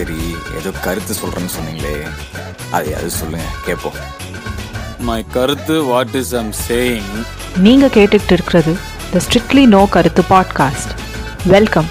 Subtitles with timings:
[0.00, 0.18] சரி
[0.58, 1.94] ஏதோ கருத்து சொல்றேன்னு சொன்னீங்களே.
[2.72, 3.98] அது அது சொல்லுங்க கேட்போம்
[5.00, 7.10] மை கருத்து வாட் இஸ் ஐம் சேயிங்
[7.58, 8.72] நீங்க கேட்டுக்கிட்டு இருக்கிறது
[9.12, 10.92] த ஸ்ட்ரிக்ட்லி நோ கருத்து பாட்காஸ்ட்
[11.48, 11.90] வெல்கம்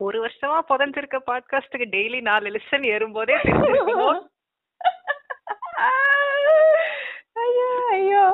[0.00, 3.38] ஒரு வருஷமா புதஞ்சிருக்க பாட்காஸ்டுக்கு டெய்லி நாலு லிசன் ஏறும்போதே
[7.42, 8.24] ஐயோ ஐயோ.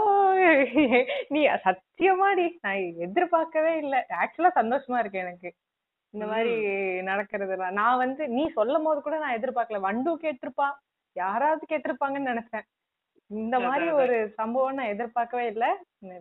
[1.29, 3.98] நீ சத்தியமாடி நான் எதிர்பார்க்கவே இல்லை.
[4.23, 5.50] ஆக்சுவலா சந்தோஷமா இருக்கு எனக்கு.
[6.14, 6.52] இந்த மாதிரி
[7.09, 9.80] நடக்கிறதுலாம் நான் வந்து நீ சொல்லும் போது கூட நான் எதிர்பார்க்கல.
[9.86, 10.68] வண்டு கேட்டிருப்பா.
[11.17, 12.67] யாராவது கேட்டிருப்பாங்கன்னு நினைச்சேன்.
[13.31, 15.71] இந்த மாதிரி ஒரு சம்பவம் நான் எதிர்பார்க்கவே இல்லை.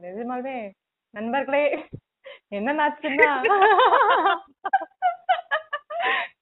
[0.05, 0.55] நிஜமாவே
[1.13, 1.63] நண்பர்களே
[2.57, 3.29] என்ன நாச்சுன்னா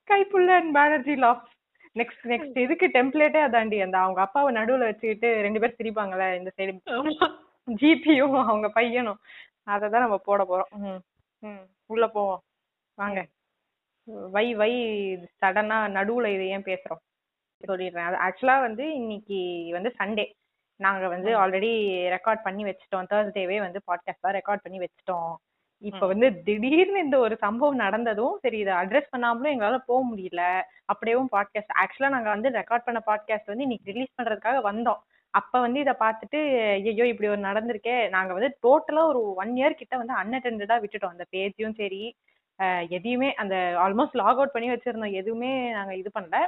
[0.10, 1.44] Kaipulla and Banerjee laugh
[2.00, 3.78] next next இதுக்கு டெம்ப்ளேட்டே அதாண்டி.
[3.86, 6.74] அந்த அவங்க அப்பாவை நடுவுல வச்சுக்கிட்டு ரெண்டு பேரும் சிரிப்பாங்கல்ல இந்த சைடு
[7.82, 9.22] ஜிபியும் அவங்க பையனும்.
[9.74, 11.00] அதை தான் நம்ம போட போறோம்.
[11.94, 12.42] உள்ள போவோம்.
[12.98, 13.20] வாங்க.
[14.36, 14.72] வை வை
[15.42, 17.02] சடனா நடுவுல இது ஏன் பேசுறோம்?
[17.64, 18.08] சொல்லிடுறேன்.
[18.10, 19.38] அது ஆக்சுவலா வந்து இன்னைக்கு
[19.78, 20.26] வந்து சண்டே
[20.80, 21.72] நாங்க வந்து ஆல்ரெடி
[22.16, 23.08] ரெக்கார்ட் பண்ணி வச்சிட்டோம்.
[23.12, 25.34] தேர்ஸ்டேவே வந்து பாட்காஸ்ட் தான் ரெக்கார்ட் பண்ணி வச்சிட்டோம்.
[25.84, 30.44] இப்ப வந்து திடீர்னு இந்த ஒரு சம்பவம் நடந்ததும் சரி இதை அட்ரஸ் பண்ணாமலும் எங்களால போக முடியல.
[30.92, 35.02] அப்படியேவும் பாட்காஸ்ட் ஆக்சுவலா நாங்க வந்து ரெக்கார்ட் பண்ண பாட்காஸ்ட் வந்து இன்னைக்கு ரிலீஸ் பண்றதுக்காக வந்தோம்.
[35.34, 36.40] அப்ப வந்து இதை பார்த்துட்டு
[36.90, 37.96] ஐயோ இப்படி ஒரு நடந்திருக்கே.
[38.16, 41.16] நாங்க வந்து டோட்டலா ஒரு ஒன் இயர் கிட்ட வந்து அன்அட்டெண்டடா விட்டுட்டோம்.
[41.16, 42.04] அந்த பேஜையும் சரி
[42.98, 45.18] எதையுமே அந்த ஆல்மோஸ்ட் லாக் அவுட் பண்ணி வச்சிருந்தோம்.
[45.22, 46.40] எதுவுமே நாங்க இது பண்ணல.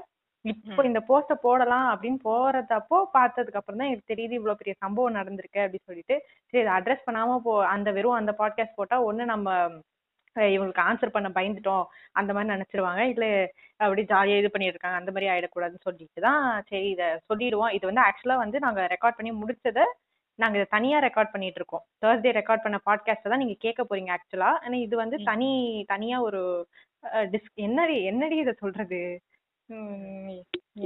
[0.45, 5.59] இப்போ இந்த போஸ்ட போடலாம் அப்படின்னு போறதப்போ பார்த்ததுக்கு அப்புறம் தான் எனக்கு தெரியுது இவ்வளவு பெரிய சம்பவம் நடந்திருக்கு
[5.63, 6.15] அப்படின்னு சொல்லிட்டு.
[6.49, 9.55] சரி இதை அட்ரஸ் பண்ணாம போ அந்த வெறும் அந்த பாட்காஸ்ட் போட்டா ஒண்ணு நம்ம
[10.35, 11.85] இவங்களுக்கு ஆன்சர் பண்ண பயந்துட்டோம்.
[12.19, 13.01] அந்த மாதிரி நினைச்சிருவாங்க.
[13.13, 13.25] இல்ல
[13.83, 17.73] அப்படி ஜாலியா இது பண்ணிட்டு இருக்காங்க அந்த மாதிரி ஆயிடக்கூடாதுன்னு சொல்லிட்டு தான் சரி இதை சொல்லிடுவோம்.
[17.77, 19.85] இது வந்து ஆக்சுவலா வந்து நாங்க ரெக்கார்ட் பண்ணி முடிச்சதை
[20.39, 24.51] நாங்க இதை தனியா ரெக்கார்ட் பண்ணிட்டு இருக்கோம் தேர்ஸ்டே ரெக்கார்ட் பண்ண பாட்காஸ்ட் தான் நீங்க கேட்க போறீங்க ஆக்சுவலா
[24.65, 25.49] ஆனா இது வந்து தனி
[25.89, 26.41] தனியா ஒரு
[27.33, 29.01] டிஸ் என்னடி என்னடி இதை சொல்றது?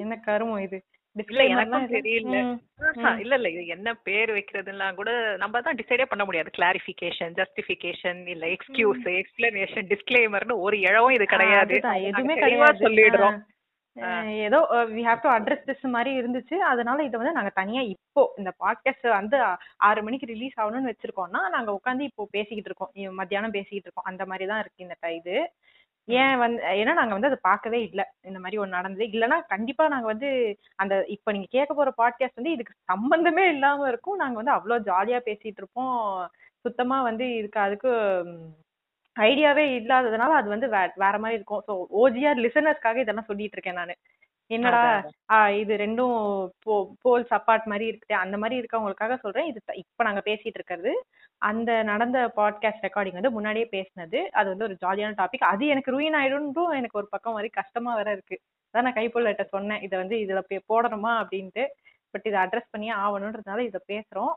[0.02, 0.78] என்ன கருமம் இது?
[1.16, 1.42] இல்ல
[3.24, 6.50] இல்ல இல்ல இது என்ன பேர் வைக்கிறதுலாம் கூட நம்ம தான் டிசைடே பண்ண முடியாது.
[6.58, 11.76] கிளாரிபிகேஷன் ஜஸ்டிபிகேஷன் இல்ல எக்ஸ்கியூஸ் எக்ஸ்பிளனேஷன் டிஸ்க்ளைமர்னு ஒரு இழவும் இது கிடையாது.
[12.84, 13.38] சொல்லிடுறோம்.
[14.46, 14.60] ஏதோ
[14.96, 16.56] we have to address this மாதிரி இருந்துச்சு.
[16.72, 19.38] அதனால இதை வந்து நாங்க தனியா இப்போ இந்த பாட்காஸ்ட் வந்து
[19.78, 22.94] ஆறு மணிக்கு ரிலீஸ் ஆகணும்னு வச்சிருக்கோம்னா நாங்க உட்காந்து இப்போ பேசிக்கிட்டு இருக்கோம்.
[23.12, 24.10] மத்தியானம் பேசிக்கிட்டு இருக்கோம்.
[24.14, 25.52] அந்த மாதிரி தான் இருக்கு இந்த இது.
[26.08, 28.06] ஏன் வந்து ஏன்னா நாங்க வந்து அதை பார்க்கவே இல்லை.
[28.22, 29.06] இந்த மாதிரி ஒன்று நடந்தது.
[29.06, 30.30] இல்லைன்னா கண்டிப்பா நாங்க வந்து
[30.76, 34.16] அந்த இப்ப நீங்க கேட்க போற பாட்காஸ்ட் வந்து இதுக்கு சம்பந்தமே இல்லாம இருக்கும்.
[34.16, 36.28] நாங்க வந்து அவ்வளோ ஜாலியா பேசிட்டு இருப்போம்.
[36.66, 37.92] சுத்தமா வந்து இதுக்கு அதுக்கு
[39.16, 41.64] ஐடியாவே இல்லாததுனால அது வந்து வே வேற மாதிரி இருக்கும்.
[41.68, 43.96] ஸோ ஓஜிஆர் லிசனர்ஸ்க்காக இதெல்லாம் சொல்லிட்டு இருக்கேன் நான்.
[44.52, 44.82] என்னடா
[45.62, 46.16] இது ரெண்டும்
[46.66, 46.74] போ
[47.04, 49.48] போல்ஸ் அப்பார்ட் மாதிரி இருக்குது அந்த மாதிரி இருக்கவங்களுக்காக சொல்றேன்.
[49.52, 50.92] இது இப்ப நாங்க பேசிட்டு இருக்கிறது.
[51.42, 54.20] அந்த நடந்த பாட்காஸ்ட் ரெக்கார்டிங் வந்து முன்னாடியே பேசினது.
[54.40, 58.10] அது வந்து ஒரு ஜாலியான டாபிக் அது எனக்கு ரூயின் ஆயிடும்ன்றும் எனக்கு ஒரு பக்கம் வரை கஷ்டமா வேற
[58.18, 58.38] இருக்கு.
[58.74, 59.84] அதான் நான் கைப்பொருள்கிட்ட சொன்னேன்.
[59.88, 60.42] இதை வந்து இதுல
[60.72, 61.66] போடணுமா அப்படின்ட்டு.
[62.14, 64.34] பட் இதை அட்ரஸ் பண்ணி ஆகணுன்றதுனால இதை பேசுறோம்.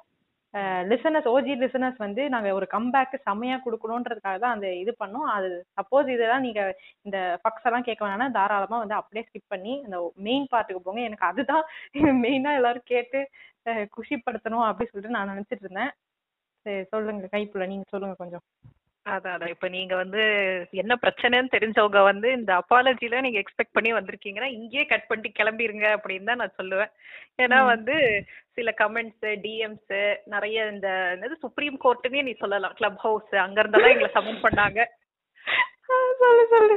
[0.91, 5.27] லிசனர்ஸ் ஓஜி லிசனர்ஸ் வந்து நாங்கள் ஒரு கம்பேக்கு செம்மையாக கொடுக்கணுன்றதுக்காக தான் அந்த இது பண்ணோம்.
[5.37, 5.49] அது
[5.79, 6.73] சப்போஸ் இதெல்லாம் நீங்கள்
[7.07, 9.99] இந்த ஃபக்ஸ் எல்லாம் கேட்க வேணாம்னா தாராளமாக வந்து அப்படியே ஸ்கிப் பண்ணி அந்த
[10.29, 11.03] மெயின் பார்ட்டுக்கு போங்க.
[11.09, 11.65] எனக்கு அதுதான்
[12.25, 13.21] மெயினாக எல்லாரும் கேட்டு
[13.97, 15.93] குஷிப்படுத்தணும் அப்படின்னு சொல்லிட்டு நான் நினச்சிட்டு இருந்தேன்.
[16.67, 18.45] சரி சொல்லுங்க கைப்புள்ள நீங்க சொல்லுங்க கொஞ்சம்.
[19.07, 20.23] அதான் அதான் இப்ப நீங்க வந்து
[20.83, 26.25] என்ன பிரச்சனைன்னு தெரிஞ்சவங்க வந்து இந்த அப்பாலஜில நீங்க எக்ஸ்பெக்ட் பண்ணி வந்திருக்கீங்கன்னா இங்கேயே கட் பண்ணிட்டு கிளம்பிருங்க அப்படின்னு
[26.25, 26.93] தான் நான் சொல்லுவேன்.
[27.39, 27.95] ஏன்னா வந்து
[28.53, 29.95] சில கமெண்ட்ஸ் டிஎம்ஸ்
[30.25, 32.75] நிறைய இந்த என்னது சுப்ரீம் கோர்ட்டுமே நீ சொல்லலாம்.
[32.75, 34.81] கிளப் ஹவுஸ் அங்க இருந்தெல்லாம் எங்களை சமன் பண்ணாங்க.
[36.21, 36.77] சொல்லு சொல்லு.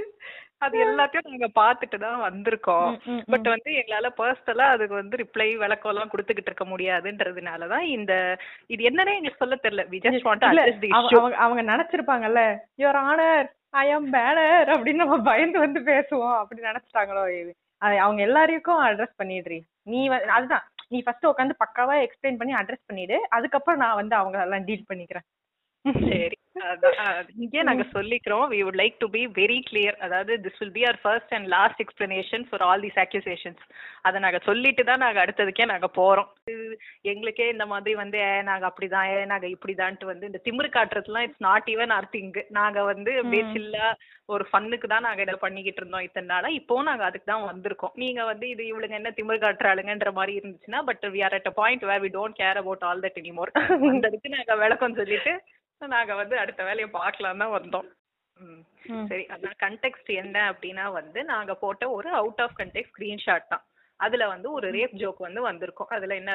[0.62, 2.92] அது எல்லாத்தையும் நாங்க பாத்துட்டு தான் வந்திருக்கோம்.
[3.32, 8.14] பட் வந்து எங்களால பர்சனலா அதுக்கு வந்து ரிப்ளை விளக்கம் எல்லாம் கொடுத்துக்கிட்டு இருக்க முடியாதுன்றதுனாலதான் இந்த
[8.74, 9.86] இது என்னன்னே எங்களுக்கு சொல்ல தெரியல.
[9.92, 12.44] வி ஜஸ்ட் வாண்ட் அவங்க அவங்க நினைச்சிருப்பாங்கல்ல
[12.84, 13.46] யுவர் ஆனர்
[13.84, 16.38] ஐ ஆம் பேனர் அப்படின்னு நம்ம பயந்து வந்து பேசுவோம்.
[16.42, 17.24] அப்படி நினைச்சிட்டாங்களோ
[18.06, 19.60] அவங்க எல்லாரையும் அட்ரஸ் பண்ணிடுறீ.
[19.92, 20.00] நீ
[20.38, 20.66] அதுதான்.
[20.94, 23.18] நீ ஃபர்ஸ்ட் உட்காந்து பக்காவா எக்ஸ்பிளைன் பண்ணி அட்ரஸ் பண்ணிடு.
[23.38, 25.26] அதுக்கப்புறம் நான் வந்து அவங்க எல்லாம் டீல் பண்ணிக்கிறேன்.
[25.86, 26.37] சரி.
[27.44, 28.46] இங்கே நாங்க சொல்லிக்கிறோம்.
[28.54, 31.82] We would like to be very clear அதாவது this will be our first and last
[31.84, 33.64] explanation for all these accusations
[34.08, 36.30] அதை நாங்க சொல்லிட்டு தான் நாங்க அடுத்ததுக்கே நாங்க போறோம்.
[37.12, 41.94] எங்களுக்கே இந்த மாதிரி வந்து நாங்க அப்படிதான் நாங்க இப்படிதான்ட்டு வந்து இந்த திமிரு காட்டுறதுலாம் it's not even
[41.98, 43.88] our thing நாங்க வந்து பேச்சில்லா
[44.36, 46.48] ஒரு ஃபன்னுக்கு தான் நாங்க இதை பண்ணிக்கிட்டு இருந்தோம் இத்தனை நாளா.
[46.60, 47.94] இப்போ நாங்க அதுக்கு தான் வந்திருக்கோம்.
[48.04, 51.86] நீங்க வந்து இது இவளுங்க என்ன திமிரு காட்டுறாளுங்கன்ற மாதிரி இருந்துச்சுன்னா but we are at a point
[51.92, 53.54] where we don't care about all that anymore
[53.92, 55.34] அந்த இதுக்கு நாங்க விளக்கம் சொல்லிட்டு
[55.82, 57.88] நாங்க வந்து அடுத்த வேலையை பார்க்கலாம் தான் வந்தோம்.
[59.10, 63.64] சரி அதான் கண்டெக்ட் என்ன அப்படின்னா வந்து நாங்க போட்ட ஒரு அவுட் ஆஃப் கண்டெக்ட் ஸ்கிரீன்ஷாட் தான்.
[64.00, 65.94] அதுல வந்து ஒரு ரேப் ஜோக் வந்து வந்திருக்கும்.
[65.98, 66.34] அதுல என்ன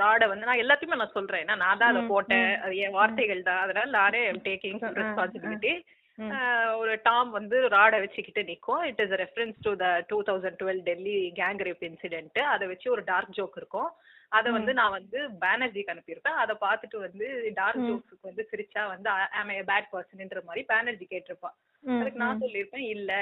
[0.00, 1.42] ராட வந்து நான் எல்லாத்தையுமே நான் சொல்றேன்.
[1.44, 2.50] ஏன்னா நான் தான் அதை போட்டேன்.
[2.64, 3.62] அது என் வார்த்தைகள் தான்.
[3.64, 5.72] அதனால நானே டேக்கிங் ரெஸ்பான்சிபிலிட்டி
[6.80, 8.82] ஒரு டாம் வந்து ராடை வச்சுக்கிட்டு நிக்கும்.
[8.90, 13.04] It is reference to the two thousand twelve Delhi gang rape incident அதை வச்சு ஒரு
[13.12, 13.90] டார்க் ஜோக் இருக்கும்.
[14.32, 16.40] அதை வந்து நான் வந்து பானர்ஜிக்கு அனுப்பியிருப்பேன்.
[16.42, 21.50] அதை பார்த்துட்டு வந்து டார்க் ஜோக்ஸுக்கு வந்து சிரிச்சா வந்து ஆம் ஏ பேட் பர்சன்ன்ற மாதிரி பானர்ஜி கேட்டிருப்பா
[21.84, 23.12] ம், அதுக்கு நான் சொல்லியிருப்பேன் இல்ல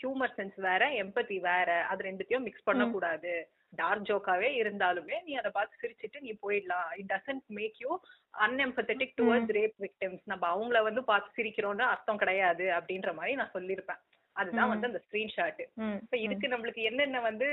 [0.00, 3.32] ஹியூமர் சென்ஸ் வேற எம்பத்தி வேற அது ரெண்டுத்தையும் மிக்ஸ் பண்ணக்கூடாது
[3.72, 6.88] டார்க் ஜோக்காவே இருந்தாலுமே நீ அதை பார்த்து சிரிச்சிட்டு நீ போயிடலாம்.
[6.98, 7.90] It doesn't make you
[8.34, 14.00] unempathetic towards rape victims நம்ம அவங்கள வந்து பார்த்து சிரிக்கிறோம்னு அர்த்தம் கிடையாது அப்படின்ற மாதிரி நான் சொல்லியிருப்பேன்.
[14.36, 15.60] அதுதான் வந்து அந்த ஸ்கிரீன்ஷாட்
[16.02, 17.46] இப்ப இதுக்கு நம்மளுக்கு என்னென்ன வந்து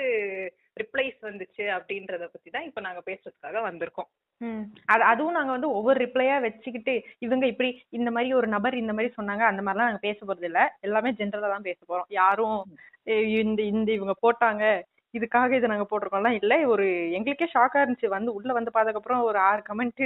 [0.77, 4.09] ரிப்ளைஸ் வந்துச்சு அப்படின்றத பத்தி தான் இப்ப நாங்க பேசுறதுக்காக வந்திருக்கோம்.
[4.87, 9.09] அது அதுவும் நாங்க வந்து ஒவ்வொரு ரிப்ளையா வச்சுக்கிட்டு இவங்க இப்படி இந்த மாதிரி ஒரு நபர் இந்த மாதிரி
[9.15, 10.59] சொன்னாங்க அந்த மாதிரிலாம் நாங்க பேச போறது இல்ல.
[10.81, 12.09] எல்லாமே ஜென்ரலா தான் பேச போறோம்.
[12.17, 12.59] யாரும்
[13.07, 14.63] "ஏய், இந்த இந்த இவங்க போட்டாங்க
[15.13, 16.53] இதுக்காக இதை நாங்க போட்டிருக்கோம்லாம் இல்ல.
[16.71, 16.85] ஒரு
[17.17, 18.07] எங்களுக்கே ஷாக்கா இருந்துச்சு.
[18.13, 20.03] வந்து உள்ள வந்து பார்த்ததுக்கு அப்புறம் ஒரு ஆறு கமெண்ட்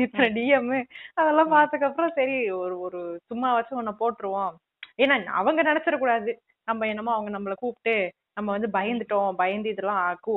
[0.00, 0.70] இத்தனை டிஎம்
[1.18, 3.00] அதெல்லாம் பார்த்ததுக்கு அப்புறம் சரி ஒரு ஒரு
[3.30, 4.54] சும்மா வச்சு ஒன்ன போட்டுருவோம்.
[4.98, 6.32] ஏன்னா அவங்க நினைச்சிடக்கூடாது
[6.68, 7.94] நம்ம என்னமோ அவங்க நம்மள கூப்பிட்டு
[8.38, 10.34] நம்ம வந்து பயந்துட்டோம் பயந்து இதெல்லாம் கூ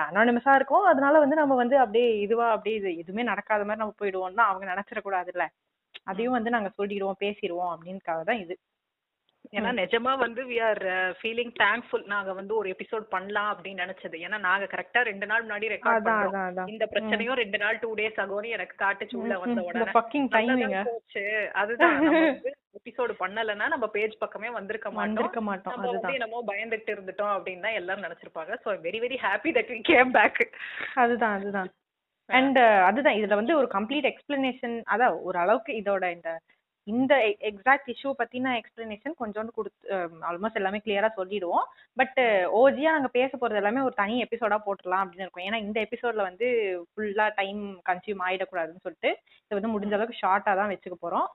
[0.00, 0.84] அனானிமஸா இருக்கும்.
[0.90, 5.46] அதனால வந்து நம்ம வந்து அப்படியே இதுவா அப்படியே இது எதுவுமே நடக்காத மாதிரி நம்ம போயிடுவோம்னா அவங்க நினைச்சிடக்கூடாதுல்ல
[6.10, 8.54] அதையும் வந்து நாங்க சொல்லிடுவோம் பேசிடுவோம் அப்படின்னுக்காக தான் இது.
[9.56, 10.80] ஏன்னா நிஜமா வந்து வி ஆர்
[11.20, 14.16] ஃபீலிங் தேங்க்ஃபுல் நாங்க வந்து ஒரு எபிசோட் பண்ணலாம் அப்படின்னு நினைச்சது.
[14.26, 16.68] ஏன்னா நாங்க கரெக்டா ரெண்டு நாள் முன்னாடி ரெக்கார்ட் பண்றோம்.
[16.72, 19.84] இந்த பிரச்சனையும் ரெண்டு நாள் டூ டேஸ் ஆகோன்னு எனக்கு காட்டுச்சு உள்ள வந்த உடனே.
[21.62, 21.98] அதுதான்
[22.82, 25.46] எபிசோடு பண்ணலன்னா நம்ம பேஜ் பக்கமே வந்திருக்க மாட்டோம்.
[25.48, 25.74] மாட்டோம்.
[25.74, 28.54] நம்ம வந்து என்னமோ பயந்துட்டு இருந்துட்டோம் அப்படின்னு தான் எல்லாரும் நினைச்சிருப்பாங்க.
[28.62, 30.40] So very very happy that we came back
[31.02, 31.70] அதுதான் அதுதான்.
[32.28, 32.58] அண்ட்
[32.88, 33.18] அதுதான்.
[33.20, 36.30] இதுல வந்து ஒரு கம்ப்ளீட் எக்ஸ்பிளனேஷன் அதான் ஒரு அளவுக்கு இதோட இந்த
[36.86, 37.14] இந்த
[37.48, 39.98] எக்ஸாக்ட் இஷ்யூ பத்தின எக்ஸ்பிளனேஷன் கொஞ்சோண்டு கொடுத்து
[40.28, 41.66] ஆல்மோஸ்ட் எல்லாமே கிளியரா சொல்லிடுவோம்.
[41.96, 42.18] பட்
[42.60, 45.46] ஓஜியா நாங்க பேச போறது எல்லாமே ஒரு தனி எபிசோடா போட்டுடலாம் அப்படின்னு இருக்கோம்.
[45.48, 46.48] ஏன்னா இந்த எபிசோட்ல வந்து
[46.90, 49.12] ஃபுல்லா டைம் கன்சியூம் ஆயிடக்கூடாதுன்னு சொல்லிட்டு
[49.44, 51.28] இது வந்து முடிஞ்ச அளவுக்கு ஷார்ட்டா தான் வச்சுக்க போறோம்.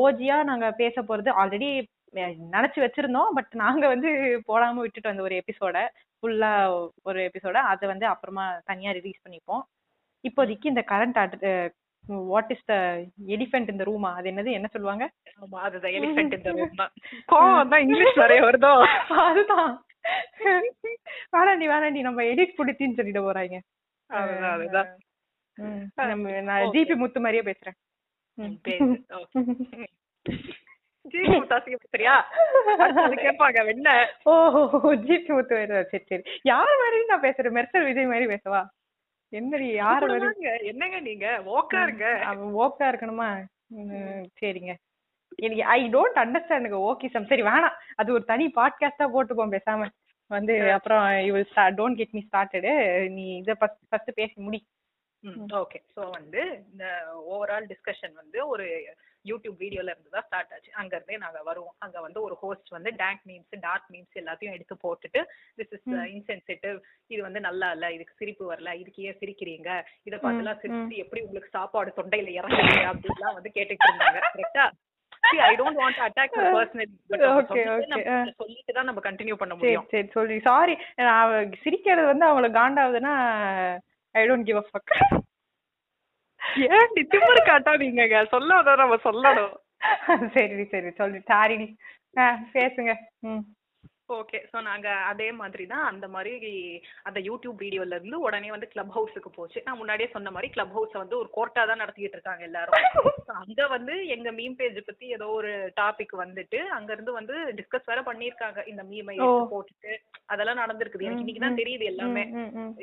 [0.00, 1.68] ஓஜியா நாங்க பேச போறது ஆல்ரெடி
[2.52, 3.30] நினைச்சு வச்சிருந்தோம்.
[3.34, 4.10] பட் நாங்க வந்து
[4.48, 5.78] போடாம விட்டுட்டு வந்த ஒரு எபிசோட
[6.18, 6.50] ஃபுல்லா
[7.02, 9.64] ஒரு எபிசோட அதை வந்து அப்புறமா தனியா ரிலீஸ் பண்ணிப்போம்.
[10.24, 11.18] இப்போதைக்கு இந்த current
[12.28, 12.74] what is the
[13.34, 14.50] elephant இந்த ரூமா அது என்னது?
[14.50, 15.04] என்ன சொல்லுவாங்க?
[15.40, 16.92] ஆமா அதுதான் எலிஃபென்ட் இந்த ரூம் தான்.
[17.30, 18.72] கோவம் தான் இங்கிலீஷ் நிறைய வருதோ?
[19.26, 19.72] அதுதான்.
[21.32, 23.56] வேணாண்டி வேணாண்டி நம்ம எடிட் பிடிச்சின்னு சொல்லிட்டு போறாங்க
[24.10, 24.90] அதுதான் அதுதான்.
[25.58, 27.76] ம், நம்ம நான் ஜிபி முத்து மாதிரியே பேசுறேன்.
[33.02, 33.90] அது கேட்பாங்க என்ன?
[34.24, 34.60] ஓஹோ
[34.94, 36.22] ஜிபி முத்து வேற சரி சரி.
[36.42, 37.56] யார் மாதிரி நான் பேசுறேன்.
[37.58, 38.60] மெர்சல் விஜய் மாதிரி பேசவா?
[39.32, 40.06] என்னடி யார்.
[40.62, 41.26] என்னங்க நீங்க?
[41.46, 43.28] ஓக்காருங்க அவன் ஓக்கா இருக்கணுமா?
[44.40, 44.74] சரிங்க.
[45.38, 47.76] எனக்கு ஐ டோன்ட் அண்டர்ஸ்டாண்டுங்க ஓகேசம் சரி வேணாம்.
[47.96, 49.88] அது ஒரு தனி பாட்காஸ்டா போட்டுப்போம் பேசாம.
[50.30, 51.32] வந்து அப்புறம் you
[51.80, 52.72] don't get me started
[53.08, 54.60] நீ இதை ஃபர்ஸ்ட் ஃபர்ஸ்ட் பேசி முடி.
[55.60, 56.40] ஓகே சோ வந்து
[56.70, 56.84] இந்த
[57.34, 58.66] ஓவரால் டிஸ்கஷன் வந்து ஒரு
[59.24, 60.70] யூடியூப் வீடியோல இருந்து தான் ஸ்டார்ட் ஆச்சு.
[60.80, 61.74] அங்க இருந்தே நாங்க வருவோம்.
[61.84, 65.20] அங்க வந்து ஒரு ஹோஸ்ட் வந்து டேங்க் மீம்ஸ் டார்க் மீம்ஸ் எல்லாத்தையும் எடுத்து போட்டுட்டு
[65.58, 65.86] திஸ் இஸ்
[66.16, 66.76] இன்சென்சிட்டிவ்
[67.12, 67.86] இது வந்து நல்லா இல்ல.
[67.96, 68.72] இதுக்கு சிரிப்பு வரல.
[68.82, 69.70] இதுக்கு ஏன் சிரிக்கிறீங்க?
[70.08, 72.76] இத பார்த்துலாம் சிரிச்சு எப்படி உங்களுக்கு சாப்பாடு தொண்டையில இறங்குது?
[72.92, 74.20] அப்படிலாம் வந்து கேட்டுட்டு இருந்தாங்க.
[74.36, 74.66] கரெக்டா
[75.48, 76.36] ஐ டோன்ட் வாண்ட் அட்டாக்.
[78.40, 79.88] சொல்லிட்டு தான் நம்ம கண்டினியூ பண்ண முடியும்.
[79.94, 80.38] சரி சொல்லி.
[80.48, 80.76] சாரி
[81.64, 83.14] சிரிக்கிறது வந்து அவங்களுக்கு காண்டாகுதுன்னா
[84.16, 84.92] I don't give a fuck
[86.68, 86.88] ஏன்?
[87.12, 89.54] திமிரு காட்டாதீங்க சொல்லாத நம்ம சொல்லணும்.
[90.34, 90.90] சரி சரி.
[90.90, 91.18] சொல்லி.
[91.30, 91.66] சாரிடி
[92.18, 92.92] ஆ பேசுங்க.
[93.22, 93.42] ம்.
[94.08, 96.50] ஓகே சோ நாங்க அதே மாதிரி தான் அந்த மாதிரி
[97.04, 99.58] அந்த யூடியூப் வீடியோல இருந்து உடனே வந்து கிளப் ஹவுஸுக்கு போச்சு.
[99.66, 102.76] நான் முன்னாடியே சொன்ன மாதிரி கிளப் ஹவுஸ வந்து ஒரு கோர்ட்டா தான் நடத்திட்டு இருக்காங்க எல்லாரும்.
[103.40, 108.02] அங்க வந்து எங்க மீம் பேஜ் பத்தி ஏதோ ஒரு டாபிக் வந்துட்டு அங்க இருந்து வந்து டிஸ்கஸ் வேற
[108.02, 109.16] பண்ணிருக்காங்க இந்த மீமை.
[109.52, 109.92] போட்டுட்டு
[110.28, 111.06] அதெல்லாம் நடந்திருக்குது.
[111.06, 112.24] எனக்கு இன்னைக்கு தான் தெரியுது எல்லாமே.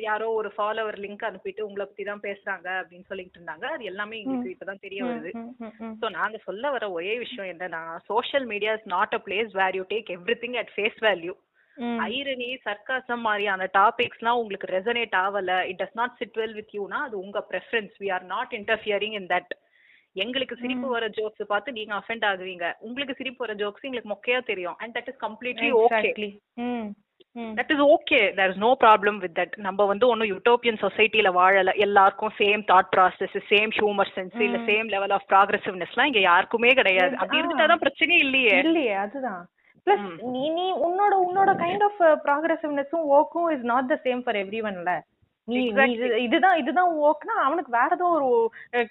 [0.05, 3.65] யாரோ ஒரு ஃபாலோவர் லிங்க் அனுப்பிட்டு உங்களை பத்தி தான் பேசுறாங்க அப்படின்னு சொல்லிட்டு இருந்தாங்க.
[3.75, 5.31] அது எல்லாமே எங்களுக்கு இப்பதான் தெரிய வருது.
[5.37, 5.95] ம், ம், ம்.
[6.01, 9.85] சோ நாங்க சொல்ல வர ஒரே விஷயம் என்னன்னா social media is not a place where you
[9.91, 10.13] take
[10.43, 11.35] everything at face value.
[12.07, 17.15] Irony sarcasm மாதிரியான டாபிக்ஸ்லாம் உங்களுக்கு ரெசனேட் ஆகல it does not sit well with யூனா அது
[17.25, 19.53] உங்க preference we are not interfering in that
[20.15, 24.75] எங்களுக்கு சிரிப்பு வர ஜோக்ஸ் பார்த்து நீங்க அஃபெண்ட் ஆகுவீங்க உங்களுக்கு சிரிப்பு வர ஜோக்ஸ் எங்களுக்கு மொக்கையா தெரியும்.
[24.81, 26.11] And that is completely okay.
[27.59, 31.73] That is okay there is no problem with that நம்ம வந்து ஒன்னும் யூட்டோப்பியன் சொசைட்டில வாழல.
[31.85, 37.15] எல்லாருக்கும் same thought process same humour sense இல்ல சேம் லெவல் ஆஃப் ப்ராக்ரசிவ்னஸ்லாம் இங்க யாருக்குமே கிடையாது.
[37.17, 38.53] அப்படி இருந்துட்டாதான் பிரச்சனையே இல்லையே.
[38.67, 39.43] இல்லையே அதுதான்.
[39.87, 44.61] பிளஸ் நீ நீ உன்னோட உன்னோட கைண்ட் ஆஃப் ப்ராக்ரசிவ்னஸும் ஓக்கும் is not the same for every
[44.63, 44.93] ஒன்ல
[45.47, 48.27] நீ நீ இது- இதுதான் இதுதான் ஓக்னா அவனுக்கு வேற ஏதோ ஒரு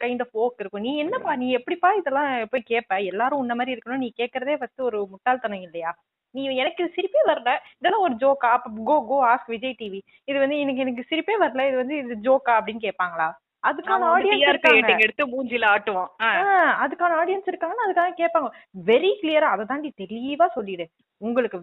[0.01, 0.83] கைண்ட் ஆஃப் ஓக் இருக்கும்.
[0.83, 4.99] நீ என்னப்பா நீ எப்படிப்பா இதெல்லாம் போய் கேட்ப எல்லாரும் உன்ன மாதிரி இருக்கணும் நீ கேக்குறதே ஃபர்ஸ்ட் ஒரு
[5.11, 5.93] முட்டாள்தனம் இல்லையா?
[6.35, 7.51] நீ எனக்கு சிரிப்பே வரல.
[7.79, 11.67] இதெல்லாம் ஒரு ஜோக்கா அப்ப go go ask Vijay TV இது வந்து எனக்கு எனக்கு சிரிப்பே வரல.
[11.69, 13.29] இது வந்து இது ஜோக்கா அப்படின்னு கேட்பாங்களா
[13.67, 14.97] அதுக்கான ஆடியன்ஸ் இருக்காங்க.
[14.99, 16.07] எடுத்து மூஞ்சில ஆட்டுவோம்.
[16.21, 16.31] ஆ.
[16.37, 18.49] ஆ, அதுக்கான ஆடியன்ஸ் இருக்காங்கன்னா அதுக்காக கேட்பாங்க.
[18.87, 20.89] வெரி கிளியரா அதை தாண்டி தெளிவா சொல்லிடு.
[21.17, 21.61] உங்களுக்கு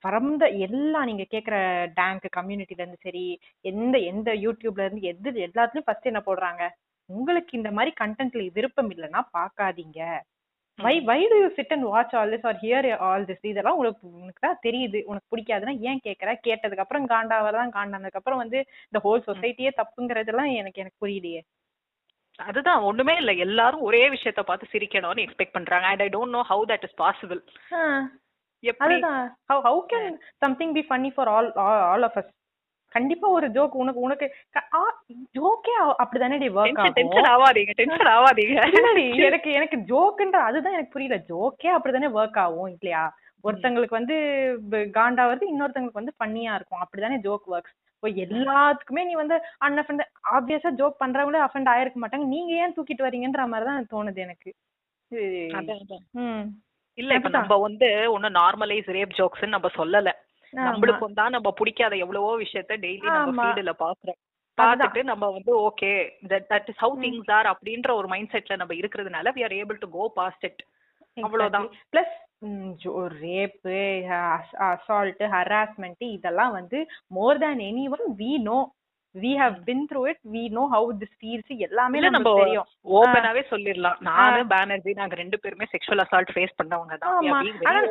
[0.00, 1.56] பரந்த எல்லா நீங்க கேக்குற
[1.94, 6.68] டேங்க் கம்யூனிட்டில இருந்து சரி எந்த எந்த யூடியூப்ல இருந்து எது எல்லாத்துலயும் ஃபர்ஸ்ட் என்ன போடுறாங்க?
[7.04, 10.20] உங்களுக்கு இந்த மாதிரி கண்டென்ட்ல விருப்பம் இல்லைன்னா பார்க்காதீங்க.
[10.78, 14.06] Why why do you sit and watch all this or hear all this இதெல்லாம் உங்களுக்கு
[14.20, 15.00] உனக்கு தான் தெரியுது.
[15.10, 20.82] உனக்கு பிடிக்காதுன்னா ஏன் கேட்கற கேட்டதுக்கு அப்புறம் காண்டாவதான் காண்டானதுக்கு அப்புறம் வந்து இந்த ஹோல் சொசைட்டியே தப்புங்கிறதெல்லாம் எனக்கு
[20.82, 21.42] எனக்கு புரியலையே.
[22.38, 23.32] அதுதான் ஒண்ணுமே இல்ல.
[23.46, 25.86] எல்லாரும் ஒரே விஷயத்த பார்த்து சிரிக்கணும்னு எக்ஸ்பெக்ட் பண்றாங்க.
[25.86, 27.40] And I don't know how that is possible
[28.62, 29.28] அதுதான்.
[29.50, 31.50] How how can something be funny for all
[31.92, 32.30] all of us
[32.94, 34.26] கண்டிப்பா ஒரு ஜோக் உனக்கு உனக்கு
[35.38, 37.34] ஜோக்கே அப்படிதானே ஒர்க் டென்ஷன் டென்ஷன் ஆகும்.
[37.34, 38.56] ஆவாதீங்க டென்ஷன் ஆவாதீங்க
[39.28, 41.18] எனக்கு எனக்கு ஜோக்குன்ற அதுதான் எனக்கு புரியல.
[41.30, 43.04] ஜோக்கே அப்படிதானே ஒர்க் ஆகும் இல்லையா?
[43.44, 44.16] ஒருத்தங்களுக்கு வந்து
[44.98, 46.82] காண்டா வருது இன்னொருத்தங்களுக்கு வந்து ஃபன்னியா இருக்கும்.
[46.84, 50.04] அப்படிதானே ஜோக் ஒர்க்ஸ் இப்போ எல்லாத்துக்குமே நீ வந்து அன்அஃபண்ட்
[50.36, 52.26] ஆப்வியஸா ஜோக் பண்றவங்களே அஃபண்ட் ஆயிருக்க மாட்டாங்க.
[52.34, 54.50] நீங்க ஏன் தூக்கிட்டு வரீங்கன்ற மாதிரி தான் தோணுது எனக்கு.
[56.98, 57.30] இல்ல இப்ப.
[57.36, 60.10] நம்ம வந்து ஒன்னும் நார்மலைஸ் ரேப் ஜோக்ஸ் நம்ம சொல்லல.
[60.52, 63.38] நம்மளுக்கும் தான் நம்ம பிடிக்காத எவ்வளவோ விஷயத்த டெய்லி நம்ம.
[63.38, 64.18] ஃபீல்டுல பாக்குறோம்.
[64.58, 65.92] பார்த்துட்டு நம்ம வந்து okay
[66.30, 69.90] that is how things are அப்படின்ற ஒரு மைண்ட் செட்ல நம்ம இருக்கிறதுனால we are able to
[69.98, 70.58] go past it.
[71.16, 71.68] அவ்வளவுதான்.
[71.92, 72.14] பிளஸ்
[73.22, 73.80] ரேப்பு
[74.68, 76.78] அசால்ட் ஹராஸ்மெண்ட் இதெல்லாம் வந்து
[77.18, 78.58] more than anyone we know
[79.14, 83.42] we have been through it we know how this feels எல்லாமே நம்ம நமக்கு தெரியும் ஓபனாவே
[83.50, 83.98] சொல்லிடலாம்.
[84.08, 87.16] நானு பானர்ஜி நாங்க ரெண்டு பேருமே செக்ஷுவல் அசால்ட் ஃபேஸ் பண்ணவங்க தான்.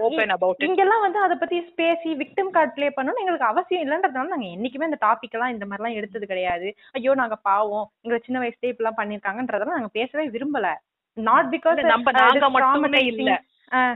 [0.08, 4.34] ஓபன் அபவுட் இட் இங்கெல்லாம் வந்து அத பத்தி பேசி விக்டிம் கார்டு ப்ளே பண்ணணும்னு எங்களுக்கு அவசியம் இல்லன்றதுனால
[4.34, 6.70] நாங்க என்னைக்குமே இந்த டாபிக் எல்லாம் இந்த மாதிரி எல்லாம் எடுத்தது கிடையாது.
[6.98, 7.88] ஐயோ நாங்க பாவம்.
[8.04, 10.70] எங்களை சின்ன வயசுலயே இப்படி எல்லாம் பண்ணிருக்காங்கன்றதெல்லாம் நாங்க பேசவே விரும்பல.
[11.18, 13.32] நாட் பிகாஸ் நம்ம நாங்க மட்டுமே இல்ல.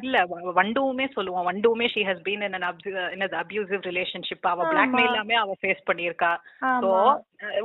[0.05, 0.17] இல்ல
[0.58, 2.58] வண்டுவுமே சொல்லுவோம் வண்டுவுமே ஷி ஹஸ் பீன் இன்
[3.15, 4.65] என்னது அபியூசிவ் ரிலேஷன்ஷிப் அவ.
[4.74, 6.32] பிளாக்மெயில் எல்லாமே அவ ஃபேஸ் பண்ணியிருக்கா.
[6.84, 6.91] சோ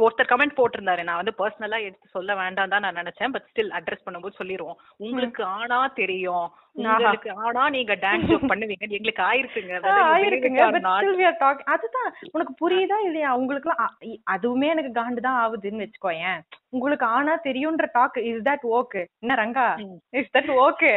[0.04, 1.02] ஒருத்தர் கமெண்ட் போட்டிருந்தாரு.
[1.08, 3.32] நான் வந்து பர்சனலா எடுத்து சொல்ல வேண்டாம் தான் நான் நினைச்சேன்.
[3.34, 4.80] பட் ஸ்டில் அட்ரஸ் பண்ணும்போது சொல்லிருவோம்.
[5.06, 6.48] உங்களுக்கு ஆனா தெரியும்.
[6.72, 8.88] உங்களுக்கு ஆனா நீங்க டான்ஸ் பண்ணுவீங்க.
[8.88, 9.78] எங்களுக்கு ஆயிருக்குங்க.
[10.02, 11.62] ஆயிருக்குங்க.
[11.64, 13.36] அதுதான் உனக்கு புரியுதா இல்லையா?
[13.38, 16.40] இ- அதுவுமே எனக்கு காண்டு தான் ஆகுதுன்னு வச்சுக்கோயேன்.
[16.68, 19.80] உங்களுக்கு ஆனா தெரியும்ன்ற டாக் இஸ் தட் ஓகே என்ன ரங்கா.
[20.10, 20.92] இஸ் தட் ஓகே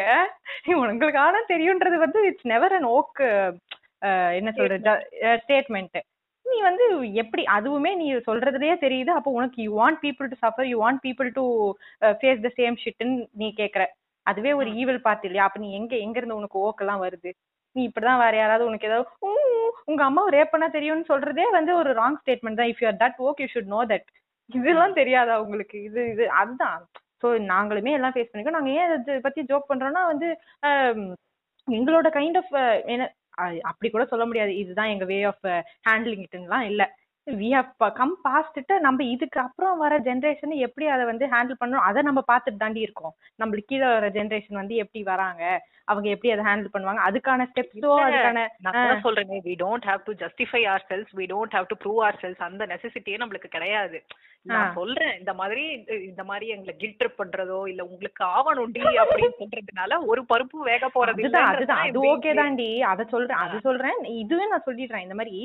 [0.75, 3.53] உங்களுக்கு ஆனா தெரியும்ன்றது வந்து இட்ஸ் நெவர் அன் ஓக்
[4.33, 4.89] என்ன சொல்றது?
[5.21, 6.01] ஸ்டேட்மெண்ட்
[6.43, 9.09] நீ வந்து எப்படி அதுவுமே நீ சொல்றதுலயே தெரியுது.
[9.09, 13.25] அப்போ உனக்கு you want people to suffer you want people to face the same ஷிட்னு
[13.31, 13.85] நீ கேக்குற.
[14.25, 15.45] அதுவே ஒரு ஈவில் பார்ட் இல்லையா?
[15.45, 17.31] அப்ப நீ எங்க எங்க இருந்து உனக்கு ஓக்கெல்லாம் வருது?
[17.75, 21.71] நீ இப்படிதான் வேற யாராவது உனக்கு ஏதாவது "ஊ, ஊ, உங்க அம்மா ரேப் பண்ணா தெரியும்னு சொல்றதே வந்து
[21.79, 22.71] ஒரு ராங் ஸ்டேட்மெண்ட் தான்.
[22.73, 24.07] If you that woke you should know that
[24.49, 25.77] இதெல்லாம் தெரியாதா உங்களுக்கு?
[25.87, 26.79] இது இது அதுதான்.
[27.21, 30.27] ஸோ நாங்களுமே எல்லாம் ஃபேஸ் பண்ணிக்கோ நாங்க ஏன் இதை பத்தி ஜோக் பண்றோம்னா வந்து
[31.67, 32.53] எங்களோட கைண்ட் ஆஃப்
[32.93, 33.03] என்ன
[33.69, 34.51] அப்படி கூட சொல்ல முடியாது.
[34.61, 35.45] இதுதான் எங்க வே ஆஃப்
[35.87, 36.83] ஹேண்ட்லிங் இட்லாம் இல்ல.
[37.27, 41.85] வி ஹவ் கம் பாஸ்ட்டு நம்ம இதுக்கு அப்புறம் வர ஜென்ரேஷன் எப்படி அதை வந்து ஹேண்டில் பண்ணணும்?
[41.89, 43.13] அதை நம்ம பார்த்துட்டு தாண்டி இருக்கோம்.
[43.41, 45.43] நம்மளுக்கு கீழே வர ஜென்ரேஷன் வந்து எப்படி வராங்க?
[45.91, 47.01] அவங்க எப்படி அதை ஹேண்டில் பண்ணுவாங்க?
[47.07, 51.67] அதுக்கான ஸ்டெப்ஸோ அதுக்கான நான் கூட சொல்றேனே we don't have to justify ourselves we don't have
[51.71, 52.39] to prove ourselves.
[52.49, 53.99] அந்த நெசசிட்டியே நம்மளுக்கு கிடையாது.
[54.51, 55.65] நான் சொல்றேன் இந்த மாதிரி
[56.09, 61.23] இந்த மாதிரி எங்களை கில்ட் ட்ரிப் பண்றதோ இல்ல உங்களுக்கு ஆவணுண்டி அப்படின்னு சொல்றதுனால ஒரு பருப்பு வேக போறது
[61.51, 62.69] அதுதான் அது ஓகே தாண்டி.
[62.91, 64.01] அத சொல்றேன் அது சொல்றேன்.
[64.23, 65.05] இதுவே நான் சொல்லிடுறேன்.
[65.07, 65.37] இந்த மாதிரி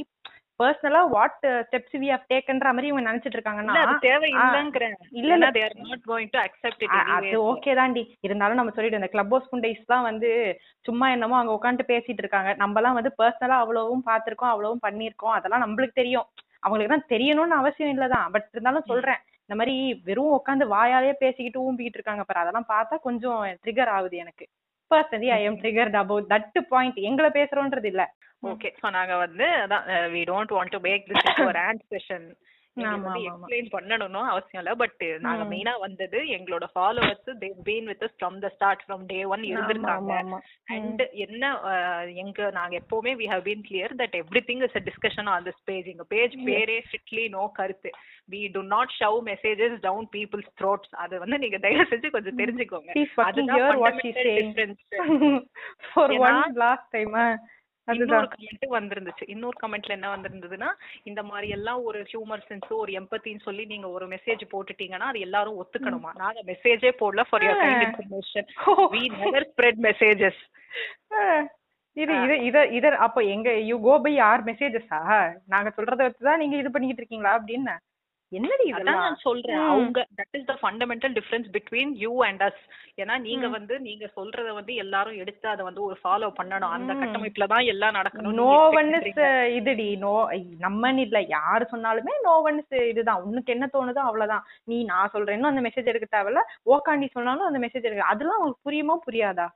[0.58, 4.94] பர்சனலா வாட் ஸ்டெப்ஸ் வி ஹவ் டேக்கன்ற மாதிரி இவங்க நினைச்சிட்டு இருக்காங்கன்னா இல்ல அது தேவையில்லைங்கிறேன்.
[5.10, 5.50] இல்ல, இல்ல.
[5.50, 7.16] they are not going to accept it uh- anyway.
[7.18, 8.18] அது ஓகே தாண்டி.
[8.20, 10.30] இருந்தாலும் நம்ம சொல்லிட்டு இந்த கிளப் ஹவுஸ் புண்டைஸ் தான் வந்து
[10.84, 15.32] சும்மா என்னமோ அங்க உட்காந்துட்டு பேசிட்டு இருக்காங்க நம்ம எல்லாம் வந்து பர்சனலா அவ்வளவும் பார்த்திருக்கோம் அவ்வளவும் பண்ணியிருக்கோம்.
[15.32, 16.26] அதெல்லாம் நம்மளுக்கு தெரியும்.
[16.60, 19.20] அவங்களுக்கு தான் தெரியணும்னு அவசியம் இல்லதான் பட் இருந்தாலும் சொல்றேன்.
[19.40, 19.74] இந்த மாதிரி
[20.04, 22.40] வெறும் உட்காந்து வாயாலே பேசிக்கிட்டு ஊம்பிக்கிட்டு இருக்காங்க பாரு.
[22.40, 24.46] அதெல்லாம் பார்த்தா கொஞ்சம் ட்ரிகர் ஆகுது எனக்கு.
[24.90, 28.02] Personally I am triggered about that point எங்களை பேசுறோன்றது இல்ல
[28.42, 32.28] ஓகே சோ நாங்க வந்து அதான் we don't want to make this ஒரு ஆண்ட் செஷன்.
[32.76, 38.48] எக்ஸ்பிளைன் பண்ணணும்னு அவசியம் இல்ல பட் நாங்க மெயினா வந்தது எங்களோட followers they been with from the
[38.56, 40.12] start from day one இருந்திருக்காங்க.
[40.76, 41.50] அண்ட் என்ன
[42.22, 44.14] எங்க நாங்க எப்பவுமே we have been clear that
[44.50, 47.92] everything is a discussion on this page எங்க பேஜ் பேரே ஸ்ட்ரிக்ட்லி நோ கருத்து.
[48.34, 52.90] We do not shove messages down people's throats அது வந்து நீங்க தயவு செஞ்சு கொஞ்சம் தெரிஞ்சுக்கோங்க.
[55.92, 57.14] ஃபார் ஒன் லாஸ்ட் டைம்
[57.88, 59.24] இன்னொரு கமெண்ட் வந்திருந்துச்சு.
[59.28, 60.70] இன்னொரு கமெண்ட்ல என்ன வந்திருந்ததுன்னா
[61.04, 65.60] இந்த மாதிரி எல்லாம் ஒரு ஹியூமர் சென்ஸ் ஒரு எம்பத்தின்னு சொல்லி நீங்க ஒரு மெசேஜ் போட்டுட்டீங்கன்னா அது எல்லாரும்
[65.62, 66.12] ஒத்துக்கணுமா?
[66.16, 68.48] நாங்க மெசேஜே போடல for your kind information
[68.94, 70.40] we never spread messages
[71.96, 75.00] இது இது இத இத அப்போ எங்க யூ கோ பை ஆர் மெசேஜஸா
[75.48, 77.74] நாங்க சொல்றத வச்சு தான் நீங்க இது பண்ணிக்கிட்டு இருக்கீங்களா அப்படின்னு?
[78.32, 78.98] என்னடி இதெல்லாம்?
[79.02, 79.60] நான் சொல்றேன்.
[79.68, 82.62] அவங்க that is the fundamental difference between you and us
[82.96, 83.48] ஏன்னா நீங்க.
[83.48, 86.74] வந்து நீங்க சொல்றத வந்து எல்லாரும் எடுத்து அதை வந்து ஒரு ஃபாலோ பண்ணணும்.
[86.76, 86.92] அந்த.
[86.94, 89.08] கட்டமைப்புல தான் எல்லாம் நடக்கணும் நோ ஒன்ஸ்
[89.58, 89.96] இதுடி.
[89.96, 90.14] நோ
[90.60, 93.22] நம்மன்னு இல்ல யாரு சொன்னாலுமே நோ ஒன்ஸ் இதுதான்.
[93.22, 94.44] உனக்கு என்ன தோணுதோ அவ்வளவுதான்.
[94.64, 96.42] நீ நான் சொல்றேன்னு அந்த மெசேஜ் எடுக்க தேவையில்ல.
[96.66, 99.48] ஓக்காண்டி சொன்னாலும் அந்த மெசேஜ் எடுக்க அதெல்லாம் உங்களுக்கு புரியுமா புரியாதா?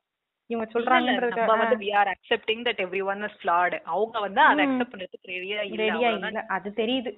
[0.50, 3.74] இவங்க நம்ம வந்து சொல்றாங்கன்றது we are accepting that everyone is flawed.
[3.84, 4.64] அவங்க வந்து அதை.
[4.66, 5.30] அக்செப்ட் பண்றதுக்கு
[5.82, 6.42] ரெடியா இல்ல.
[6.48, 7.12] அது தெரியுது.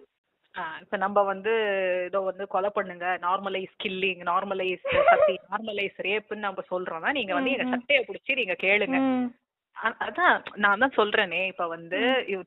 [0.82, 1.52] இப்ப நம்ம வந்து
[2.06, 7.66] இதோ வந்து கொலை பண்ணுங்க நார்மலைஸ் கில்லிங் நார்மலைஸ் சத்தி நார்மலைஸ் ரேப்னு நம்ம சொல்றோம்னா நீங்க வந்து எங்க.
[7.70, 8.98] சட்டையை பிடிச்சி நீங்க கேளுங்க.
[10.00, 12.00] அதான் நான் தான் சொல்றேனே இப்ப வந்து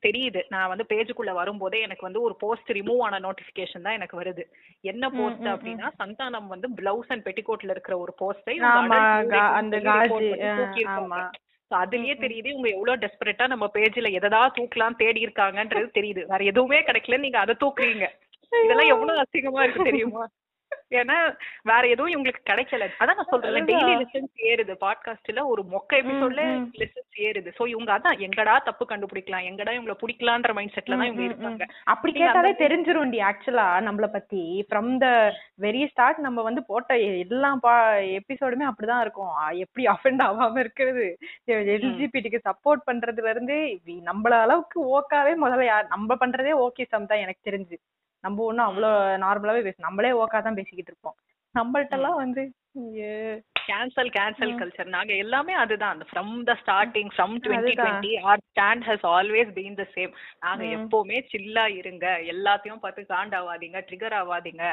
[0.06, 0.42] தெரியுது.
[0.50, 4.44] நான் வந்து பேஜுக்குள்ள வரும்போதே எனக்கு வந்து ஒரு போஸ்ட் ரிமூவ் ஆன நோட்டிபிகேஷன் தான் எனக்கு வருது.
[4.84, 8.56] என்ன போஸ்ட் அப்படின்னா சந்தானம் வந்து பிளவுஸ் அண்ட் பெட்டிகோட்ல இருக்கிற ஒரு போஸ்டை
[9.60, 9.78] அந்த
[11.76, 16.26] அதுலயே தெரியுது இவங்க எவ்வளவு டெஸ்பரேட்டா நம்ம பேஜ்ல எதா தூக்கலாம் தேடி இருக்காங்கன்றது தெரியுது.
[16.26, 18.08] வேற எதுவுமே கிடைக்கல நீங்க அதை தூக்குறீங்க.
[18.64, 20.28] இதெல்லாம் எவ்வளவு அசிங்கமா இருக்கு தெரியுமா?
[20.92, 21.16] ஏன்னா
[21.70, 22.86] வேற எதுவும் இவங்களுக்கு கிடைக்கல.
[23.00, 26.44] அதான் நான் சொல்றேன் டெய்லி லிசன்ஸ் ஏறுது பாட்காஸ்ட்ல ஒரு மொக்க எபிசோட்ல.
[26.82, 29.48] லிசன்ஸ் ஏறுது சோ இவங்க அதான் எங்கடா தப்பு கண்டுபிடிக்கலாம்?
[29.50, 34.44] எங்கடா இவங்கள பிடிக்கலான்ற மைண்ட் செட்ல தான் இவங்க இருக்காங்க அப்படி கேட்டாலே தெரிஞ்சிரும்டி ஆக்சுவலா நம்மள பத்தி.
[34.70, 35.10] ஃப்ரம் த
[35.66, 37.52] வெரி ஸ்டார்ட் நம்ம வந்து போட்ட எல்லா
[38.20, 39.36] எபிசோடுமே அப்படிதான் இருக்கும்.
[39.66, 41.06] எப்படி அஃபெண்ட் ஆகாம இருக்கிறது?
[41.76, 43.58] எல்ஜிபிடிக்கு சப்போர்ட் பண்றதுல இருந்து
[44.10, 47.78] நம்மள அளவுக்கு ஓக்காவே முதல்ல யார் நம்ம பண்றதே ஓகே சம் தான் எனக்கு தெரிஞ்சு.
[48.24, 48.92] நம்ம ஒண்ணும் அவ்வளோ
[49.26, 51.18] நார்மலாவே பேச நம்மளே ஓக்கா தான் பேசிக்கிட்டு இருப்போம்.
[51.56, 52.42] நம்மள்ட்ட எல்லாம் வந்து.
[53.68, 56.02] கேன்சல் கேன்சல் கல்ச்சர் நாங்க எல்லாமே அதுதான்.
[56.10, 57.74] From the starting from twenty.
[57.80, 60.12] Twenty our stand has always been the same
[60.46, 60.64] நாங்க.
[60.78, 62.06] எப்பவுமே சில்லா இருங்க.
[62.34, 64.64] எல்லாத்தையும் பார்த்து காண்டாவாதீங்க ட்ரிகர் ஆவாதீங்க.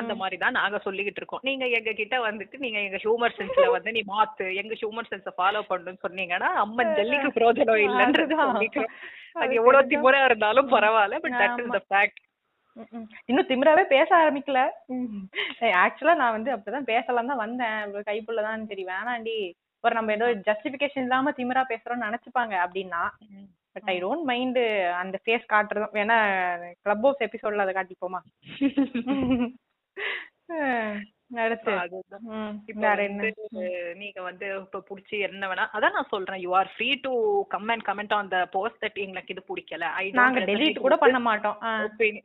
[0.00, 1.44] அந்த மாதிரி தான் நாங்க சொல்லிக்கிட்டு இருக்கோம்.
[1.50, 5.62] நீங்க எங்க கிட்ட வந்துட்டு நீங்க எங்க ஹியூமர் சென்ஸ்ல வந்து நீ மாத்து எங்க ஹியூமர் சென்ஸ ஃபாலோ
[5.72, 8.36] பண்ணுன்னு சொன்னீங்கன்னா அம்மன் ஜல்லிக்கு பிரயோஜனம் இல்லைன்றது
[9.42, 11.74] அது எவ்வளவு திமுறா இருந்தாலும் பரவாயில்ல but that is.
[11.78, 12.20] The fact
[13.28, 14.60] இன்னும் திமிராவே பேச ஆரம்பிக்கல.
[15.84, 17.78] ஆக்சுவலா நான் வந்து அப்படிதான் பேசலாம் தான் வந்தேன்.
[18.10, 19.38] கைப்புள்ளதான் சரி வேணாண்டி.
[19.84, 23.02] ஒரு நம்ம ஏதோ ஜஸ்டிபிகேஷன் இல்லாம திமிரா பேசுறோம்னு நினைச்சுப்பாங்க அப்படின்னா
[23.74, 24.60] பட் ஐ டோன்ட் மைண்ட்
[25.02, 25.94] அந்த ஃபேஸ் காட்டுறதும்.
[25.98, 26.16] வேணா
[26.84, 28.20] கிளப் ஹவுஸ் எபிசோட்ல அதை காட்டிப்போமா?
[34.00, 37.12] நீங்க வந்து இப்ப புடிச்சு என்ன வேணா அதான் நான் சொல்றேன் you are free to
[37.52, 39.84] come and comment on the post that எங்களுக்கு இது பிடிக்கல.
[40.00, 41.58] ஐ நாங்க டெலீட் கூட பண்ண மாட்டோம்.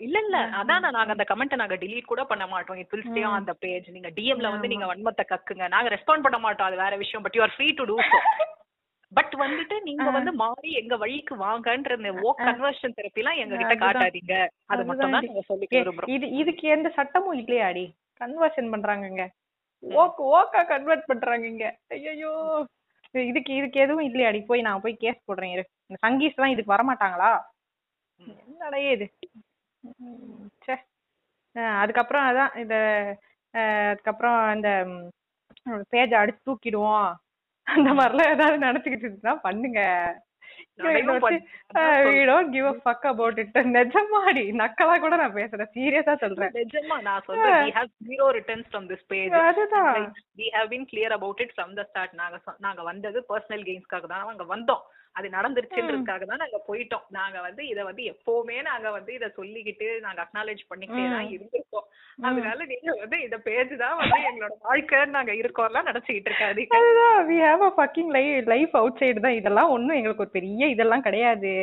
[0.08, 0.38] இல்ல இல்ல.
[0.62, 2.80] அதான் நாங்க அந்த கமெண்ட் நாங்க delete கூட பண்ண மாட்டோம்.
[2.84, 5.68] It will stay on the page நீங்க டிஎம்ல வந்து நீங்க வன்மத்தை கக்குங்க.
[5.76, 6.70] நாங்க ரெஸ்பாண்ட் பண்ண மாட்டோம்.
[6.70, 8.20] அது வேற விஷயம் but you are free to do so
[9.16, 13.76] but வந்துட்டு நீங்க வந்து மாறி எங்க வழிக்கு வாங்கன்ற இந்த ஓ கன்வர்ஷன் தெரப்பி எல்லாம் எங்க கிட்ட.
[13.76, 14.36] காட்டாதீங்க.
[14.66, 15.26] அது மட்டும் தான்.
[15.28, 16.14] நாங்க சொல்லிக்க விரும்புறோம்.
[16.16, 17.86] இது இதுக்கு எந்த சட்டமும் இல்லையாடி
[18.22, 19.24] கன்வர்ஷன் பண்றாங்கங்க.
[19.84, 21.66] ஓக் ஓக்கா கன்வெர்ட் பண்றாங்கங்க.
[21.90, 22.32] ஐயோ
[23.26, 25.64] இதுக்கு இதுக்கு எதுவும் இல்லையாடி போய் நான் போய் கேஸ் போடுறேன் இரு.
[25.88, 27.32] இந்த சங்கீஸ் எல்லாம் இதுக்கு வரமாட்டாங்களா?
[28.44, 29.06] என்னடா இது?
[31.56, 32.76] அஹ் அதுக்கப்புறம் அதான் இந்த
[33.90, 34.70] அதுக்கப்புறம் இந்த
[35.92, 37.06] பேஜை அடிச்சு தூக்கிடுவோம்.
[37.74, 39.82] அந்த மாதிரிலாம் ஏதாவது நினைச்சுக்கிட்டு இருந்தா பண்ணுங்க.
[40.82, 41.38] நாளைக்கும் பண்ணு.
[41.70, 43.56] அதான் we don't give a fuck about it.
[43.76, 45.72] நிஜமாடி நக்கலா கூட நான் பேசுறேன்.
[45.76, 46.52] சீரியஸா சொல்றேன்.
[46.60, 47.64] நிஜமா நான் சொல்றேன்.
[47.68, 49.32] We have zero returns from this page.
[49.50, 49.96] அதுதான்.
[50.42, 52.14] We have been clear about it from the start.
[52.22, 54.26] நாங்க நாங்க வந்தது பர்சனல் கெயின்ஸ்க்காக தான்.
[54.32, 54.84] நாங்க வந்தோம்.
[55.18, 57.04] அது நடந்துருச்சுன்றதுக்காக தான் நாங்க போயிட்டோம்.
[57.18, 61.86] நாங்க வந்து இத வந்து எப்பவுமே நாங்க வந்து இத சொல்லிக்கிட்டு நாங்க அக்னாலேஜ் பண்ணிக்கிட்டே தான் இருந்திருக்கோம்.
[62.28, 66.76] அதனால நீங்க வந்து இந்த பேஜ் தான் வந்து எங்களோட வாழ்க்கைன்னு நாங்க இருக்கோம்லாம் நினைச்சுக்கிட்டு இருக்காதீங்க.
[66.80, 69.38] அதுதான் we have a fucking life life outside தான்.
[69.40, 71.54] இதெல்லாம் ஒண்ணும் எங்களுக்கு ஒரு பெரிய இதெல்லாம் கிடையாது.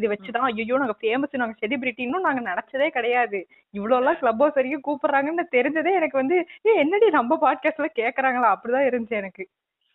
[0.00, 3.40] இது வச்சுதான் ஐயோ நாங்க ஃபேமஸ் நாங்க செலிபிரிட்டின்னு நாங்க நினைச்சதே கிடையாது.
[3.74, 8.50] இவ்வளவு எல்லாம் கிளப் ஹவுஸ் வரைக்கும் கூப்பிடுறாங்கன்னு தெரிஞ்சதே எனக்கு வந்து ஏ என்னடி நம்ம பாட்காஸ்ட்ல கேக்குறாங்களா?
[8.54, 9.44] அப்படிதான் இருந்துச்சு எனக்கு.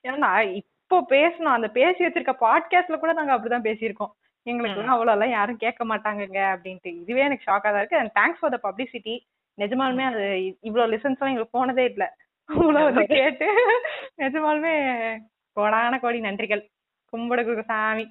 [0.05, 1.55] ஏன்னா நான் இப்போ பேசணும்.
[1.57, 4.11] அந்த பேசி வச்சிருக்க பாட்காஸ்ட்ல கூட நாங்க அப்படிதான் பேசியிருக்கோம்.
[4.45, 6.91] எங்களுக்கு எல்லாம் அவ்வளவு எல்லாம் யாரும் கேட்க மாட்டாங்கங்க அப்படின்ட்டு.
[7.01, 8.01] இதுவே எனக்கு ஷாக்கா தான் இருக்கு.
[8.01, 9.15] And thanks for the publicity
[9.57, 10.23] நிஜமாலுமே அது
[10.61, 12.05] இவ்வளவு லிசன்ஸ் எல்லாம் எங்களுக்கு போனதே இல்ல.
[12.49, 13.47] அவ்வளவு வந்து கேட்டு
[14.17, 14.73] நிஜமாலுமே
[15.57, 16.63] கோடான கோடி நன்றிகள்.
[17.13, 18.05] கும்பிடுக்கு சாமி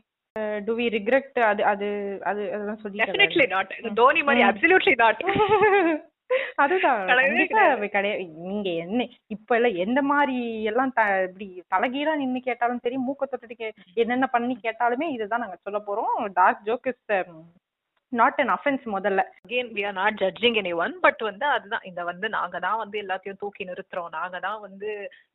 [0.66, 1.86] டு வி ரிக்ரெட் அது அது
[2.24, 5.22] அது அதெல்லாம் டெஃபினெட்லி சொல்லி நாட் தோனி மாதிரி அப்சல்யூட்லி நாட்
[6.56, 7.00] அதுதான்.
[7.88, 8.24] கிடையாது.
[8.42, 13.68] நீங்க என்ன இப்ப எல்லாம் எந்த மாதிரி எல்லாம் த இப்படி தலைகீழா நின்னு கேட்டாலும் சரி மூக்க தொட்டுட்டு
[13.94, 16.32] என்னென்ன பண்ணி கேட்டாலுமே இதுதான் நாங்க சொல்ல போறோம்.
[16.32, 17.04] Dark joke is
[18.20, 19.20] not an offence முதல்ல.
[19.44, 21.84] Again we are not judging anyone but வந்து அதுதான்.
[21.90, 24.10] இந்த வந்து நாங்க தான் வந்து எல்லாத்தையும் தூக்கி நிறுத்துறோம்.
[24.18, 24.90] நாங்க தான் வந்து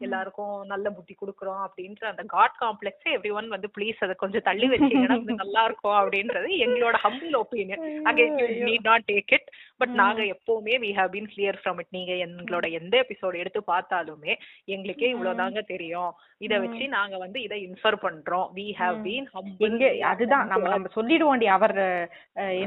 [0.06, 4.70] எல்லாருக்கும் நல்ல புத்தி கொடுக்குறோம் அப்படின்ற அந்த காட் காம்ப்ளெக்ஸ் எவ்ரி ஒன் வந்து ப்ளீஸ் அதை கொஞ்சம் தள்ளி
[4.74, 9.50] வச்சீங்கன்னா நல்லா இருக்கும் அப்படின்றது எங்களோட humble opinion again you need not take it
[9.82, 14.34] but நாங்க எப்பவுமே we have been clear from it நீங்க எங்களோட எந்த எபிசோட் எடுத்து பார்த்தாலுமே
[14.76, 16.12] எங்களுக்கே இவ்வளவுதாங்க தெரியும்.
[16.46, 18.48] இத வச்சு நாங்க வந்து இதை இன்ஃபர் பண்றோம்.
[18.58, 19.28] வி ஹவ் பீன்
[19.68, 20.48] எங்க அதுதான்.
[20.52, 21.76] நம்ம நம்ம சொல்லிடுவோம்டி அவர்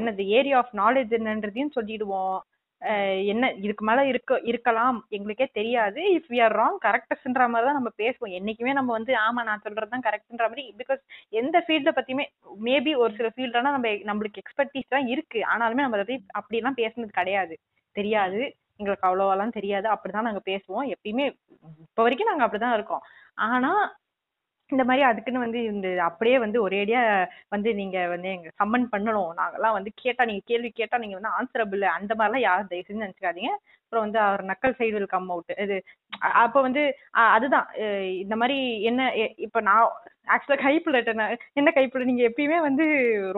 [0.01, 2.39] என்னது ஏரியா ஆஃப் நாலேஜ் என்னன்றதையும் சொல்லிடுவோம்.
[3.31, 6.01] என்ன இதுக்கு மேல இருக்க இருக்கலாம் எங்களுக்கே தெரியாது.
[6.15, 8.33] இஃப் வி ஆர் ராங் கரெக்டஸ்ன்ற மாதிரி தான் நம்ம பேசுவோம்.
[8.37, 11.01] என்னைக்குமே நம்ம வந்து ஆமா நான் சொல்றது தான் கரெக்ட்ன்ற மாதிரி பிகாஸ்
[11.41, 12.25] எந்த ஃபீல்ட பத்தியுமே
[12.69, 15.41] மேபி ஒரு சில ஃபீல்ட்லாம் நம்ம நம்மளுக்கு எக்ஸ்பர்டீஸ் தான் இருக்கு.
[15.53, 17.55] ஆனாலுமே நம்ம அதை அப்படிலாம் பேசுனது கிடையாது.
[17.95, 18.41] தெரியாது.
[18.79, 19.87] எங்களுக்கு அவ்வளோவெல்லாம் தெரியாது.
[19.93, 20.87] அப்படிதான் நாங்க பேசுவோம்.
[20.95, 21.25] எப்பயுமே
[21.85, 23.03] இப்போ வரைக்கும் நாங்க அப்படிதான் இருக்கோம்.
[23.49, 23.71] ஆனா
[24.71, 27.01] இந்த மாதிரி அதுக்குன்னு வந்து இந்த அப்படியே வந்து ஒரேடியா
[27.53, 29.31] வந்து நீங்க வந்து எங்க சம்மன் பண்ணணும்.
[29.39, 33.51] நாங்கெல்லாம் வந்து கேட்டா நீங்க கேள்வி கேட்டா நீங்க வந்து ஆன்சரபிள் அந்த மாதிரிலாம் யாரும் தயவு செஞ்சு நினைச்சுக்காதீங்க.
[33.83, 35.77] அப்புறம் வந்து அவர் நக்கல் சைடு வில் கம் அவுட் இது
[36.43, 36.83] அப்ப வந்து
[37.35, 37.67] அதுதான்.
[38.23, 38.57] இந்த மாதிரி
[38.91, 39.01] என்ன
[39.47, 39.85] இப்ப நான்
[40.33, 40.99] ஆக்சுவலா கைப்புள்ள
[41.59, 42.09] என்ன கைப்புள்ள?
[42.09, 42.85] நீங்க எப்பயுமே வந்து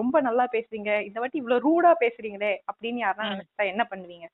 [0.01, 0.91] ரொம்ப நல்லா பேசுறீங்க.
[1.07, 3.29] இந்த வாட்டி இவ்வளவு ரூடா பேசுறீங்களே அப்படின்னு யாருன்னா.
[3.33, 4.27] நினைச்சா என்ன பண்ணுவீங்க?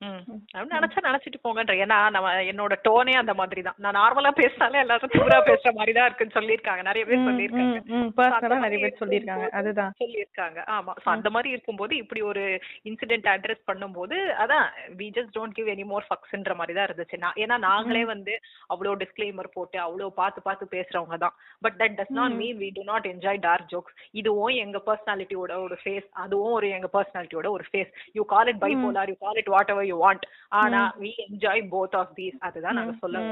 [0.00, 0.22] ம்.
[0.54, 1.74] அப்படி நினைச்சா நினைச்சிட்டு போங்கன்ற.
[1.84, 6.06] ஏன்னா நம்ம என்னோட டோனே அந்த மாதிரி தான் நான் நார்மலா பேசினாலே எல்லாரும் தூரா பேசுற மாதிரி தான்
[6.08, 6.82] இருக்குன்னு சொல்லியிருக்காங்க.
[6.88, 7.78] நிறைய பேர் சொல்லியிருக்காங்க.
[8.64, 9.46] நிறைய பேர் சொல்லியிருக்காங்க.
[9.60, 9.94] அதுதான்.
[10.02, 10.58] சொல்லியிருக்காங்க.
[10.76, 10.94] ஆமா.
[11.02, 12.42] சோ அந்த மாதிரி இருக்கும்போது இப்படி ஒரு
[12.90, 14.66] இன்சிடென்ட் அட்ரஸ் பண்ணும்போது அதான்
[15.00, 17.20] we just don't give any more ஃபக்ஸ்ன்ற மாதிரி தான் இருந்துச்சு.
[17.24, 18.34] நான் ஏன்னா நாங்களே வந்து
[18.70, 21.36] அவ்வளோ டிஸ்க்ளைமர் போட்டு அவ்வளோ பார்த்து பார்த்து பேசுறவங்க தான்.
[21.62, 25.78] But that does not mean we do not enjoy dark jokes இதுவும் எங்க பர்சனாலிட்டியோட ஒரு
[25.82, 29.85] ஃபேஸ் அதுவும் ஒரு எங்க பர்சனாலிட்டியோட ஒரு phase you call it bipolar you call it whatever
[29.90, 30.24] you want
[30.60, 33.22] ஆனா we enjoy both of these அதுதான் நாங்க சொல்ல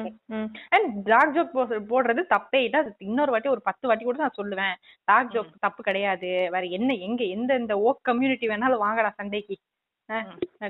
[0.74, 1.54] அண்ட் டார்க் ஜோக்
[1.92, 2.76] போடுறது தப்பே இல்ல.
[2.82, 4.74] அது இன்னொரு வாட்டி ஒரு பத்து வாட்டி கூட நான் சொல்லுவேன்.
[5.10, 6.32] டார்க் ஜோக் தப்பு கிடையாது.
[6.54, 9.56] வேற என்ன எங்க எந்த இந்த ஓக் கம்யூனிட்டி வேணாலும் வாங்கடா சண்டைக்கு.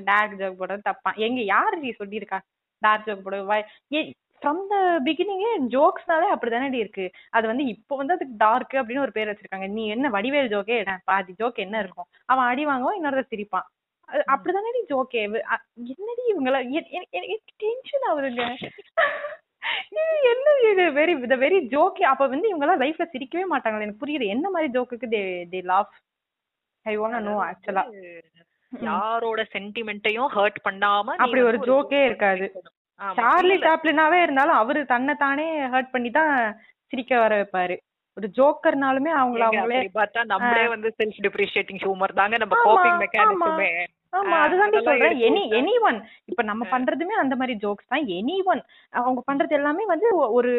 [0.09, 1.11] டார்க் ஜோக் போடுறது தப்பா.
[1.27, 2.39] எங்க யாரு நீ சொல்லியிருக்கா?
[2.81, 3.63] டார்க் ஜோக் போட
[4.41, 7.05] ஃப்ரம் த பிகினிங்கே ஜோக்ஸ்னாலே அப்படிதானே இருக்கு.
[7.35, 9.67] அது வந்து இப்போ வந்து அதுக்கு டார்க் அப்படின்னு ஒரு பேர் வச்சிருக்காங்க.
[9.75, 10.77] நீ என்ன வடிவேல் ஜோக்கே
[11.09, 12.07] பாதி ஜோக் என்ன இருக்கும்?
[12.31, 13.67] அவன் அடி வாங்குவான் இன்னொருத்த சிரிப்பான்.
[14.33, 15.21] அப்படிதானே ஜோக்கே?
[15.93, 16.57] என்னடி இவங்கள?
[17.63, 18.43] டென்ஷன் ஆகுதுங்க
[20.31, 20.83] என்ன இது?
[20.97, 22.03] வெரி த வெரி ஜோக்கே.
[22.11, 23.85] அப்ப வந்து இவங்க எல்லாம் லைஃப்ல சிரிக்கவே மாட்டாங்களே.
[23.87, 24.25] எனக்கு புரியுது.
[24.35, 25.21] என்ன மாதிரி ஜோக்குக்கு they
[25.53, 25.93] they laugh
[26.85, 27.83] I want no ஆக்சுவலா
[28.71, 32.47] யாரோட சென்டிமெண்ட்டையும் ஹர்ட் பண்ணாம அப்படி ஒரு ஜோக்கே இருக்காது.
[33.19, 33.55] சார்லி.
[33.65, 36.33] சாப்ளினாவே இருந்தாலும் அவரு தன்னை தானே ஹர்ட் பண்ணி தான்
[36.91, 37.75] சிரிக்க வர வைப்பாரு.
[38.17, 42.99] ஒரு ஜோக்கர்னாலுமே அவங்கள அவங்களே பார்த்தா நம்மளே வந்து செல்ஃப் டிப்ரிஷியேட்டிங் ஹியூமர் தாங்க நம்ம கோப்பிங்.
[43.01, 43.69] மெக்கானிசமே
[44.13, 45.15] ஆமா அதுதான் சொல்றேன்.
[45.27, 45.41] எனி.
[45.59, 45.97] எனி ஒன்
[46.31, 48.05] இப்ப நம்ம பண்றதுமே அந்த மாதிரி ஜோக்ஸ் தான்.
[48.17, 48.61] எனி ஒன்
[48.93, 50.51] அவங்க பண்றது எல்லாமே வந்து ஒரு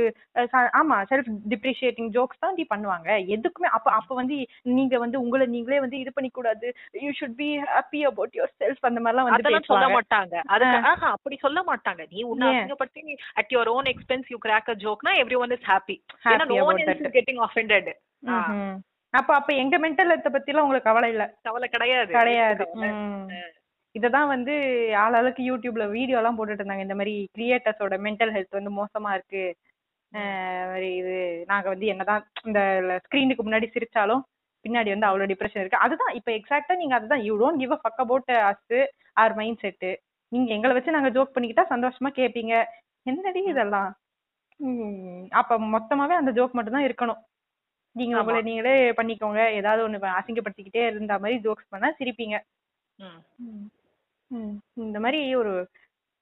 [0.81, 3.09] ஆமா செல்ஃப் டிப்ரிஷியேட்டிங் ஜோக்ஸ் தான் டி பண்ணுவாங்க.
[3.37, 4.37] எதுக்குமே அப்ப அப்ப வந்து
[4.77, 6.67] நீங்க வந்து உங்களை நீங்களே வந்து இது பண்ணி கூடாது
[7.05, 10.35] you should be happy about yourself அந்த மாதிரிலாம் வந்து அதெல்லாம் சொல்ல மாட்டாங்க.
[10.55, 10.79] அதுக்கு
[11.13, 12.03] அப்படி சொல்ல மாட்டாங்க.
[12.13, 12.51] நீ உன்னை?
[12.53, 13.03] அசிங்கப்படுத்தி
[13.41, 15.99] at your own expense you crack a ஜோக்னா everyone is happy
[16.35, 16.83] ஏன்னா no one.
[16.87, 17.91] Is getting offended.
[19.15, 21.25] அப்ப அப்ப எங்க மென்டல் ஹெல்த்த பத்தி எல்லாம் உங்களுக்கு கவலை இல்ல?
[21.43, 22.11] கவலை கிடையாது.
[22.15, 22.65] கிடையாது.
[23.95, 24.55] இததான் வந்து
[25.03, 26.87] ஆளாளுக்கு யூடியூப்ல வீடியோ எல்லாம் போட்டுட்டு இருந்தாங்க.
[26.87, 29.45] இந்த மாதிரி கிரியேட்டர்ஸோட மென்டல் ஹெல்த் வந்து மோசமா இருக்கு.
[30.99, 31.15] இது
[31.47, 32.61] நாங்க வந்து என்னதான் இந்த
[33.05, 34.23] ஸ்கிரீனுக்கு முன்னாடி சிரிச்சாலும்
[34.65, 35.85] பின்னாடி வந்து அவ்வளவு டிப்ரெஷன் இருக்கு.
[35.87, 38.77] அதுதான் இப்ப எக்ஸாக்டா நீங்க அதுதான் you don't give a fuck about us
[39.17, 39.89] our mindset
[40.33, 42.55] நீங்க எங்களை வச்சு நாங்க ஜோக் பண்ணிக்கிட்டா சந்தோஷமா கேப்பீங்க.
[43.07, 43.91] என்னடி இதெல்லாம்?
[45.41, 47.21] அப்ப மொத்தமாவே அந்த ஜோக் மட்டும் தான் இருக்கணும்.
[47.99, 48.15] நீங்க.
[48.21, 49.41] உங்களை நீங்களே பண்ணிக்கோங்க.
[49.59, 52.37] ஏதாவது ஒண்ணு அசிங்கப்படுத்திக்கிட்டே இருந்த மாதிரி ஜோக்ஸ் பண்ணா சிரிப்பீங்க.
[54.85, 55.55] இந்த மாதிரி ஒரு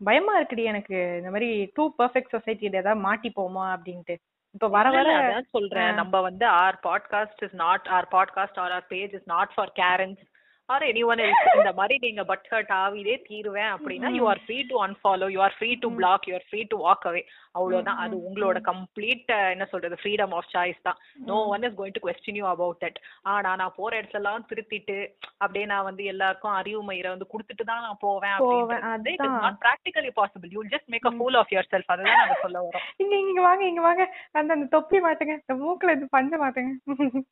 [0.00, 0.98] பயமா இருக்குடி எனக்கு.
[1.18, 4.16] இந்த மாதிரி டூ பெர்ஃபெக்ட் சொசைட்டில ஏதாவது மாட்டிப்போமா அப்படின்ட்டு.
[4.56, 5.92] இப்ப வர வர சொல்றேன்.
[5.94, 10.22] நம்ம வந்து our podcast is not our podcast our our page is not for Karens
[10.68, 11.20] or anyone
[11.54, 15.56] இந்த மாதிரி நீங்க பட் ஹர்ட் ஆவிதே தீருவேன் அப்படின்னா you are free to unfollow you are
[15.56, 17.22] free to block you are free to walk away
[17.54, 17.98] அவ்வளவுதான்.
[18.04, 20.98] அது உங்களோட complete என்ன சொல்றது ஃப்ரீடம் ஆஃப் சாய்ஸ் தான்.
[21.28, 22.98] No one is going to question you about that
[23.32, 24.96] ஆனா நான் போற இடத்துல எல்லாம் திருத்திட்டு
[25.40, 29.28] அப்படியே நான் வந்து எல்லாருக்கும் அறிவு மயிரை வந்து கொடுத்துட்டு தான் நான் போவேன் அப்படின்றது.
[29.38, 32.84] Not practically possible you just make a fool of yourself அதுதான் நாங்க சொல்ல வரோம்.
[33.02, 34.02] இங்க இங்க வாங்க இங்க வாங்க.
[34.38, 35.36] அந்த அந்த தொப்பி மாட்டுங்க.
[35.42, 36.72] இந்த மூக்குல இது பஞ்ச மாட்டுங்க.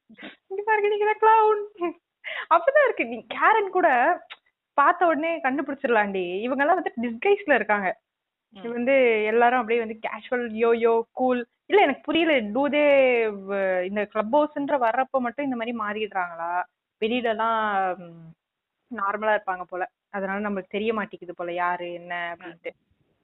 [0.50, 1.64] இங்க பாருங்க நீங்க கிளவுன்
[2.52, 3.04] அப்படிதான் இருக்கு.
[3.12, 3.88] நீ கேரன் கூட
[4.78, 6.24] பார்த்த உடனே கண்டுபிடிச்சிடலாண்டி.
[6.46, 7.88] இவங்க எல்லாம் வந்து டிஸ்கைஸ்ல இருக்காங்க.
[8.76, 8.94] வந்து
[9.30, 12.82] எல்லாரும் அப்படியே வந்து கேஷுவல் யோயோ கூல் இல்ல எனக்கு புரியல டூதே
[13.88, 16.50] இந்த கிளப் ஹவுஸ்ன்ற வர்றப்ப மட்டும் இந்த மாதிரி மாறிடுறாங்களா?
[17.02, 17.60] வெளியில எல்லாம்
[18.90, 19.84] நார்மலா இருப்பாங்க போல.
[20.10, 22.72] அதனால நம்மளுக்கு தெரிய மாட்டேங்குது போல யாரு என்ன அப்படின்ட்டு.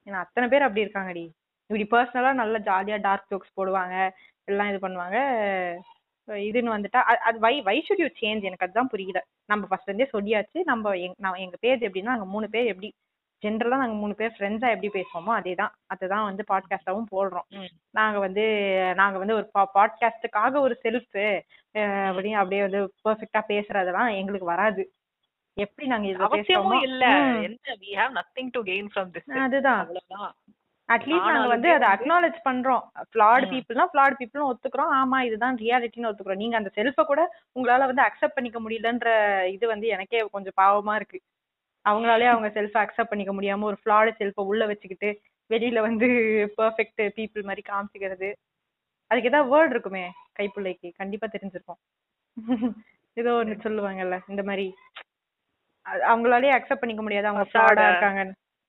[0.06, 1.24] ஏன்னா அத்தனை பேர் அப்படி இருக்காங்கடி.
[1.70, 3.96] இப்படி பர்சனலா நல்ல ஜாலியா டார்க் ஜோக்ஸ் போடுவாங்க.
[4.48, 5.18] எல்லாம் இது பண்ணுவாங்க.
[6.28, 9.24] இதுன்னு வந்துட்டா அது why why should you change எனக்கு அதுதான் புரியல.
[9.44, 10.58] நம்ம ஃபர்ஸ்ட் இருந்தே சொல்லியாச்சு.
[10.64, 12.92] நம்ம நான் எங்க பேஜ் எப்படின்னா நாங்க மூணு பேர் எப்படி
[13.46, 15.68] ஜென்ரலா நாங்க மூணு பேர் ஃப்ரெண்ட்ஸா எப்படி பேசுவோமோ அதேதான்.
[15.86, 17.68] அதுதான் வந்து பாட்காஸ்டாவும் போடுறோம்.
[17.90, 18.44] நாங்க வந்து
[18.94, 21.40] நாங்க வந்து ஒரு பாட்காஸ்டுக்காக ஒரு செல்ஃப்
[21.74, 24.92] அப்படின்னு அப்படியே வந்து பெர்ஃபெக்ட்டா பேசுறதெல்லாம் எங்களுக்கு வராது.
[25.54, 27.06] எப்படி நாங்க இதுல பேசுறோமோ இல்ல.
[27.40, 29.30] என்ன we have nothing to gain from this.
[29.30, 29.78] அதுதான்.
[29.78, 30.34] அவ்வளவுதான்.
[30.88, 32.82] அட்லீஸ்ட் நாங்க வந்து அதை அக்னாலேஜ் பண்றோம்.
[33.10, 33.46] ஃபிளாட்.
[33.52, 34.92] பீப்புள்னா ஃபிளாட் பீப்புள்னு ஒத்துக்கிறோம்.
[35.00, 36.36] ஆமா இதுதான் ரியாலிட்டின்னு ஒத்துக்கிறோம்.
[36.36, 37.22] நீங்க அந்த செல்ஃப கூட
[37.54, 39.08] உங்களால வந்து அக்செப்ட் பண்ணிக்க முடியலன்ற
[39.46, 41.20] இது வந்து எனக்கே கொஞ்சம் பாவமா இருக்கு.
[41.84, 45.10] அவங்களாலே அவங்க செல்ஃபை அக்செப்ட் பண்ணிக்க முடியாம ஒரு ஃபிளாட் செல்ஃபை உள்ள வச்சுக்கிட்டு
[45.50, 46.06] வெளியில வந்து
[46.58, 48.32] பெர்ஃபெக்ட் பீப்புள் மாதிரி காமிச்சிக்கிறது.
[49.10, 50.92] அதுக்கு ஏதாவது வேர்ட் இருக்குமே கைப்புள்ளைக்கு?
[50.96, 51.80] கண்டிப்பா தெரிஞ்சிருக்கும்.
[53.16, 54.74] ஏதோ ஒண்ணு சொல்லுவாங்கல்ல இந்த மாதிரி.
[55.86, 57.26] அவங்களாலே அக்செப்ட் பண்ணிக்க முடியாது.
[57.26, 57.86] அவங்க ஃப்ராடா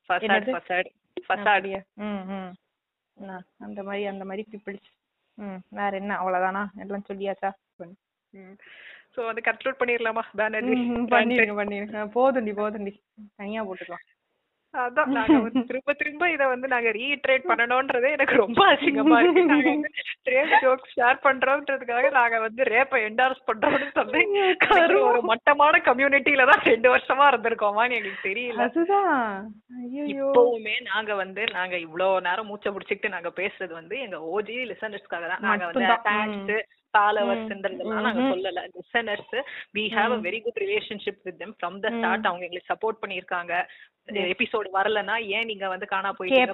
[0.09, 0.87] Facade.
[1.29, 2.53] ஃபசாட் ம் ம்.
[3.57, 4.89] அந்த மாதிரி அந்த மாதிரி பீப்புள்ஸ்
[5.33, 6.65] ம் வேற என்ன அவ்வளவுதானா?
[6.77, 7.51] எல்லாம் சொல்லியாச்சா?
[9.15, 10.21] சோ வந்து கன்க்ளூட் பண்ணிரலாமா?
[10.61, 12.09] ம், பண்ணிருங்க பண்ணிருங்க.
[12.15, 12.93] போதுண்டி போதுண்டி.
[13.35, 14.05] தனியா போட்டுக்கலாம்.
[14.73, 19.43] அதான் நாங்க வந்து திரும்ப திரும்ப இத வந்து நாங்க ரீட்ரேட் பண்ணணும்ன்றதே எனக்கு ரொம்ப அசிங்கமா இருக்கு.
[19.51, 19.71] நாங்க
[20.27, 24.21] ரேப் ஜோக்ஸ் ஷேர் பண்றோம்ன்றதுக்காக நாங்க வந்து ரேப்ப என்டார்ஸ் பண்றோம்னு சொல்லி
[25.03, 28.61] ஒரு மட்டமான கம்யூனிட்டில தான் ரெண்டு வருஷமா இருந்திருக்கோமான்னு எங்களுக்கு தெரியல.
[28.67, 29.23] அதுதான்.
[30.13, 35.45] இப்பவுமே நாங்க வந்து நாங்க இவ்வளவு நேரம் மூச்சை பிடிச்சிக்கிட்டு நாங்க பேசுறது வந்து எங்க ஓஜி லிசனர்ஸ்க்காக தான்.
[35.47, 36.65] நாங்க வந்து மட்டும்தான்.
[37.97, 38.61] நாங்க சொல்லல.
[38.75, 39.33] Listeners
[39.73, 43.53] we have a very good relationship with them from the start அவங்க எங்களுக்கு சப்போர்ட் பண்ணிருக்காங்க
[44.29, 46.45] எபிசோட் வரலன்னா ஏன் நீங்க வந்து காணா போயிட்டீங்க?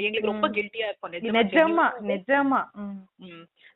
[0.00, 0.48] எங்களுக்கு ரொம்ப.
[0.56, 1.14] கில்ட்டியா இருக்கும்.
[1.38, 2.60] நிஜமா நிஜமா.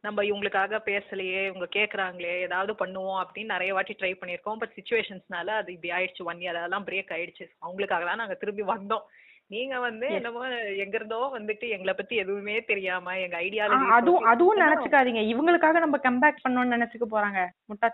[0.04, 5.72] நம்ம இவங்களுக்காக பேசலையே இவங்க கேக்குறாங்களே ஏதாவது பண்ணுவோம் அப்படின்னு நிறைய வாட்டி ட்ரை பண்ணிருக்கோம் பட் சுச்சுவேஷன்ஸ்னால அது
[5.72, 6.22] இப்படி ஆயிடுச்சு.
[6.24, 7.46] ஒன் இயர் அதெல்லாம் பிரேக் ஆயிடுச்சு.
[7.64, 9.04] அவங்களுக்காக தான் நாங்க திரும்பி வந்தோம்.
[9.50, 10.40] நீங்க வந்து என்னமோ
[10.84, 15.22] எங்க இருந்தோ வந்துட்டு எங்களை பத்தி எதுவுமே தெரியாம எங்க ஐடியாலஜி அதுவும் அதுவும் நினைச்சுக்காதீங்க.
[15.32, 17.88] இவங்களுக்காக நம்ம கம்பேக் பண்ணணும்னு நினைச்சுக்க போறாங்க முட்டா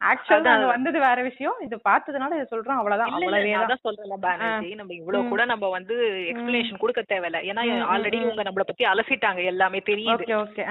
[0.00, 0.48] ஆக்சுவலா அதான்.
[0.48, 1.54] நாங்க வந்தது வேற விஷயம்.
[1.66, 2.80] இது பார்த்ததுனால இதை சொல்றோம்.
[2.80, 3.12] அவ்வளவுதான்.
[3.12, 3.84] அவ்வளவே தான்.
[3.86, 5.94] சொல்றேன்ல பானர்ஜி நம்ம இவ்வளவு கூட நம்ம வந்து
[6.32, 7.38] எக்ஸ்பிளனேஷன் கொடுக்க தேவையில்ல.
[7.50, 8.18] ஏன்னா ஆல்ரெடி.
[8.24, 9.42] இவங்க நம்மள பத்தி அலசிட்டாங்க.
[9.52, 10.26] எல்லாமே தெரியுது.
[10.42, 10.66] ஓகே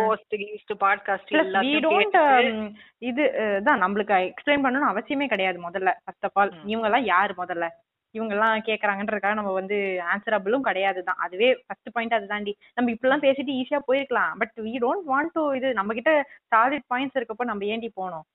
[0.00, 2.68] போஸ்ட் லீஸ்ட் பாட்காஸ்ட் எல்லாத்தையும் கேட்டுட்டு
[3.10, 3.24] இது
[3.64, 5.92] தான் நம்மளுக்கு எக்ஸ்பிளைன் பண்ணணும்னு அவசியமே கிடையாது முதல்ல.
[6.04, 7.68] ஃபர்ஸ்ட் ஆஃப் ஆல் இவங்க எல்லாம் யாரு முதல்ல?
[8.16, 9.76] இவங்க எல்லாம் கேக்குறாங்கன்றதுக்காக நம்ம வந்து
[10.12, 12.54] ஆன்சரபிளும் கிடையாது தான் அதுவே ஃபர்ஸ்ட் பாயிண்ட் அதுதாண்டி.
[12.78, 14.32] நம்ம இப்படிலாம் பேசிட்டு ஈஸியா போயிருக்கலாம்.
[14.42, 16.12] But we don't want to இது நம்ம கிட்ட
[16.54, 18.26] சாலிட் பாயிண்ட்ஸ் இருக்கப்போ நம்ம ஏண்டி போனோம்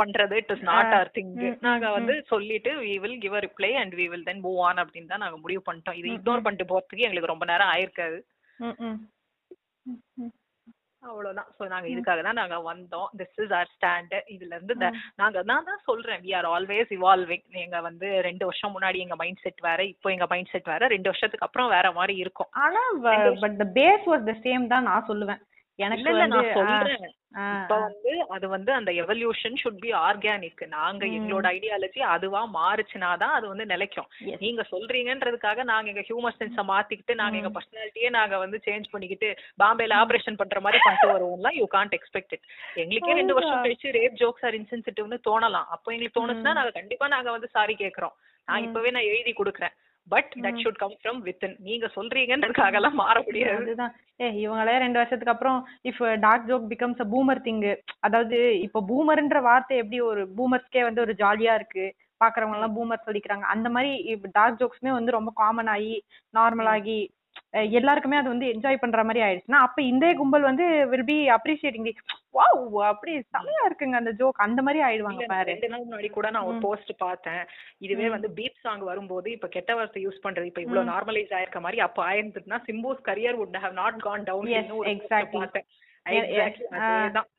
[0.00, 1.30] பண்றது it is not our thing
[1.66, 5.12] நாங்க வந்து சொல்லிட்டு we will give a reply and we will then move on அப்படின்னு
[5.12, 5.98] தான் நாங்க முடிவு பண்ணிட்டோம்.
[6.00, 8.18] இது இக்னோர் பண்ணிட்டு போறதுக்கு எங்களுக்கு ரொம்ப நேரம் ஆயிருக்காது.
[11.12, 11.50] அவ்வளவுதான்.
[11.56, 13.08] சோ நாங்க இதுக்காக தான் நாங்க வந்தோம்.
[13.20, 14.76] திஸ் இஸ் ஆர் ஸ்டாண்ட் இதுல இருந்து
[15.22, 19.42] நாங்க நான் தான் சொல்றேன் வி ஆர் ஆல்வேஸ் இவால்விங் நீங்க வந்து ரெண்டு வருஷம் முன்னாடி எங்க மைண்ட்
[19.44, 22.50] செட் வேற இப்போ எங்க மைண்ட் செட் வேற ரெண்டு வருஷத்துக்கு அப்புறம் வேற மாதிரி இருக்கும்.
[22.64, 22.82] ஆனா
[23.44, 25.42] but base was the same தான் நான் சொல்லுவேன்.
[25.78, 27.06] எனக்கு நான் சொல்றேன்.
[27.56, 33.34] இப்ப வந்து அது வந்து அந்த எவல்யூஷன் ஷுட் பி ஆர்கானிக் நாங்க எங்களோட ஐடியாலஜி அதுவா மாறுச்சுனா தான்
[33.38, 34.08] அது வந்து நிலைக்கும்.
[34.42, 39.98] நீங்க சொல்றீங்கன்றதுக்காக நாங்க எங்க ஹியூமர் சென்ஸ மாத்திக்கிட்டு நாங்க எங்க பர்சனாலிட்டியே நாங்க வந்து சேஞ்ச் பண்ணிக்கிட்டு பாம்பேல
[40.02, 44.46] ஆபரேஷன் பண்ற மாதிரி பண்ணிட்டு வருவோம்லாம் யூ காண்ட் எக்ஸ்பெக்ட் இட் எங்களுக்கே ரெண்டு வருஷம் கழிச்சு ரேப் ஜோக்ஸ்
[44.48, 45.68] ஆர் இன்சென்சிட்டிவ்னு தோணலாம்.
[45.70, 48.16] அப்போ எங்களுக்கு தோணுச்சுன்னா நாங்க கண்டிப்பா நாங்க வந்து சாரி கேக்குறோம்.
[48.48, 49.76] நான் இப்பவே நான் எழுதி கொடுக்குறேன்.
[50.08, 53.62] But that should come from within நீங்க சொல்றீங்கன்றதுக்காக எல்லாம் மாற முடியாது.
[53.62, 53.92] அதுதான்.
[54.20, 57.62] ஏ இவங்களே ரெண்டு வருஷத்துக்கு அப்புறம் if dark joke becomes a boomer thing
[58.00, 61.86] அதாவது இப்போ பூமர்ன்ற வார்த்தை எப்படி ஒரு பூமர்ஸ்க்கே வந்து ஒரு ஜாலியா இருக்கு?
[62.20, 63.44] பாக்குறவங்க எல்லாம் பூமர் சொல்லிக்கிறாங்க.
[63.54, 63.90] அந்த மாதிரி
[64.32, 65.94] டார்க் ஜோக்ஸ்மே வந்து ரொம்ப காமன் ஆகி
[66.34, 66.98] நார்மல் ஆகி
[67.72, 71.94] எல்லாருக்குமே அது வந்து என்ஜாய் பண்ற மாதிரி ஆயிடுச்சுன்னா அப்ப இந்த கும்பல் வந்து will be appreciating the
[72.34, 75.48] wow அப்படி செமையா இருக்குங்க அந்த ஜோக் அந்த மாதிரி ஆயிடுவாங்க பாரு.
[75.50, 77.42] ரெண்டு நாள் முன்னாடி கூட நான் ஒரு போஸ்ட் பார்த்தேன்.
[77.78, 81.80] இதுவே வந்து பீப் சாங் வரும்போது இப்ப கெட்ட வார்த்தை யூஸ் பண்றது இப்ப இவ்வளவு நார்மலைஸ் ஆயிருக்க மாதிரி
[81.80, 83.36] அப்ப ஆயிருந்ததுன்னா சிம்புஸ் கரியர்
[84.24, 85.38] down Yes, இன்னும் ஒரு post exactly.
[85.38, 85.66] பார்த்தேன்.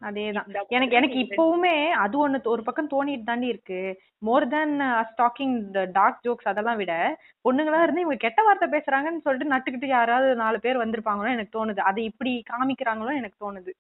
[0.08, 0.48] அதேதான்.
[0.78, 3.80] எனக்கு எனக்கு இப்பவுமே அது ஒண்ணு ஒரு பக்கம் தோணிட்டு தாண்டி இருக்கு.
[4.28, 4.76] More than
[5.12, 6.94] stacking the dark jokes அதெல்லாம் விட
[7.48, 11.82] பொண்ணுங்களா இருந்து இவங்க கெட்ட வார்த்தை பேசுறாங்கன்னு சொல்லிட்டு நட்டுக்கிட்டு யாராவது நாலு பேர் வந்திருப்பாங்களோ எனக்கு தோணுது.
[11.92, 13.74] அதை இப்படி காமிக்கிறாங்களோ எனக்கு தோணுது.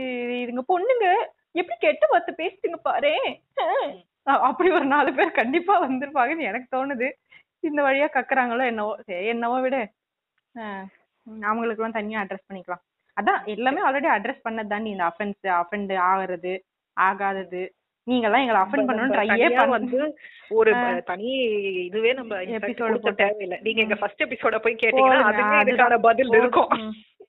[0.00, 1.06] இது இதுங்க பொண்ணுங்க
[1.60, 3.14] எப்படி கெட்ட வார்த்தை பேசுதுங்க பாரு?
[4.48, 7.08] அப்படி ஒரு நாலு பேர் கண்டிப்பா வந்திருப்பாங்கன்னு எனக்கு தோணுது.
[7.68, 8.92] இந்த வழியா கக்குறாங்களோ என்னவோ
[9.32, 9.76] என்னவோ விட.
[11.50, 12.82] அவங்களுக்கு எல்லாம் தனியா அட்ரஸ் பண்ணிக்கலாம்.
[13.16, 16.54] அதான் எல்லாமே ஆல்ரெடி அட்ரஸ் பண்ணது தாண்டி இந்த அஃபென்ஸ் அஃபெண்ட் ஆகுறது
[16.96, 17.62] ஆகாதது
[18.06, 19.98] நீங்க எல்லாம் எங்களை அஃபெண்ட் பண்ணணும்னு ட்ரையே தனியா பண்ண வந்து
[20.50, 20.70] ஒரு
[21.06, 21.30] தனி
[21.84, 22.96] இதுவே நம்ம எபிசோட்.
[23.20, 25.62] தேவையில்லை நீங்க எங்க ஃபர்ஸ்ட் எபிசோட போய் கேட்டீங்கன்னா அதுவே அதுதான்.
[25.64, 26.32] இதுக்கான பதில்.
[26.40, 26.72] இருக்கும்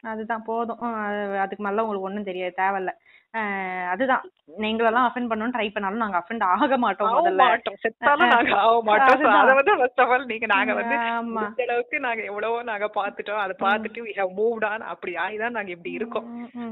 [0.04, 0.84] அதுதான் போதும்.
[1.46, 2.92] அதுக்கு மேல உங்களுக்கு ஒண்ணும் தெரியாது தேவையில்ல.
[3.92, 4.24] அதுதான்.
[4.62, 7.44] நீங்களெல்லாம் அஃபெண்ட் பண்ணணும்னு ட்ரை பண்ணாலும் நாங்க அஃபெண்ட் ஆக மாட்டோம் ஆக முதல்ல.
[7.84, 9.36] செத்தாலும் நாங்க ஆக மாட்டோம்.
[9.42, 10.98] அத வந்து ஃபர்ஸ்ட் ஆஃப் ஆல் நீங்க நாங்க வந்து.
[11.36, 14.82] முடிஞ்ச அளவுக்கு நாங்க எவ்வளவோ நாங்க பாத்துட்டோம் அதை பார்த்துட்டு we have moved on.
[14.94, 16.28] அப்படி ஆயிதான் நாங்க இப்படி இருக்கோம்.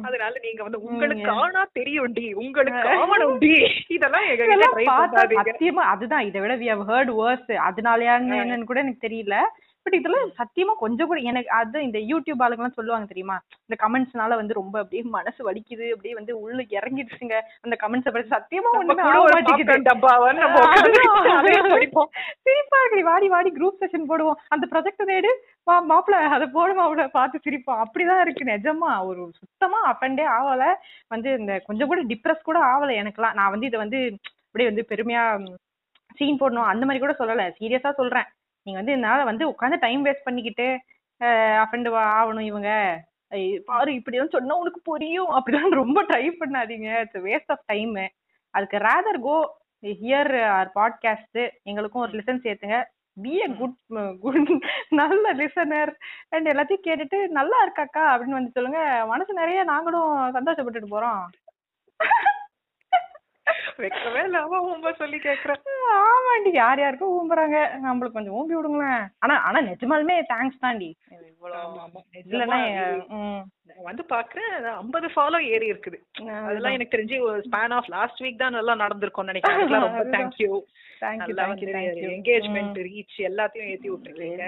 [0.07, 3.53] அதனால நீங்க வந்து உங்களுக்கு ஆனா தெரியும் டி உங்களுக்கு ஆவணும் டி
[3.97, 5.47] இதெல்லாம் எங்க பார்த்தா பண்ணாதீங்க.
[5.51, 6.27] சத்தியமா அதுதான்.
[6.31, 9.37] இதை விட வி ஹவ் ஹர்ட் வேர்ஸ் அதனாலயான்னு என்னன்னு கூட எனக்கு தெரியல.
[9.89, 13.39] பட் இதெல்லாம் சத்தியமா கொஞ்சம் கூட எனக்கு அது இந்த யூடியூப் ஆளுங்கெல்லாம் சொல்லுவாங்க தெரியுமா?
[13.61, 17.33] இந்த கமெண்ட்ஸ்னால வந்து ரொம்ப அப்படியே மனசு வலிக்குது அப்படியே வந்து உள்ள இறங்கிடுச்சுங்க.
[17.61, 18.95] அந்த கமெண்ட்ஸ் படிச்சு சத்தியமா ஒண்ணுமே
[22.45, 23.03] சிரிப்பா இருக்கு.
[23.03, 24.35] வாடி வாடி குரூப் செஷன் போடுவோம்.
[24.47, 25.27] அந்த ப்ரொஜெக்ட் நேடு
[25.63, 27.83] வா மாப்பிள அதை போடு மாப்பிள பார்த்து சிரிப்போம்.
[27.83, 28.45] அப்படிதான் இருக்கு.
[28.45, 30.75] நிஜமா ஒரு சுத்தமா அஃபண்டே ஆகல.
[31.07, 35.47] வந்து இந்த கொஞ்சம் கூட டிப்ரெஸ் கூட ஆகல எனக்குலாம் நான் வந்து இதை வந்து அப்படியே வந்து பெருமையா
[36.17, 36.71] சீன் போடணும்.
[36.71, 37.51] அந்த மாதிரி கூட சொல்லல.
[37.59, 38.25] சீரியஸா சொல்றேன்.
[38.69, 40.67] நீங்க வந்து இதனால வந்து உட்காந்து டைம் வேஸ்ட் பண்ணிக்கிட்டு
[41.63, 42.71] அஃபெண்ட் ஆகணும் இவங்க.
[43.65, 45.31] பாரு இப்படிதான் சொன்னா உனக்கு புரியும்.
[45.37, 46.89] அப்படிதான் ரொம்ப ட்ரை பண்ணாதீங்க.
[46.99, 47.95] இட்ஸ் வேஸ்ட் ஆஃப் டைம்
[48.53, 49.35] அதுக்கு rather go
[49.83, 52.77] hear our podcast எங்களுக்கும் ஒரு லிசன் சேர்த்துங்க.
[53.23, 53.75] பி அ குட்
[54.23, 54.63] குட்
[54.99, 55.91] நல்ல லிசனர்
[56.35, 58.03] அண்ட் எல்லாத்தையும் கேட்டுட்டு நல்லா இருக்காக்கா?
[58.11, 58.79] அப்படின்னு வந்து சொல்லுங்க.
[59.11, 61.23] மனசு நிறைய நாங்களும் சந்தோஷப்பட்டுட்டு போறோம்.
[63.77, 65.61] வைக்கவே இல்லாம உங்க சொல்லி கேக்குறேன்.
[65.93, 66.51] ஆமாண்டி.
[66.53, 67.57] யார் யாருக்கும் ஊம்புறாங்க?
[67.85, 69.07] நம்மளுக்கு கொஞ்சம் ஊம்பி விடுங்களேன்.
[69.19, 70.97] ஆனா ஆனா நிஜமாலுமே தேங்க்ஸ் தாண்டி.
[72.29, 72.59] இல்லைன்னா
[73.83, 74.53] வந்து பாக்குறேன்.
[74.75, 75.97] ஐம்பது ஃபாலோ ஏறி இருக்குது.
[76.45, 79.67] அதெல்லாம் எனக்கு தெரிஞ்சு ஒரு ஸ்பேன் ஆஃப் லாஸ்ட் வீக் தான் நல்லா நடந்திருக்கும்னு நினைக்கிறேன்.
[79.67, 80.03] ரொம்ப.
[80.03, 80.61] தேங்க்யூ.
[82.09, 82.79] என்கேஜ்மெண்ட்.
[82.87, 84.43] ரீச் எல்லாத்தையும் ஏத்தி விட்டுருக்கீங்க.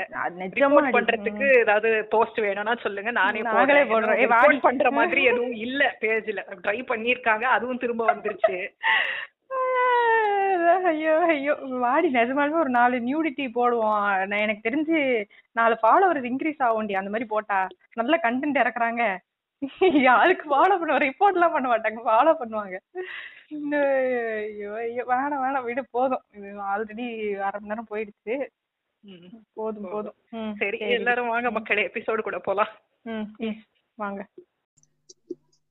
[0.91, 3.11] பண்றதுக்கு ஏதாவது போஸ்ட் வேணும்னா சொல்லுங்க.
[3.11, 3.83] நானே நாங்களே
[4.59, 5.97] பண்ற மாதிரி எதுவும் இல்ல.
[6.01, 8.57] பேஜ்ல ட்ரை பண்ணிருக்காங்க அதுவும் திரும்ப வந்துருச்சு.
[10.91, 11.53] ஐயோ ஐயோ.
[11.83, 14.05] வாடி நிஜமாலுமே ஒரு நாலு நியூடிட்டி போடுவோம்.
[14.29, 14.97] நான் எனக்கு தெரிஞ்சு
[15.59, 16.93] நாலு ஃபாலோவர்ஸ் இன்க்ரீஸ் ஆகும்டி.
[16.99, 17.59] அந்த மாதிரி போட்டா
[17.99, 19.03] நல்ல கண்டென்ட் இறக்குறாங்க.
[20.09, 21.99] யாருக்கு ஃபாலோ பண்ணுவாங்க ரிப்போர்ட் எல்லாம் பண்ண மாட்டாங்க.
[22.07, 22.77] ஃபாலோ பண்ணுவாங்க.
[23.51, 25.65] ஐயோ ஐயோ வேணாம் வேணாம்.
[25.69, 26.23] விடு போதும்.
[26.37, 27.07] இது ஆல்ரெடி
[27.47, 28.35] அரை மணி நேரம் போயிடுச்சு.
[29.59, 30.17] போதும் போதும்.
[30.61, 31.51] சரி எல்லாரும் வாங்க.
[31.57, 32.71] மக்களே எபிசோடு கூட போலாம்.
[33.13, 33.57] ம்
[33.97, 34.21] வாங்க.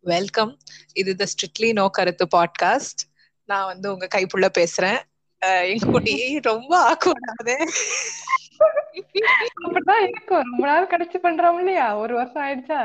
[0.04, 0.52] வெல்கம்
[1.00, 3.02] இது த ஸ்ட்ரிக்ட்லி நோ கருத்து பாட்காஸ்ட்
[3.50, 4.98] நான் வந்து உங்க கைப்புள்ள பேசுறேன்.
[5.68, 7.54] எங்க குட்டி ரொம்ப ஆக்குவாடாது
[9.64, 10.42] அப்படிதான் இருக்கும்.
[10.50, 11.96] ரொம்ப நாள் கழிச்சு பண்றோம் இல்லையா?
[11.96, 12.80] ஒரு வருஷம் ஆயிடுச்சா?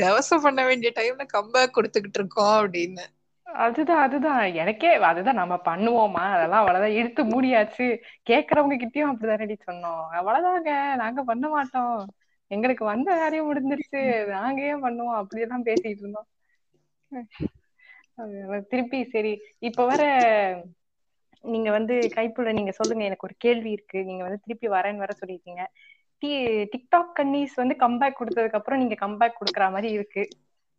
[0.00, 3.04] திவசம் பண்ண வேண்டிய டைம்ல கம்பேக் கொடுத்துக்கிட்டு இருக்கோம் அப்படின்னு.
[3.42, 4.40] அதுதான் அதுதான்.
[4.54, 5.34] எனக்கே அதுதான்.
[5.34, 6.24] நம்ம பண்ணுவோமா?
[6.32, 6.96] அதெல்லாம் அவ்வளவுதான்.
[6.96, 7.86] இழுத்து மூடியாச்சு.
[8.30, 10.04] கேக்குறவங்க கிட்டயும் அப்படிதானடி சொன்னோம்.
[10.12, 10.70] அவ்வளவுதாங்க.
[10.94, 12.08] நாங்க பண்ண மாட்டோம்.
[12.46, 14.26] எங்களுக்கு வந்த காரியம் முடிஞ்சிருச்சு.
[14.26, 15.14] நாங்க ஏன் பண்ணுவோம்?
[15.14, 16.28] அப்படியெல்லாம் பேசிட்டு இருந்தோம்.
[18.70, 20.02] திருப்பி சரி இப்ப வர
[21.44, 23.98] நீங்க வந்து கைப்புள்ள நீங்க சொல்லுங்க எனக்கு ஒரு கேள்வி இருக்கு.
[24.04, 25.64] நீங்க வந்து திருப்பி வரேன்னு வர சொல்லிருக்கீங்க
[26.22, 26.30] டி
[26.72, 30.22] டிக்டாக் கன்னிஸ் வந்து கம்பேக் கொடுத்ததுக்கு அப்புறம் நீங்க கம்பேக் கொடுக்கற மாதிரி இருக்கு.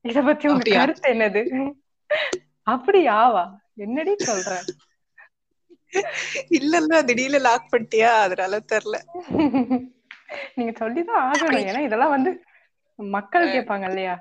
[0.05, 0.65] இத பத்தி உங்க?
[0.71, 1.41] கருத்து என்னது?
[2.67, 3.43] அப்படியாவா
[3.77, 4.51] என்னடி சொல்ற?
[6.57, 8.11] இல்ல இல்ல திடீர்னு லாக் பண்ணிட்டியா?
[8.25, 8.99] அதனால தெரியல
[10.57, 11.67] நீங்க சொல்லிதான் ஆகணும்.
[11.69, 12.31] ஏன்னா இதெல்லாம் வந்து
[12.99, 14.15] மக்கள் கேட்பாங்க இல்லையா?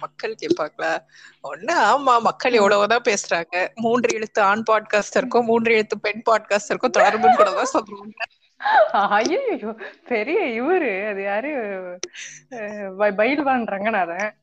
[0.00, 0.98] மக்கள் கேட்பாங்களா?
[1.42, 3.68] ஒண்ணு ஆமா மக்கள் எவ்வளவுதான் பேசுறாங்க.
[3.74, 8.36] மூன்று எழுத்து ஆண் பாட்காஸ்டருக்கும் மூன்று எழுத்து பெண் பாட்காஸ்டருக்கும் தொடர்புன்னு கூட தான் சொல்றாங்க.
[8.92, 9.74] ஐயோ
[10.06, 11.08] பெரிய இவரு.
[11.08, 11.50] அது யாரு?
[12.98, 14.34] பயில்வான் ரங்கநாதன்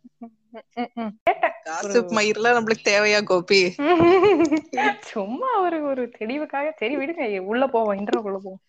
[2.35, 3.75] நம்மளுக்கு தேவையா கோபி?
[5.01, 6.71] சும்மா ஒரு ஒரு தெளிவுக்காக.
[6.77, 7.39] சரி விடுங்க.
[7.39, 8.59] உள்ள போவோம் இன்டர்வியூக்குள்ள போவோம்.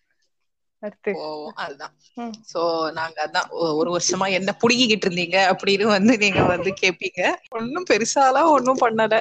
[1.07, 1.95] போவோம் அதுதான்.
[2.47, 2.61] சோ
[2.97, 3.47] நாங்க அதான்
[3.79, 7.21] ஒரு வருஷமா என்ன புடுங்கிக்கிட்டு இருந்தீங்க அப்படின்னு வந்து நீங்க வந்து கேப்பீங்க
[7.57, 9.17] ஒன்னும் பெருசாலாம் ஒன்னும் பண்ணல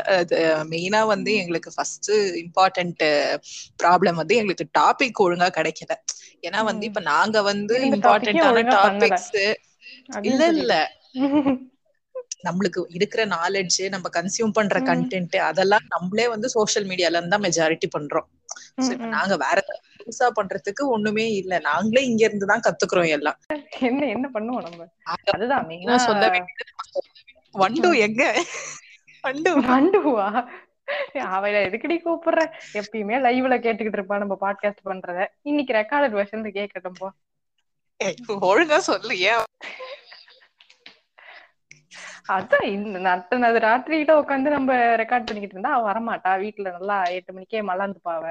[0.71, 2.11] மெயினா வந்து எங்களுக்கு ஃபர்ஸ்ட்
[2.43, 3.05] இம்பார்ட்டன்ட்
[3.81, 5.95] ப்ராப்ளம் வந்து எங்களுக்கு டாபிக் ஒழுங்கா கிடைக்கல
[6.43, 8.65] ஏன்னா வந்து இப்ப நாங்க வந்து இம்பார்ட்டன்டான.
[8.73, 9.33] டாபிக்ஸ்
[10.25, 10.43] இல்ல.
[10.55, 10.75] இல்ல
[12.47, 13.63] நம்மளுக்கு இருக்கிற நாலேஜ்
[13.95, 14.77] நம்ம கன்சியூம் பண்ற.
[14.87, 18.29] கண்டென்ட் அதெல்லாம் நம்மளே வந்து சோஷியல் மீடியால இருந்து மெஜாரிட்டி பண்றோம்.
[19.13, 19.59] நாங்க வேற
[20.07, 21.59] புதுசா பண்றதுக்கு ஒண்ணுமே இல்ல.
[21.61, 23.39] நாங்களே இங்க இருந்து தான் கத்துக்கிறோம் எல்லாம்.
[23.81, 24.87] என்ன என்ன பண்ணுவோம் நம்ம?
[25.35, 26.27] அதுதான் மெயினா சொல்ல
[27.55, 28.23] வண்டு எங்க?
[29.25, 29.51] வண்டு.
[29.69, 30.29] வண்டுவா?
[31.31, 32.41] அவள எதுக்கடி கூப்பிடுற?
[32.81, 35.21] எப்பயுமே லைவ்ல கேட்டுக்கிட்டு இருப்பா நம்ம பாட்காஸ்ட் பண்றத.
[35.43, 37.09] இன்னைக்கு ரெக்கார்டட் வெர்ஷன்ல கேட்கட்டும் போ.
[38.49, 39.45] ஒழுங்கா சொல்லு ஏன்
[42.29, 46.31] அதான் இந்த நட்டனது ராத்திரிகிட்ட உட்காந்து நம்ம ரெக்கார்ட் பண்ணிக்கிட்டு இருந்தா அவ வரமாட்டா.
[46.45, 48.27] வீட்டுல நல்லா எட்டு மணிக்கே மலாந்துப்பா அவ.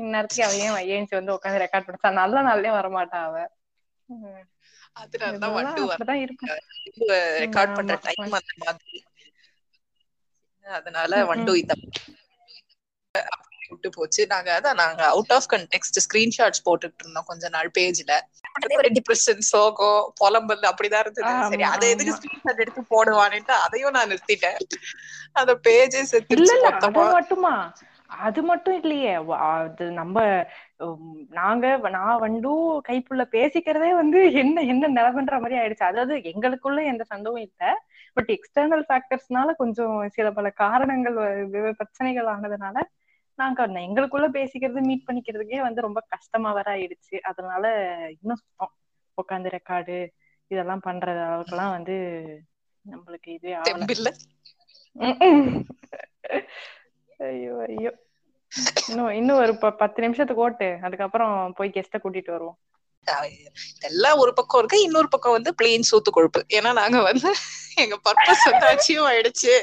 [0.00, 3.36] இந்நேரத்துக்கு அவ ஏன் ஏஞ்சி வந்து உட்காந்து ரெக்கார்ட் பண்ணா நல்ல நாள்லயே வரமாட்டா அவ
[4.96, 5.82] அதனாலதான் வண்டு
[7.42, 7.94] ரெக்கார்ட் பண்ற.
[8.06, 8.98] டைம் அந்த மாதிரி.
[10.66, 11.52] அதனால வண்டு
[13.32, 14.22] அப்படி விட்டு போச்சு.
[14.26, 18.12] நாங்க அதான் நாங்க அவுட் ஆஃப் கண்டெக்ஸ்ட் ஸ்கிரீன்ஷாட்ஸ் போட்டுட்டு இருந்தோம் கொஞ்ச நாள் பேஜ்ல
[18.78, 21.32] ஒரு டிப்ரெஷன் சோகம் புலம்பல் அப்படிதான் இருந்தது.
[21.50, 22.16] சரி அதை எதுக்கு.
[22.18, 24.58] ஸ்கிரீன்ஷாட் எடுத்து போடுவான்னுட்டு அதையும் நான் நிறுத்திட்டேன்.
[25.40, 27.06] அந்த பேஜே இல்ல செத்துருச்சு இல்ல அது மொத்தமா.
[27.12, 27.54] மட்டுமா?
[28.18, 29.12] அது மட்டும் இல்லையே.
[29.48, 30.16] அது நம்ம
[31.30, 32.50] நாங்க நான் வந்து
[32.88, 35.84] கைப்புள்ள பேசிக்கிறதே வந்து என்ன என்ன நிலைமைன்ற மாதிரி ஆயிடுச்சு.
[35.84, 37.62] அதாவது எங்களுக்குள்ள எந்த சந்தவும் இல்ல.
[38.16, 41.18] பட் எக்ஸ்டர்னல் ஃபேக்டர்ஸ்னால கொஞ்சம் சில பல காரணங்கள்
[41.76, 42.78] பிரச்சனைகள் ஆனதுனால
[43.38, 47.16] நாங்க எங்களுக்குள்ள பேசிக்கிறது மீட் பண்ணிக்கிறதுக்கே வந்து ரொம்ப கஷ்டமா வர ஆயிடுச்சு.
[47.22, 47.64] அதனால
[48.20, 48.72] இன்னும் சுத்தம்.
[49.18, 49.96] உட்காந்து ரெக்கார்டு
[50.50, 51.96] இதெல்லாம் பண்ற அளவுக்குலாம் வந்து
[52.86, 53.86] நம்மளுக்கு இதே ஆகல.
[57.20, 57.92] ஐயோ ஐயோ.
[58.88, 60.68] இன்னும் இன்னும் ஒரு பத்து நிமிஷத்துக்கு ஓட்டு.
[60.86, 62.58] அதுக்கப்புறம் போய் கெஸ்ட கூட்டிட்டு வருவோம்.
[63.74, 64.78] இதெல்லாம் ஒரு பக்கம் இருக்கு.
[64.86, 66.40] இன்னொரு பக்கம் வந்து பிளெயின் சூத்து கொழுப்பு.
[66.56, 67.30] ஏன்னா நாங்க வந்து
[67.76, 69.54] எங்க பர்பஸ் வந்து அச்சீவ் ஆயிடுச்சு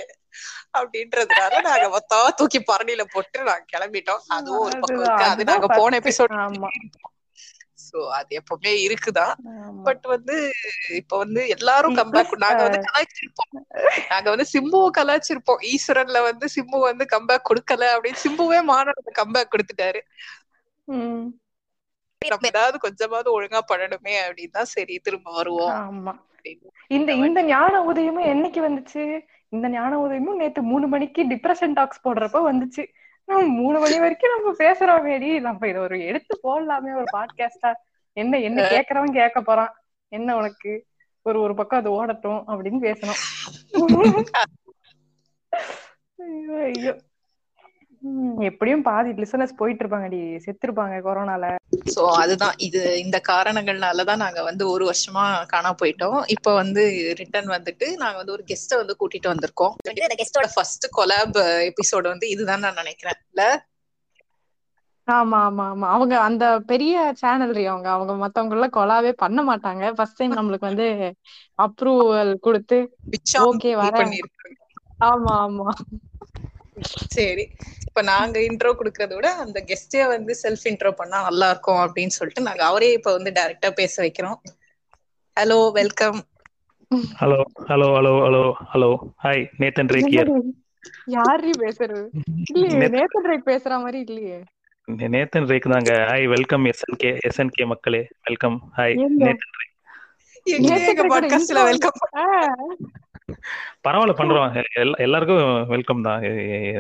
[0.74, 4.24] அப்படின்றதுனால நாங்க மொத்தம் தூக்கி பரணியில போட்டு நாங்க கிளம்பிட்டோம்.
[4.36, 5.26] அதுவும் ஒரு பக்கம் இருக்கு.
[5.30, 6.00] அது நாங்க போன.
[6.02, 6.36] எபிசோட்
[7.92, 9.34] சோ அது எப்பவுமே இருக்குதான்.
[9.84, 10.36] பட் வந்து
[10.96, 13.52] இப்ப வந்து எல்லாரும் கம்பேக் நாங்க வந்து கலாய்ச்சிருப்போம்.
[14.10, 15.62] நாங்க வந்து சிம்புவை கலாய்ச்சிருப்போம்.
[15.74, 20.02] ஈஸ்வரன்ல வந்து சிம்பு வந்து கம்பேக் கொடுக்கல அப்படின்னு சிம்புவே மாநாடு கம்பேக் கொடுத்துட்டாரு.
[22.22, 25.74] நம்ம ஏதாவது கொஞ்சமாவது ஒழுங்கா பண்ணணுமே அப்படின்னு சரி திரும்ப வருவோம்.
[25.82, 26.14] ஆமா.
[26.88, 29.04] இந்த இந்த ஞான உதயமும் என்னைக்கு வந்துச்சு?
[29.50, 32.84] இந்த ஞான உதயமும் நேத்து மூணு மணிக்கு டிப்ரெஷன் டாக்ஸ் போடுறப்ப வந்துச்சு.
[33.28, 37.74] மூணு மணி வரைக்கும் நம்ம பேசுறோமேடி நம்ம இதை ஒரு எடுத்து போடலாமே ஒரு பாட்காஸ்டா
[38.14, 39.74] என்ன என்ன கேக்குறவன் கேட்க போறான்.
[40.08, 40.86] என்ன உனக்கு?
[41.22, 43.22] ஒரு ஒரு பக்கம் அது ஓடட்டும் அப்படின்னு பேசணும்.
[46.18, 46.98] ஐயோ ஐயோ.
[48.50, 51.46] எப்படியும் பாதி லிசனர்ஸ் போயிட்டு இருப்பாங்கடி செத்துருப்பாங்க கொரோனால.
[51.92, 56.18] சோ அதுதான் இது இந்த காரணங்கள்னாலதான் நாங்க வந்து ஒரு வருஷமா காணா போயிட்டோம்.
[56.36, 56.84] இப்ப வந்து
[57.22, 59.76] ரிட்டர்ன் வந்துட்டு நாங்க வந்து ஒரு கெஸ்ட வந்து கூட்டிட்டு வந்திருக்கோம்.
[60.00, 61.40] இந்த கெஸ்டோட ஃபர்ஸ்ட் கொலாப்
[61.70, 63.20] எபிசோட் வந்து இதுதான் நான் நினைக்கிறேன்.
[63.28, 63.44] இல்ல?
[65.08, 65.88] ஆமா ஆமா ஆமா.
[65.94, 67.88] அவங்க அந்த பெரிய சேனல் அவங்க.
[67.90, 69.84] அவங்க மத்தவங்க எல்லாம் கொலாவே பண்ண மாட்டாங்க.
[69.98, 70.88] ஃபர்ஸ்ட் டைம் நம்மளுக்கு வந்து
[71.60, 72.80] அப்ரூவல் கொடுத்து
[73.82, 74.14] வரேன்.
[74.18, 74.60] பண்ணிருக்காங்க
[75.08, 75.70] ஆமா ஆமா.
[76.82, 77.52] சரி.
[77.88, 82.42] இப்ப நாங்க இன்ட்ரோ குடுக்கறத விட அந்த கெஸ்டே வந்து செல்ஃப் இன்ட்ரோ பண்ணா நல்லா இருக்கும் அப்படின்னு சொல்லிட்டு
[82.42, 84.36] நாங்க அவரே இப்ப வந்து டைரக்டா பேச வைக்கிறோம்.
[85.40, 86.22] Hello welcome
[87.20, 90.42] hello hello hello hello hello hi Nathan Rake here
[91.06, 92.08] யாரு பேசுறது?
[92.54, 94.44] இல்லையே நேத்து- நேத்தன் ரேக் பேசுற மாதிரி இல்லையே.
[94.92, 95.94] நேத்தன் ரேக் தாங்க.
[95.94, 98.08] ஹாய் வெல்கம் எஸ்என்கே எஸ்என்கே மக்களே.
[98.24, 99.08] Welcome hi?
[99.20, 99.38] நேத்தன்
[100.44, 102.56] ரேக் எங்க பாட்காஸ்ட்ல வெல்கம் ஆ,
[103.88, 106.22] பரவாயில்ல பண்றோம் எல்லா- எல்லாருக்கும் வெல்கம் தான்.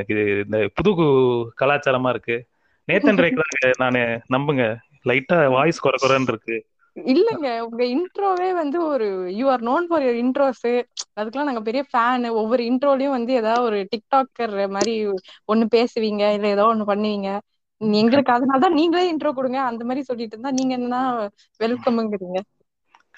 [0.07, 2.45] இது இந்த புது கு- கலாச்சாரமா இருக்கு.
[2.91, 4.75] நேத்தன் ரேக் நானு நம்புங்க.
[5.05, 6.65] லைட்டா வாய்ஸ் குறை குறைன்னு இருக்கு.
[6.95, 7.59] இல்லங்க.
[7.59, 10.83] உங்க இன்ட்ரோவே வந்து ஒரு you are known for your intros
[11.19, 15.07] அதுக்கெல்லாம் நாங்க பெரிய ஃபேன் ஒவ்வொரு இன்ட்ரோலயும் வந்து ஏதாவது ஒரு டிக்டாக்கர் மாதிரி
[15.53, 16.33] ஒண்ணு பேசுவீங்க.
[16.33, 17.39] இல்ல ஏதோ ஒண்ணு பண்ணுவீங்க.
[17.77, 19.61] எங்களுக்கு அதனாலதான் நீங்களே இன்ட்ரோ கொடுங்க.
[19.61, 21.29] அந்த மாதிரி சொல்லிட்டு இருந்தா நீங்க என்ன
[21.63, 22.39] வெல்கம்ங்கிறீங்க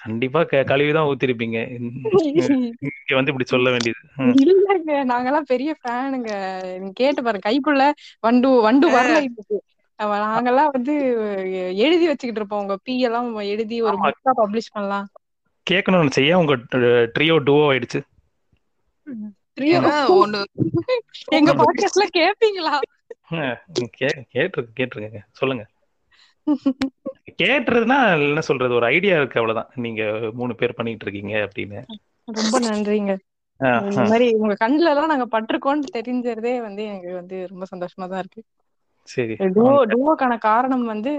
[0.02, 1.70] கண்டிப்பா க- கழுவிதான் ஊத்திருப்பீங்க.
[1.70, 3.98] இங்க வந்து இப்படி சொல்ல வேண்டியது.
[4.16, 6.62] இல்லங்க நாங்கெல்லாம் பெரிய ஃபேனுங்க.
[6.78, 7.90] நீங்க கேட்டு பாருங்க கைப்புள்ள
[8.20, 9.62] வண்டு வண்டு வரல இதுக்கு
[9.96, 10.94] அவ நாங்கெல்லாம் வந்து
[11.76, 12.60] எழுதி வச்சுக்கிட்டு இருப்போம்.
[12.60, 13.96] உங்க பி எல்லாம் எழுதி ஒரு.
[14.08, 15.08] புக்கா பப்ளிஷ் பண்ணலாம்.
[15.70, 18.00] கேட்கணும்னு செய்ய உங்க ட்ரியோ டுவோ ஆயிடுச்சு?
[21.24, 22.80] எங்க பாட்காஸ்ட்ல கேப்பீங்களா?
[23.28, 25.18] ம், கே கேட்டிருக்கு கேட்டிருக்கேங்க.
[25.32, 25.66] சொல்லுங்க.
[27.40, 29.70] கேட்டுறதுன்னா என்ன சொல்றது ஒரு ஐடியா இருக்கு அவ்வளவுதான்.
[29.84, 30.02] நீங்க
[30.38, 31.80] மூணு பேர் பண்ணிட்டு இருக்கீங்க அப்படின்னு.
[32.28, 33.12] ரொம்ப நன்றிங்க.
[33.88, 38.42] இந்த மாதிரி உங்க கண்ணுல எல்லாம் நாங்க பட்டிருக்கோம்னு தெரிஞ்சதே வந்து எனக்கு வந்து ரொம்ப சந்தோஷமா தான் இருக்கு.
[39.08, 39.34] சரி.
[39.56, 41.12] டுவோ டுவோக்கான காரணம் வந்து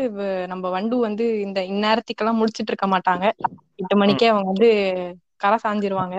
[0.47, 3.25] நம்ம வண்டு வந்து இந்த இந்நேரத்துக்கெல்லாம் முடிச்சிட்டு இருக்க மாட்டாங்க.
[3.75, 4.69] எட்டு மணிக்கே அவங்க வந்து
[5.35, 6.17] கரை சாஞ்சிருவாங்க.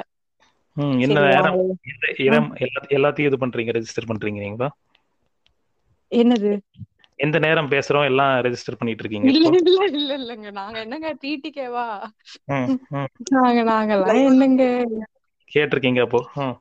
[2.99, 4.69] எல்லாத்தையும் இது பண்றீங்க ரெஜிஸ்டர் பண்றீங்க
[6.13, 6.53] என்னது?
[7.19, 8.05] எந்த நேரம் பேசுறோம்?
[8.05, 10.51] எல்லாம் ரெஜிஸ்டர் பண்ணிட்டு இருக்கீங்க இல்ல இல்ல இல்ல இல்லங்க.
[10.51, 11.87] நாங்க என்னங்க டிடிகேவா
[12.51, 13.11] ம், ம்.
[13.33, 14.65] நாங்க நாங்கெல்லாம் என்னங்க?
[15.53, 16.21] கேட்டிருக்கீங்க அப்போ.
[16.39, 16.57] ம்.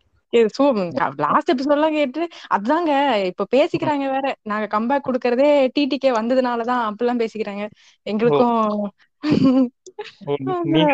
[1.18, 2.22] லாஸ்ட் எபிசோட்லாம் கேட்டு
[2.56, 2.92] அதுதாங்க
[3.26, 4.26] இப்ப பேசிக்கிறாங்க வேற.
[4.44, 7.66] நாங்க கம்பேக் கொடுக்கறதே டிடிகே வந்ததுனாலதான் அப்படிலாம் பேசிக்கிறாங்க.
[8.08, 8.60] எங்களுக்கும்
[10.68, 10.94] நீங்க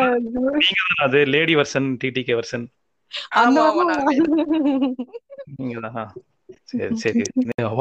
[0.62, 2.66] நீங்க அது லேடி வெர்சன் டிடிகே வெர்சன்
[6.72, 7.24] சரி சரி.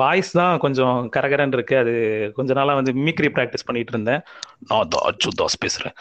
[0.01, 1.77] வாய்ஸ் தான் கொஞ்சம் கரகரன்னு இருக்கு.
[1.77, 1.93] அது
[2.37, 4.23] கொஞ்ச நாளா வந்து மிமிக்ரி பிராக்டிஸ் பண்ணிட்டு இருந்தேன்.
[4.69, 5.97] நான் தான் அச்சு தாஸ் பேசுறேன்.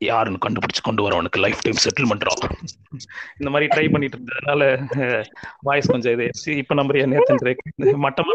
[0.00, 2.24] யாருன்னு கண்டுபிடிச்சு கொண்டு வரவனுக்கு லைஃப் டைம் செட்டில்மெண்ட்
[3.38, 4.62] இந்த மாதிரி ட்ரை பண்ணிட்டு இருந்ததுனால
[5.62, 6.24] வாய்ஸ் கொஞ்சம் இது
[6.62, 8.32] இப்ப நம்புறியா நேத்தன் மட்டமா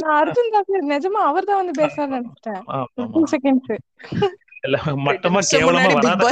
[0.00, 3.72] நான் அர்ஜுன் தாஸ் நிஜமா அவர் தான் வந்து பேசுறாரு செகண்ட்ஸ்
[4.62, 6.24] இல்ல மட்டமா கேவலமா வராத.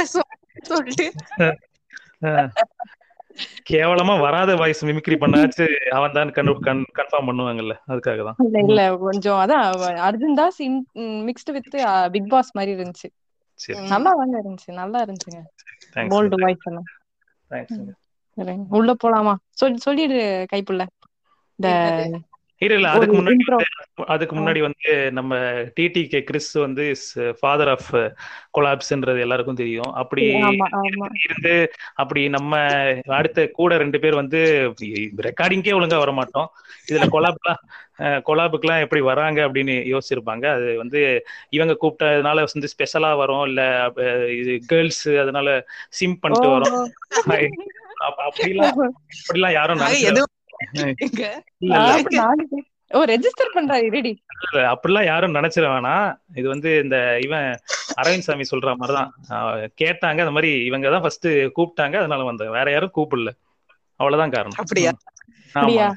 [3.69, 9.63] கேவலமா வராத வாய்ஸ் மிமிக்ரி பண்ணாச்சு அவன் தான் கன்ஃபார்ம் பண்ணுவாங்கல்ல அதுக்காக தான் இல்ல இல்ல கொஞ்சம் அதான்
[10.07, 10.59] Arjun Das
[11.27, 11.69] mixed with
[12.11, 13.09] Bigg Boss மாதிரி இருந்துச்சு.
[13.59, 13.77] சரி.
[13.87, 15.41] நல்லா தாங்க இருந்துச்சு நல்லா இருந்துச்சுங்க.
[16.11, 16.87] போல்டு வாய்ஸ் எல்லாம்.
[18.77, 19.33] உள்ள போலாமா?
[19.51, 20.19] சொல்லி சொல்லிடு
[20.53, 20.83] கைப்புள்ள.
[21.59, 21.69] இந்த?
[22.61, 23.43] இல்ல இல்ல அதுக்கு முன்னாடி
[24.05, 25.35] அதுக்கு முன்னாடி வந்து நம்ம
[25.79, 26.95] டிடிகே கிறிஸ் வந்து
[27.39, 27.89] ஃபாதர் ஆஃப்
[28.57, 29.93] கொலாப்ஸ்ன்றது எல்லாருக்கும் தெரியும்.
[29.93, 30.23] அப்படி
[31.23, 32.53] இருந்து அப்படி நம்ம
[33.07, 34.41] அடுத்த கூட ரெண்டு பேர் வந்து
[35.21, 36.49] ரெக்கார்டிங்கே ஒழுங்கா வர மாட்டோம்
[36.91, 37.61] இதுல கொலாப்லாம்
[38.27, 40.45] கொலாபுக்குலாம் எப்படி வராங்க அப்படின்னு யோசிச்சிருப்பாங்க.
[40.53, 43.45] அது வந்து இவங்க கூப்பிட்டதுனால வந்து ஸ்பெஷலா வரும்.
[43.45, 43.61] இல்ல
[44.31, 46.91] இது கேர்ள்ஸ் அதனால சிம் பண்ணிட்டு வரும்.
[48.01, 48.75] அப்ப- அப்படிலாம்
[49.23, 49.81] அப்படிலாம் யாரும்
[52.91, 54.11] ஓ ரெஜிஸ்டர் பண்றாரு ரெடி
[54.71, 56.07] அப்படிலாம் யாரும் நினைச்சிட வேணாம்.
[56.35, 57.47] இது வந்து இந்த இவன்
[58.01, 59.11] அரவிந்த் சாமி சொல்ற மாதிரிதான்.
[59.81, 63.31] கேட்டாங்க அந்த மாதிரி இவங்க தான் ஃபர்ஸ்ட் கூப்பிட்டாங்க அதனால வந்தாங்க வேற யாரும் கூப்பிடல.
[63.99, 64.57] அவ்வளவுதான் காரணம்.
[64.57, 64.91] அப்படியா?
[65.53, 65.87] அப்படியா?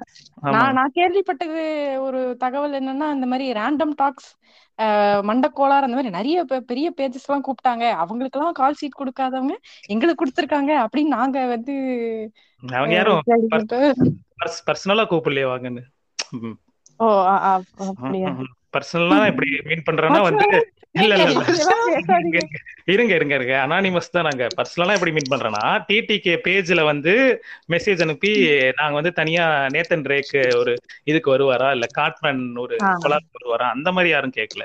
[0.51, 1.63] நான் நான் கேள்விப்பட்டது
[1.99, 4.31] ஒரு தகவல் என்னன்னா இந்த மாதிரி ரேண்டம் டாக்ஸ்
[5.29, 7.85] மண்டக்கோளார் அந்த மாதிரி நிறைய பெரிய பேஜஸ் எல்லாம் கூப்பிட்டாங்க.
[8.03, 9.57] அவங்களுக்கு எல்லாம் கால் சீட் கொடுக்காதவங்க
[9.95, 11.75] எங்களுக்கு கொடுத்துருக்காங்க அப்படின்னு நாங்க வந்து
[12.63, 13.23] அவங்க யாரும்
[14.69, 15.83] பர்சனலா கூப்பிடலையே வாங்கன்னு.
[17.01, 17.07] ஓ
[17.91, 18.31] அப்படியா?
[18.77, 20.49] பர்சனலா இப்படி மீன் பண்றேன்னா வந்து
[20.95, 21.29] இல்ல இல்ல
[22.93, 23.55] இருங்க இருங்க இருங்க.
[23.65, 24.45] அனானிமஸ் தான் நாங்க.
[24.57, 27.13] பர்சனலா எப்படி மீட் பண்றோம்னா டிடிகே பேஜ்ல வந்து
[27.73, 28.33] மெசேஜ் அனுப்பி
[28.79, 30.73] நாங்க வந்து தனியா நேத்தன் ரேக் ஒரு
[31.05, 31.69] இதுக்கு வருவாரா?
[31.77, 32.77] இல்ல காட்மேன் ஒரு.
[33.05, 33.69] கொலாப் வருவாரா?
[33.77, 34.65] அந்த மாதிரி யாரும் கேட்கல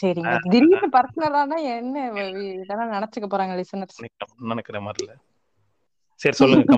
[0.00, 0.34] சரிங்க.
[0.44, 1.96] திடீர்னு பர்சனலானா என்ன
[2.58, 4.00] இதெல்லாம் நினைச்சுக்க போறாங்க லிசனர்ஸ்
[4.50, 5.14] நினைக்கிற மாதிரி இல்ல.
[6.20, 6.76] சரி சொல்லுங்க.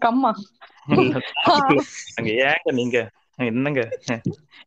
[0.00, 0.30] கம்மா.
[2.44, 2.98] ஏங்க நீங்க?
[3.38, 3.80] என்னங்க?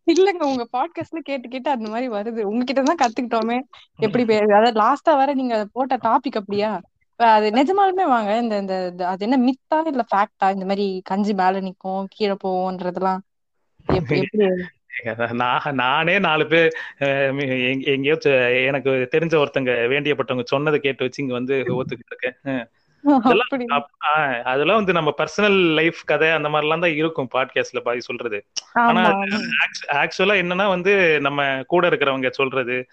[0.08, 2.42] இல்லங்க உங்க பாட்காஸ்ட்ல கேட்டு கேட்டு அந்த மாதிரி வருது.
[2.44, 3.58] உங்ககிட்ட தான் கத்துக்கிட்டோமே.
[4.00, 6.72] எப்படி அதாவது லாஸ்டா வர நீங்க போட்ட டாபிக் அப்படியா?
[7.20, 8.76] அது நிஜமாலுமே வாங்க இந்த இந்த
[9.08, 12.36] அது என்ன மித்தா இல்ல ஃபேக்டா இந்த மாதிரி கஞ்சி மேல நிக்கும் கீழே
[13.90, 14.20] எப்படி?
[15.34, 16.70] நான் நானே நாலு பேர்
[17.94, 18.16] எங்கேயோ
[18.64, 22.38] எனக்கு தெரிஞ்ச ஒருத்தங்க வேண்டியப்பட்டவங்க சொன்னதை கேட்டு வச்சு இங்க வந்து ஒத்துக்கிட்டு இருக்கேன்.
[24.44, 28.40] அதெல்லாம் வந்து நம்ம பர்சனல் லைஃப் கதை அந்த மாதிரிலாம் தான் இருக்கும் பாட்காஸ்ட்ல பாதி சொல்றது.
[28.74, 29.04] ஆனா
[29.94, 32.88] ஆக்சுவலா என்னன்னா வந்து நம்ம கூட இருக்கிறவங்க சொல்றது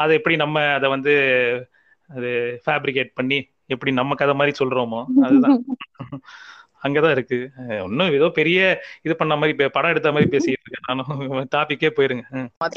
[0.00, 1.12] அதை எப்படி நம்ம அதை வந்து
[2.10, 5.64] அது ஃபேப்ரிகேட் பண்ணி எப்படி நம்ம கதை மாதிரி சொல்றோமோ அதுதான்.
[6.82, 7.38] அங்கதான் இருக்கு.
[7.62, 8.58] அஹ் இன்னும் ஏதோ பெரிய
[9.02, 10.86] இது பண்ண மாதிரி படம் எடுத்த மாதிரி பேசிட்டு இருக்கேன்.
[10.88, 11.06] நானும்
[11.54, 12.24] டாபிக்கே போயிருங்க.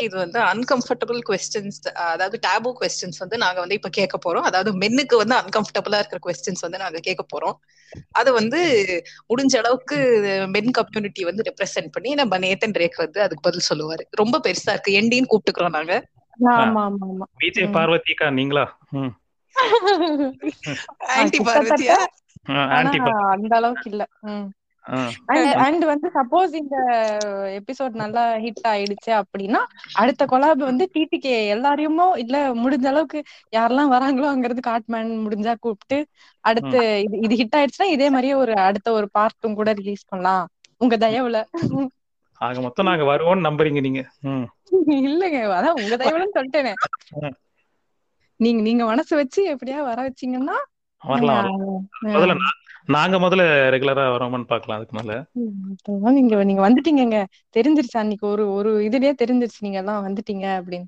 [0.01, 4.47] இது வந்து அன்கம்ஃபர்டபுள் கொஸ்டின்ஸ் அதாவது டேபு கொஸ்டின்ஸ் வந்து நாங்க வந்து இப்ப கேட்க போறோம்.
[4.49, 7.55] அதாவது மென்னுக்கு வந்து அன்கம்ஃபர்டபுளா இருக்கிற கொஸ்டின்ஸ் வந்து நாங்க கேட்க போறோம்.
[8.11, 8.59] அது வந்து
[9.29, 9.97] முடிஞ்ச அளவுக்கு
[10.47, 14.03] மென் கம்யூனிட்டி வந்து ரெப்ரசென்ட் பண்ணி நம்ம நேத்தன் ரேக் வந்து அதுக்கு பதில் சொல்லுவாரு.
[14.13, 14.93] ரொம்ப பெருசா இருக்கு.
[14.93, 15.95] எண்டின்னு கூப்பிட்டுக்கிறோம் நாங்க?
[16.55, 17.25] ஆமா ஆமா ஆமா.
[17.37, 17.73] விஜய் ம்.
[17.73, 18.65] பார்வதிக்கா நீங்களா?
[18.91, 19.11] ம்.
[21.13, 21.97] ஆன்டி பார்வதியா?
[23.35, 24.03] அந்த அளவுக்கு இல்ல.
[25.65, 26.75] அண்ட் வந்து சப்போஸ் இந்த
[27.59, 29.61] எபிசோட் நல்லா ஹிட் ஆயிடுச்சு அப்படின்னா
[30.01, 33.19] அடுத்த கொலாப் வந்து டிடிகே எல்லாரையுமோ இல்ல முடிஞ்ச அளவுக்கு
[33.53, 35.99] யாரெல்லாம் வராங்களோங்கிறது காட்மேன் முடிஞ்சா கூப்பிட்டு
[36.43, 40.45] அடுத்து இது இது ஹிட் ஆயிடுச்சுன்னா இதே மாதிரியே ஒரு அடுத்த ஒரு பார்ட்டும் கூட ரிலீஸ் பண்ணலாம்.
[40.81, 41.37] உங்க தயவுல.
[42.41, 44.01] ஆக மொத்தம் நாங்க வருவோம்னு நம்புறீங்க நீங்க.
[45.03, 46.73] இல்லைங்க அதான் உங்க தயவுலன்னு சொல்லிட்டேனே.
[48.39, 50.57] நீங்க நீங்க மனசு வச்சு எப்படியா வர வச்சீங்கன்னா
[51.01, 52.43] வரலாம்
[52.95, 53.43] நாங்க முதல்ல
[53.73, 55.13] ரெகுலரா வரோமான்னு பார்க்கலாம் அதுக்கு மேல.
[56.17, 57.17] நீங்க நீங்க வந்துட்டீங்கங்க.
[57.55, 60.87] தெரிஞ்சிருச்சு அன்னைக்கு ஒரு ஒரு இதுலயே தெரிஞ்சிருச்சு நீங்க எல்லாம் வந்துட்டீங்க அப்படின்னு.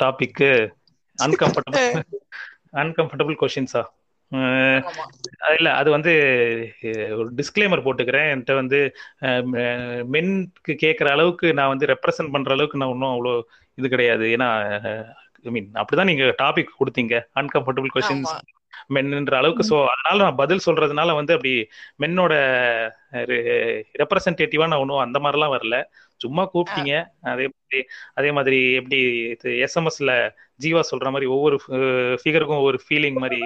[0.00, 0.42] டாபிக்
[1.18, 2.00] அன்கம்ஃபர்டபுள்
[2.82, 3.38] அன்கம்ஃபர்டபுள்
[4.32, 5.04] ஆமா.
[5.58, 6.12] இல்ல அது வந்து
[7.18, 8.28] ஒரு டிஸ்க்ளைமர் போட்டுக்கிறேன்.
[8.32, 8.78] என்கிட்ட வந்து
[10.14, 13.34] மென்க்கு கேட்குற அளவுக்கு நான் வந்து ரெப்ரசன்ட் பண்ற அளவுக்கு நான் ஒன்றும் அவ்வளோ
[13.78, 14.24] இது கிடையாது.
[14.36, 14.48] ஏன்னா
[15.44, 17.14] ஐ மீன் அப்படிதான் நீங்க டாபிக் கொடுத்தீங்க.
[17.40, 18.34] அன்கம்ஃபர்டபுள் ஆமா.
[18.92, 19.64] மென்ன்ற அளவுக்கு.
[19.68, 21.52] ஸோ அதனால நான் பதில் சொல்றதுனால வந்து அப்படி
[22.02, 22.32] மென்னோட
[24.02, 25.82] ரெப்ரசன்டேட்டிவா நான் ஒன்றும் அந்த மாதிரிலாம் வரல.
[26.16, 26.94] சும்மா கூப்பிட்டீங்க.
[27.22, 27.80] அதே மாதிரி
[28.14, 29.00] அதே மாதிரி எப்படி
[29.42, 30.12] எஸ்எம்எஸ்ல
[30.62, 31.60] ஜீவா சொல்ற மாதிரி ஒவ்வொரு
[32.22, 33.42] ஃபிகருக்கும் ஒவ்வொரு ஃபீலிங் மாதிரி.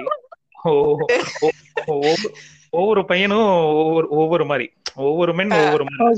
[2.73, 4.67] ஒவ்வொரு- பையனும் ஒவ்வொரு ஒவ்வொரு மாதிரி.
[5.01, 6.17] ஒவ்வொரு மென் ஒவ்வொரு மாதிரி.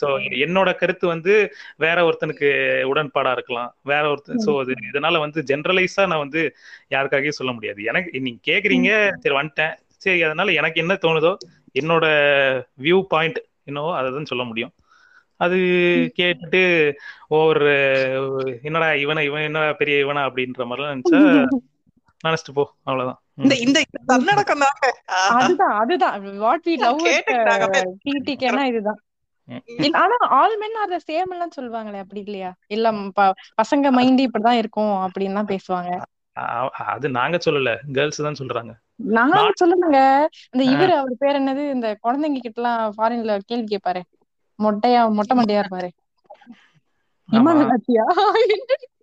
[0.00, 0.08] ஸோ
[0.38, 1.34] என்னோட கருத்து வந்து
[1.76, 2.48] வேற ஒருத்தனுக்கு
[2.84, 3.74] உடன்பாடா இருக்கலாம்.
[3.82, 6.42] வேற ஒருத்தன் ஸோ அது இதனால வந்து ஜென்ரலைஸா நான் வந்து
[6.90, 7.82] யாருக்காகவும் சொல்ல முடியாது.
[7.84, 9.74] எனக்கு நீங்க கேக்குறீங்க சரி வந்துட்டேன்.
[9.96, 11.32] சரி அதனால எனக்கு என்ன தோணுதோ
[11.74, 12.06] என்னோட
[12.82, 14.72] வியூ பாயிண்ட் என்னவோ அதை தான் சொல்ல முடியும்.
[15.40, 15.56] அது
[16.16, 16.62] கேட்டுட்டு
[17.28, 17.66] ஒவ்வொரு
[18.62, 21.18] என்னடா இவனை இவன் என்னடா பெரிய இவனா அப்படின்ற மாதிரிலாம் நினைச்சா
[22.26, 23.20] நினைச்சிட்டு போ அவ்வளவுதான்.
[23.34, 24.32] இந்த இந்த தாங்க.
[25.28, 26.36] அதுதான் அதுதான்.
[26.36, 26.98] What we love.
[28.04, 29.02] டிடிகேனா இதுதான்.
[29.92, 32.54] ஆனா all men are the same எல்லாம் சொல்லுவாங்களே அப்படி இல்லையா?
[32.66, 36.00] இல்ல ப- பசங்க மைண்ட் இப்படிதான் இருக்கும் அப்படின்னு பேசுவாங்க.
[36.68, 38.74] அது நாங்க சொல்லல கேர்ள்ஸ் தான் சொல்றாங்க.
[38.94, 41.70] நாங்க சொல்லுங்க இந்த இவரு அவர் பேர் என்னது?
[41.70, 44.00] இந்த குழந்தைங்க கிட்ட எல்லாம் ஃபாரின்ல கேள்வி கேட்பாரு
[44.58, 45.88] மொட்டையா மொட்டை மண்டையா இருப்பாரு.
[48.06, 48.48] ஆள்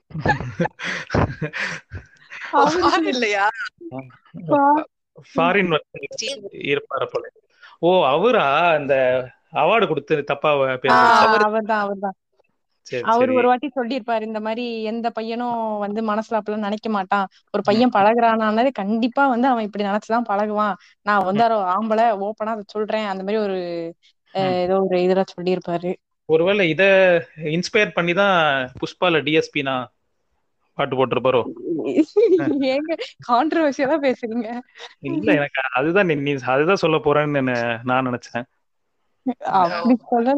[3.13, 3.45] இல்லையா?
[5.35, 5.71] ஃபாரின்
[6.71, 7.25] இருப்பார போல.
[7.79, 8.45] ஓ அவரா?
[8.77, 8.93] அந்த
[9.61, 10.51] அவார்டு கொடுத்து தப்பா
[11.47, 12.15] அவர்தான்
[13.11, 17.29] அவர் ஒரு வாட்டி சொல்லியிருப்பாரு இந்த மாதிரி எந்த பையனும் வந்து மனசுல அப்படிலாம் நினைக்க மாட்டான்.
[17.53, 20.75] ஒரு பையன் பழகுறானாலே கண்டிப்பா வந்து அவன் இப்படி நினைச்சுதான் பழகுவான்.
[21.01, 21.43] நான் வந்து
[21.75, 23.07] ஆம்பளை ஓப்பனா அதை சொல்றேன்.
[23.11, 23.57] அந்த மாதிரி ஒரு
[24.63, 25.91] ஏதோ ஒரு இதுல சொல்லியிருப்பாரு.
[26.29, 26.83] ஒருவேளை இத
[27.55, 28.37] இன்ஸ்பயர் பண்ணி தான்
[28.81, 29.89] புஷ்பால டிஎஸ்பி நான்
[30.77, 31.41] பாட்டு போட்டிருப்பாரோ?
[32.69, 32.93] ஏங்க
[33.27, 34.49] கான்ட்ரவர்சியலா பேசுறீங்க.
[35.09, 37.41] இல்ல எனக்கு அதுதான் நீ நீ அதுதான் சொல்ல போறேன்னு
[37.83, 38.45] நான் நினைச்சேன்.
[39.53, 40.33] அப்படி சொல்லல.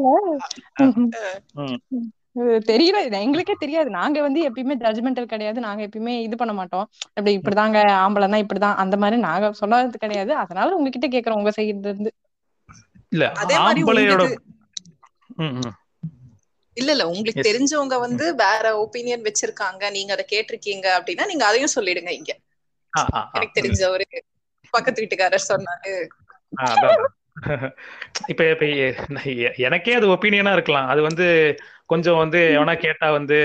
[2.69, 3.89] தெரியல எங்களுக்கே தெரியாது.
[3.89, 5.59] நாங்க வந்து எப்பயுமே ஜட்ஜ்மெண்டல் கிடையாது.
[5.59, 6.85] நாங்க எப்பயுமே இது பண்ண மாட்டோம்.
[7.09, 10.33] அப்படி இப்படிதாங்க ஆம்பளைன்னா இப்படிதான் அந்த மாதிரி நாங்க சொல்லாதது கிடையாது.
[10.35, 12.11] அதனால உங்ககிட்ட கேக்குறோம் உங்க சைடுல இருந்து.
[13.11, 14.23] இல்ல அதே மாதிரி ஆம்பளையோட.
[16.77, 17.43] இல்ல இல்ல உங்களுக்கு.
[17.47, 22.33] தெரிஞ்சவங்க வந்து வேற ஒப்பீனியன் வச்சிருக்காங்க நீங்க அதை கேட்டிருக்கீங்க அப்படின்னா நீங்க அதையும் சொல்லிடுங்க இங்க.
[23.33, 24.07] எனக்கு தெரிஞ்சவரு
[24.73, 25.93] பக்கத்து வீட்டுக்காரர் சொன்னாரு.
[28.31, 28.65] இப்ப இப்ப
[29.65, 31.25] எனக்கே அது ஒப்பீனியனா இருக்கலாம் அது வந்து
[31.85, 33.37] கொஞ்சம் வந்து எவனா கேட்டா வந்து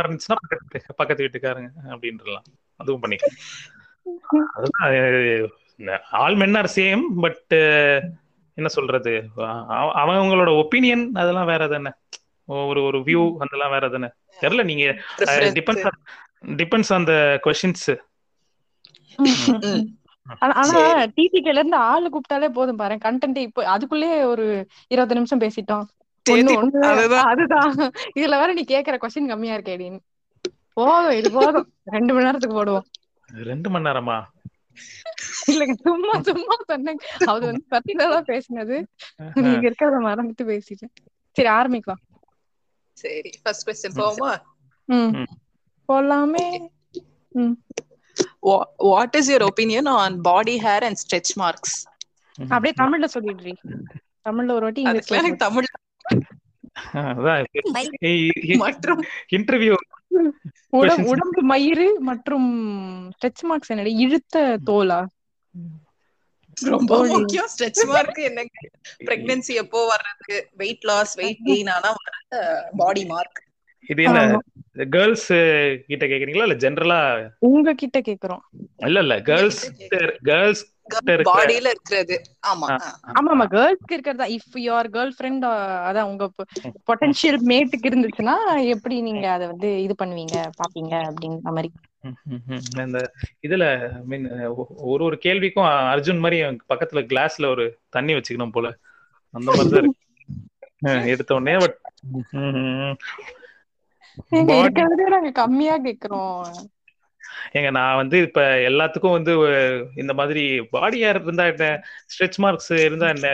[0.00, 0.68] இருந்துச்சுன்னா பக்கத்து
[0.98, 2.46] பக்கத்து வீட்டுக்காரங்க அப்படின்றலாம்
[2.80, 3.38] அதுவும் பண்ணிக்கலாம்
[4.54, 4.86] அதுதான்
[6.18, 7.54] all men are same but
[8.58, 9.24] என்ன சொல்றது?
[9.36, 11.90] அவ- அவங்களோட ஒப்பீனியன் அதெல்லாம் வேற தானே?
[12.44, 14.08] ஒரு ஒரு வியூ அதெல்லாம் வேற தானே?
[14.40, 14.84] தெரியல நீங்க.
[15.50, 15.88] Depends
[16.46, 17.96] depends on the questions
[19.16, 19.86] ம்.
[20.38, 21.02] ஆனா.
[21.02, 25.84] டிபிகேல இருந்து ஆளு கூப்பிட்டாலே போதும் பாரு கண்டென்ட் இப்போ அதுக்குள்ளே ஒரு இருபது நிமிஷம் பேசிட்டோம்.
[27.20, 27.74] அதுதான்.
[28.14, 29.98] இதுல வேற நீ கேக்குற கொஸ்டின் கம்மியா இருக்கேடின்னு
[30.72, 31.72] போதும் இது போதும்.
[31.84, 32.82] ரெண்டு மணி நேரத்துக்கு போடுவோம்.
[33.42, 34.22] ரெண்டு மணி நேரமா?
[35.46, 37.02] இல்லங்க சும்மா சும்மா சொன்னேங்க.
[37.26, 38.76] அது வந்து பர்டிகுலரா பேசினது.
[39.38, 40.92] நீங்க இருக்கிறத மறந்துட்டு பேசிட்டேன்.
[41.36, 42.02] சரி ஆரம்பிக்கலாம்.
[42.96, 44.30] சரி ஃபர்ஸ்ட் கொஸ்டின் போவோமா?
[44.88, 45.26] ம்.
[45.88, 46.46] போலாமே
[47.34, 47.54] ம்.
[48.88, 51.76] What is your opinion on body hair and stretch marks
[52.38, 53.54] அப்படியே தமிழ்ல சொல்லிடுறி
[54.24, 55.68] தமிழ்ல ஒரு வாட்டி இங்கிலீஷ்ல எனக்கு தமிழ்
[57.00, 57.46] அதான்.
[58.56, 59.00] மற்றும்
[59.32, 59.76] இன்டர்வியூ.
[61.06, 62.48] உடம்பு மயிறு மற்றும்
[63.14, 63.92] ஸ்ட்ரெச் மார்க்ஸ் என்னடி?
[64.00, 64.36] இழுத்த
[64.66, 65.00] தோலா?
[66.56, 67.48] ரொம்ப முக்கியம்.
[67.52, 68.56] ஸ்ட்ரெச் மார்க் என்னங்க?
[69.06, 70.36] பிரெக்னன்சி எப்போ வர்றது?
[70.54, 72.42] வெயிட் லாஸ் வெயிட் கெயின் ஆனா வர்ற
[72.76, 73.40] பாடி மார்க்
[73.84, 74.20] இது என்ன.
[74.92, 75.28] கேர்ள்ஸ்
[75.90, 76.46] கிட்ட கேக்குறீங்களா?
[76.46, 76.98] இல்ல ஜெனரலா
[77.48, 78.42] உங்க கிட்ட கேக்குறோம்.
[78.86, 79.62] இல்ல இல்ல கேர்ள்ஸ்
[80.22, 80.64] கேர்ள்ஸ்
[81.28, 82.16] பாடியில இருக்கிறது.
[82.50, 82.66] ஆமா.
[83.16, 84.26] ஆமா ஆமா கேர்ள்ஸ்க்கு இருக்கிறதா?
[84.36, 85.44] இஃப் யுவர் கேர்ள் ஃப்ரெண்ட்
[85.88, 86.26] அதான் உங்க
[86.88, 91.70] பொட்டன்ஷியல் மேட்டுக்கு இருந்துச்சுன்னா எப்படி நீங்க அதை வந்து இது பண்ணுவீங்க பாப்பீங்க அப்படிங்கிற மாதிரி.
[92.84, 92.98] இந்த
[93.46, 93.64] இதுல
[94.04, 94.26] மீன்
[94.88, 96.38] ஒரு ஒரு கேள்விக்கும் அர்ஜுன் மாதிரி
[96.72, 98.68] பக்கத்துல கிளாஸ்ல ஒரு தண்ணி வச்சுக்கணும் போல.
[99.34, 100.04] அந்த மாதிரிதான் இருக்கு.
[101.12, 101.78] எடுத்த உடனே பட்
[105.12, 106.44] நாங்க கம்மியா கேக்குறோம்.
[107.56, 109.32] ஏங்க நான் வந்து இப்ப எல்லாத்துக்கும் வந்து
[109.94, 111.66] இந்த மாதிரி பாடி ஹேர் இருந்தா என்ன?
[112.12, 113.28] ஸ்ட்ரெச் மார்க்ஸ் இருந்தா என்ன?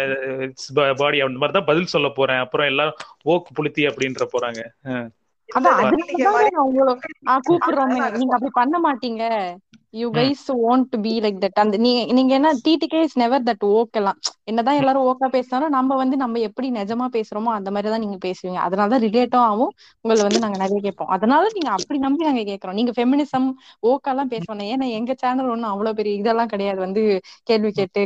[1.03, 2.43] பாடி அந்த மாதிரி தான் பதில் சொல்ல போறேன்.
[2.45, 4.63] அப்புறம் எல்லாரும் ஓக்கு புளுத்தி அப்படின்ற போறாங்க.
[7.47, 7.99] கூப்பிடுறோமே.
[8.19, 9.23] நீங்க அப்படி பண்ண மாட்டீங்க.
[9.95, 10.07] You.
[10.17, 14.19] Guys want to be like that அந்த நீங்க நீங்க என்ன டிடிகே இஸ் நெவர் தட் ஓகெல்லாம்
[14.51, 18.59] என்னதான் எல்லாரும் ஓக்கா பேசினாலும் நம்ம வந்து நம்ம எப்படி நிஜமா பேசுறோமோ அந்த மாதிரி தான் நீங்க பேசுவீங்க.
[18.67, 19.73] அதனால தான் ரிலேட்டும் ஆகும்
[20.05, 21.13] உங்களை வந்து நாங்க நிறைய கேட்போம்.
[21.17, 22.77] அதனால நீங்க அப்படி நம்பி நாங்க கேட்கறோம்.
[22.81, 23.49] நீங்க ஃபெமினிசம்
[23.91, 26.81] ஓக்காலாம் பேசணும் ஏன்னா எங்க சேனல் ஒண்ணும் அவ்வளவு பெரிய இதெல்லாம் கிடையாது.
[26.87, 27.05] வந்து
[27.51, 28.03] கேள்வி கேட்டு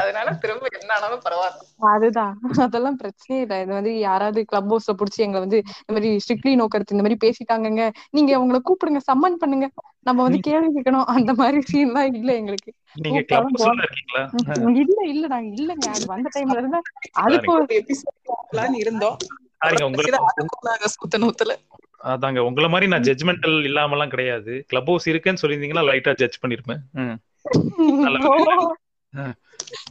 [0.00, 0.92] அதனால திரும்ப என்ன
[1.94, 2.34] அதுதான்.
[2.64, 3.56] அதெல்லாம் பிரச்சனையே இல்லை.
[3.64, 7.82] இது வந்து யாராவது கிளப் ஹவுஸ்ல புடிச்சு எங்களை வந்து இந்த மாதிரி ஸ்ட்ரிக்ட்லி நோக்கறது இந்த மாதிரி பேசிட்டாங்கங்க.
[8.16, 9.66] நீங்க அவங்கள கூப்பிடுங்க சம்மன் பண்ணுங்க.
[10.08, 11.06] நம்ம வந்து கேள்வி கேட்கணும்.
[11.16, 12.72] அந்த மாதிரி சீன்லாம் இல்ல எங்களுக்கு.
[14.82, 15.86] இல்ல இல்ல நாங்க இல்லங்க.
[15.94, 16.80] அது வந்த டைம்ல இருந்தா
[17.24, 19.16] அதுக்கு ஒரு எபிசோட் இருந்தோம்.
[22.04, 22.40] அதாங்க.
[22.48, 24.64] உங்கள மாதிரி நான் ஜட்ஜ்மெண்டல் இல்லாமலாம் கிடையாது.
[24.68, 26.82] கிளப் ஹவுஸ் இருக்குன்னு சொல்லியிருந்தீங்கன்னா லைட்டா ஜட்ஜ் பண்ணிருப்பேன்.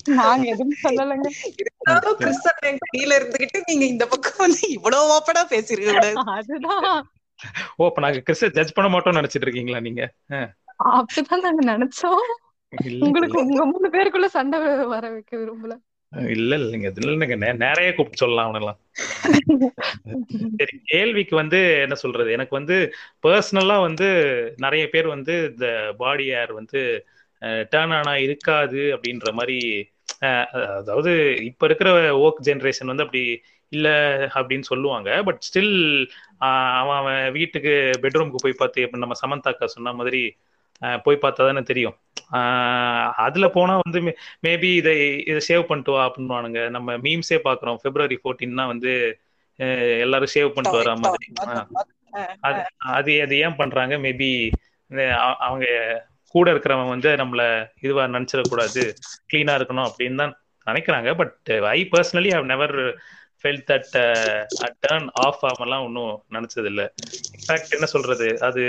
[0.10, 1.30] நாங்க எதுவும் சொல்லலைங்க.
[1.58, 2.20] இருந்தாலும்
[2.92, 7.08] கையில இருந்துகிட்டு நீங்க இந்த பக்கம் வந்து இவ்வளவு ஓப்பனா பேசிருக்க கூடாது அதுதான்.
[7.76, 10.04] ஓ அப்ப நாங்க கிறிஸ்ட ஜட்ஜ் பண்ண மாட்டோம்னு நினைச்சிட்டு இருக்கீங்களா நீங்க.
[11.00, 12.24] அப்படிதான் நாங்க நினைச்சோம்.
[13.00, 15.74] உங்களுக்கு உங்க மூணு பேருக்குள்ள சண்டை வர வைக்க விரும்பல.
[16.12, 16.88] இல்ல இல்லைங்க.
[16.96, 17.36] இல்லைங்க.
[17.58, 18.80] நிறைய கூப்பிட்டு சொல்லலாம் அவனெல்லாம்.
[20.58, 22.32] சரி கேள்விக்கு வந்து என்ன சொல்றது?
[22.32, 22.78] எனக்கு வந்து
[23.24, 24.08] பர்சனலா வந்து
[24.58, 25.68] நிறைய பேர் வந்து இந்த
[25.98, 26.82] பாடி ஏர் வந்து
[27.42, 29.58] டேர்ன் ஆனா இருக்காது அப்படின்ற மாதிரி
[30.80, 31.12] அதாவது
[31.44, 33.24] இப்ப இருக்கிற ஓக் ஜெனரேஷன் வந்து அப்படி
[33.74, 33.88] இல்ல
[34.40, 35.10] அப்படின்னு சொல்லுவாங்க.
[35.28, 35.74] பட் ஸ்டில்
[36.80, 40.22] அவன் அவன் வீட்டுக்கு பெட்ரூமுக்கு போய் பார்த்து நம்ம சமந்தாக்கா சொன்ன மாதிரி
[41.06, 41.96] போய் பார்த்தா தானே தெரியும்.
[43.26, 44.00] அதுல போனா வந்து
[44.46, 44.96] மேபி இதை
[45.32, 46.62] இதை சேவ் பண்ணிட்டு வா அப்படின்னுவானுங்க.
[46.76, 48.92] நம்ம மீம்ஸே பாக்குறோம் பிப்ரவரி ஃபோர்டீன்னா வந்து
[50.04, 51.28] எல்லாரும் சேவ் பண்ணிட்டு வர மாதிரி.
[52.48, 52.60] அது
[52.94, 53.96] அது அது ஏன் பண்றாங்க?
[54.06, 54.30] மேபி
[55.46, 55.66] அவங்க
[56.36, 57.42] கூட இருக்கிறவன் வந்து நம்மள
[57.80, 58.84] இதுவா நினைச்சிடக்கூடாது.
[59.32, 60.34] கிளீனா இருக்கணும் அப்படின்னு தான்
[60.68, 61.10] நினைக்கிறாங்க.
[61.22, 61.36] But
[61.76, 62.76] I personally have never
[63.44, 63.90] felt that
[64.84, 66.86] turn uh, off ஆகலாம் ஒன்றும் நினச்சது இல்லை
[67.36, 68.30] இன்ஃபேக்ட் என்ன சொல்றது?
[68.42, 68.64] அது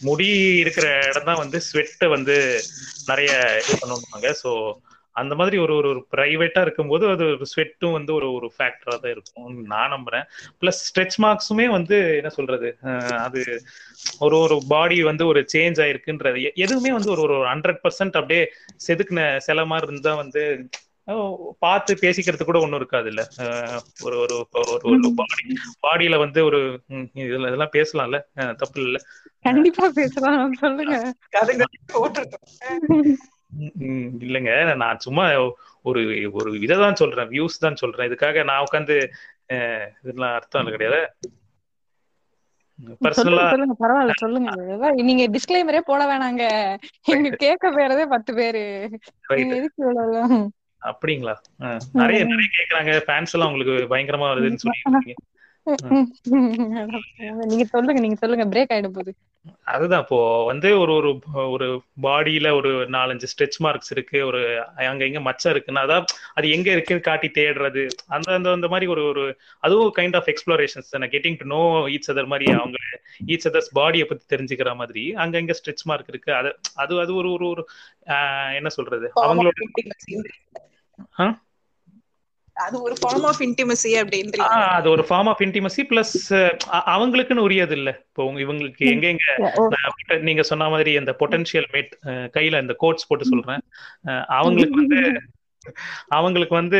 [0.00, 0.28] முடி
[0.62, 2.36] இருக்கிற இடம் தான் வந்து ஸ்வெட்டை வந்து
[3.08, 3.30] நிறைய
[3.62, 4.28] இது பண்ணுவாங்க.
[4.42, 4.50] ஸோ
[5.16, 9.14] அந்த மாதிரி ஒரு ஒரு ஒரு ப்ரைவேட்டா இருக்கும்போது அது ஒரு ஸ்வெட்டும் வந்து ஒரு ஒரு ஃபேக்டரா தான்
[9.14, 9.48] இருக்கும்.
[9.72, 10.26] நான் நம்புறேன்.
[10.60, 12.68] பிளஸ் ஸ்ட்ரெச் மார்க்ஸுமே வந்து என்ன சொல்றது?
[13.26, 13.40] அது
[14.18, 16.40] ஒரு ஒரு பாடி வந்து ஒரு சேஞ்ச் ஆயிருக்குன்றது.
[16.66, 18.44] எதுவுமே வந்து ஒரு ஒரு ஹண்ட்ரட் பர்சன்ட் அப்படியே
[18.86, 20.44] செதுக்குன சில மாதிரி இருந்தா வந்து
[21.58, 23.22] பார்த்து பேசிக்கிறது கூட ஒண்ணும் இருக்காது இல்ல
[24.04, 24.34] ஒரு ஒரு
[24.88, 25.44] ஒரு பாடி
[25.86, 26.58] பாடியில வந்து ஒரு
[27.22, 28.18] இதுல இதெல்லாம் பேசலாம்ல?
[28.62, 28.98] தப்பு இல்ல.
[29.42, 30.96] கண்டிப்பா பேசலாம் சொல்லுங்க.
[34.26, 34.52] இல்லைங்க
[34.82, 35.24] நான் சும்மா
[35.84, 36.00] ஒரு
[36.32, 38.08] ஒரு இதைதான் சொல்றேன் வியூஸ் தான் சொல்றேன்.
[38.10, 38.96] இதுக்காக நான் உட்காந்து
[40.02, 41.00] இதெல்லாம் அர்த்தம் இல்லை கிடையாது.
[43.84, 44.50] பரவாயில்ல சொல்லுங்க.
[45.08, 46.44] நீங்க டிஸ்க்ளைமரே போட வேணாங்க.
[47.14, 48.64] எங்க கேட்க போறதே பத்து பேரு.
[50.82, 51.34] அப்படிங்களா?
[52.00, 52.92] நிறைய நிறைய கேக்குறாங்க.
[53.06, 55.16] ஃபேன்ஸ் எல்லாம் உங்களுக்கு பயங்கரமா வருதுன்னு சொல்லிட்டு
[57.50, 58.44] நீங்க சொல்லுங்க நீங்க சொல்லுங்க.
[58.52, 59.12] பிரேக் ஆயிட போகுது.
[59.72, 60.02] அதுதான்.
[60.04, 60.18] இப்போ
[60.48, 61.10] வந்து ஒரு ஒரு
[61.54, 61.66] ஒரு
[62.02, 64.18] பாடியில ஒரு நாலஞ்சு ஸ்ட்ரெச் மார்க்ஸ் இருக்கு.
[64.28, 64.40] ஒரு
[64.90, 66.06] அங்க இங்க மச்சம் இருக்குன்னா அதான்
[66.38, 67.82] அது எங்க இருக்குன்னு காட்டி தேடுறது.
[68.16, 69.24] அந்த அந்த அந்த மாதிரி ஒரு ஒரு
[69.62, 71.08] அதுவும் கைண்ட் ஆஃப் எக்ஸ்ப்ளோரேஷன்ஸ் தானே.
[71.14, 71.62] Getting to know
[71.94, 72.78] each other மாதிரி அவங்க
[73.34, 76.32] ஈச் அதர்ஸ் பாடியை பத்தி தெரிஞ்சுக்கிற மாதிரி அங்க இங்க ஸ்ட்ரெச் மார்க் இருக்கு.
[76.40, 76.52] அது
[76.84, 77.64] அது அது ஒரு ஒரு
[78.58, 79.08] என்ன சொல்றது?
[79.26, 79.58] அவங்களோட?
[82.56, 86.14] அது ஒரு ஃபார்ம் ஆஃப் இன்டிமசி அப்படின்றீங்க அது ஒரு ஃபார்ம் ஆஃப் இன்டிமசி பிளஸ்
[86.92, 87.90] அவங்களுக்குன்னு உரியது இல்ல.
[88.06, 89.26] இப்போ இவங்களுக்கு எங்க எங்க
[90.28, 91.92] நீங்க சொன்ன மாதிரி அந்த பொட்டன்ஷியல் மேட்
[92.36, 93.62] கையில இந்த கோட்ஸ் போட்டு சொல்றேன்.
[94.38, 95.00] அவங்களுக்கு வந்து
[96.16, 96.78] அவங்களுக்கு வந்து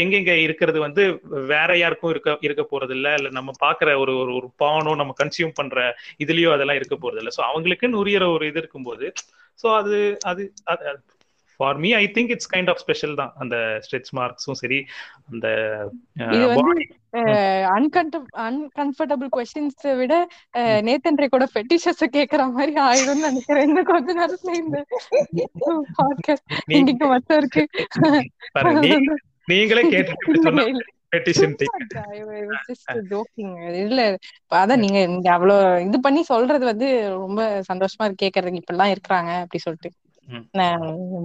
[0.00, 1.02] எங்கெங்க இருக்கிறது வந்து
[1.50, 5.56] வேற யாருக்கும் இருக்க இருக்க போறது இல்ல இல்ல நம்ம பாக்குற ஒரு ஒரு ஒரு பானோ நம்ம கன்சியூம்
[5.58, 5.84] பண்ற
[6.22, 9.08] இதுலயோ அதெல்லாம் இருக்க போறது இல்ல சோ அவங்களுக்குன்னு உரியற ஒரு இது இருக்கும்போது
[9.58, 10.42] சோ அது அது
[11.56, 13.32] for me I think it's kind of special தான்.
[13.38, 14.84] அந்த ஸ்ட்ரெச் மார்க்ஸும் சரி
[15.32, 15.48] அந்த
[16.30, 16.94] body-
[17.76, 20.26] அன்கண்ட அன்கம்ஃபர்டபுள் கொஸ்டின்ஸ் விட
[20.56, 23.66] நேத்தன் ரே கூட ஃபெட்டிஷஸ் கேக்குற மாதிரி ஆயிடும்னு நினைக்கிறேன்.
[23.66, 24.84] இன்னும் கொஞ்ச நேரத்துல இந்த
[25.60, 27.68] பாட்காஸ்ட் இன்னைக்கு மட்டும் இருக்கு.
[29.44, 30.78] நீங்களே கேட்டுட்டு
[33.72, 34.16] இல்ல,
[34.54, 38.26] அதான் நீங்க அவ்வளவு இது பண்ணி சொல்றது வந்து ரொம்ப சந்தோஷமா இருக்கு.
[38.26, 39.90] கேக்குறதுக்கு இப்படி எல்லாம் இருக்கிறாங்க அப்படி சொல்லிட்டு.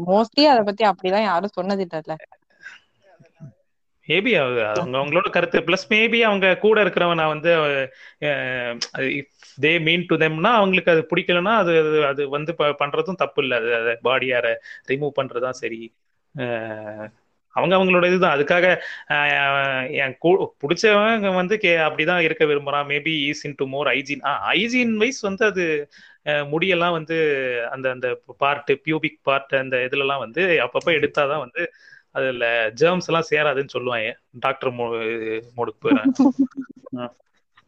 [0.08, 2.16] மோஸ்ட்லி அத பத்தி அப்படிலாம் யாரும் சொன்னது இல்ல
[4.08, 7.50] மேபி அவங்க அவங்களோட கருத்து பிளஸ் மேபி அவங்க கூட இருக்கிறவன் நான் வந்து
[9.62, 11.72] தே மீன் டு தெம்னா அவங்களுக்கு அது பிடிக்கலன்னா அது
[12.14, 14.56] அது- வந்து பண்றதும் தப்பு இல்லை அது பாடியார
[14.88, 15.94] ரிமூவ் பண்றதுதான் சரி.
[17.54, 18.40] அவங்க அவங்களோட இதுதான்.
[18.40, 18.66] அதுக்காக
[19.92, 22.88] என் கூ பிடிச்சவங்க வந்து கே அப்படிதான் இருக்க விரும்புறான்.
[22.88, 25.90] Maybe is into more hygiene hygiene wise வந்து அது
[26.52, 27.16] முடியெல்லாம் வந்து
[27.72, 28.08] அந்த அந்த
[28.38, 31.64] பார்ட் பியூபிக் பார்ட் அந்த இதுலலாம் வந்து அப்பப்ப எடுத்தாதான் வந்து
[32.16, 32.46] அதுல
[32.80, 34.10] ஜெர்ம்ஸ் எல்லாம் சேராதுன்னு சொல்லுவாங்க.
[34.46, 34.72] டாக்டர்
[35.58, 36.12] மோடுக்கு போயிடுறேன்.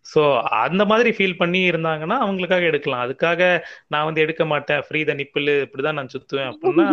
[0.06, 0.22] ஸோ
[0.64, 3.04] அந்த மாதிரி ஃபீல் பண்ணி இருந்தாங்கன்னா அவங்களுக்காக எடுக்கலாம்.
[3.06, 3.42] அதுக்காக
[3.88, 4.82] நான் வந்து எடுக்க மாட்டேன்.
[4.88, 6.88] ஃப்ரீ த நிப்பிள் இப்படிதான் நான் சுத்துவேன் அப்படின்னா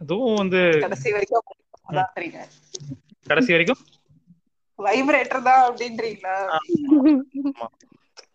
[0.00, 1.46] அதுவும் வந்து கடைசி வரைக்கும்
[3.30, 3.80] கடைசி வரைக்கும்?
[4.78, 6.36] வைப்ரேட்டர் தான் அப்படின்றீங்களா?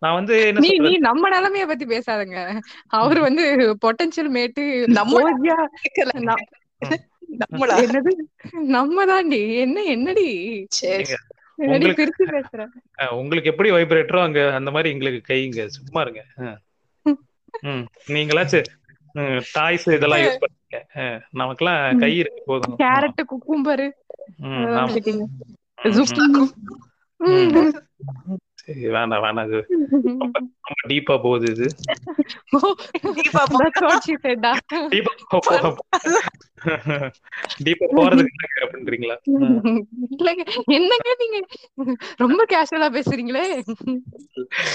[0.00, 2.58] நான் வந்து நீ நீ நம்ம நிலைமைய பத்தி பேசாதங்க.
[2.86, 5.30] அவர் வந்து பொட்டன்ஷியல் மேட்டு நம்ம
[7.80, 8.10] என்னது?
[8.50, 10.66] நம்ம தாண்டி என்ன என்னடி?
[11.58, 15.66] உங்களுக்கு- எப்படி வைப்ரேட்டரோ அங்க அந்த மாதிரி எங்களுக்கு கைங்க.
[15.66, 16.24] சும்மா இருங்க.
[18.08, 21.24] நீங்களாச்சும் டாய்ஸ் இதெல்லாம் யூஸ் பண்ணுங்க.
[21.30, 22.78] நமக்கெல்லாம் கை இருக்கு போதும்.
[22.78, 23.90] கேரட் குக்கும்பரு
[28.60, 29.58] சரி, வேணாம் வேணாம் இது
[30.22, 30.38] ரொம்ப
[30.68, 31.66] ரொம்ப டீப்பா போகுது இது.
[37.64, 39.16] டீப்பா போறதுக்கு என்னங்க அப்படின்றீங்களா.
[40.16, 40.44] இல்லைங்க
[40.78, 41.38] என்னங்க நீங்க?
[42.16, 43.44] ரொம்ப கேஷுவலா பேசுறீங்களே.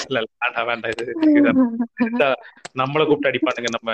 [0.07, 0.23] இல்ல
[0.71, 1.05] வேண்டாம் இது
[2.81, 3.91] நம்மள கூப்பிட்டு அடிப்பானுங்க நம்ம.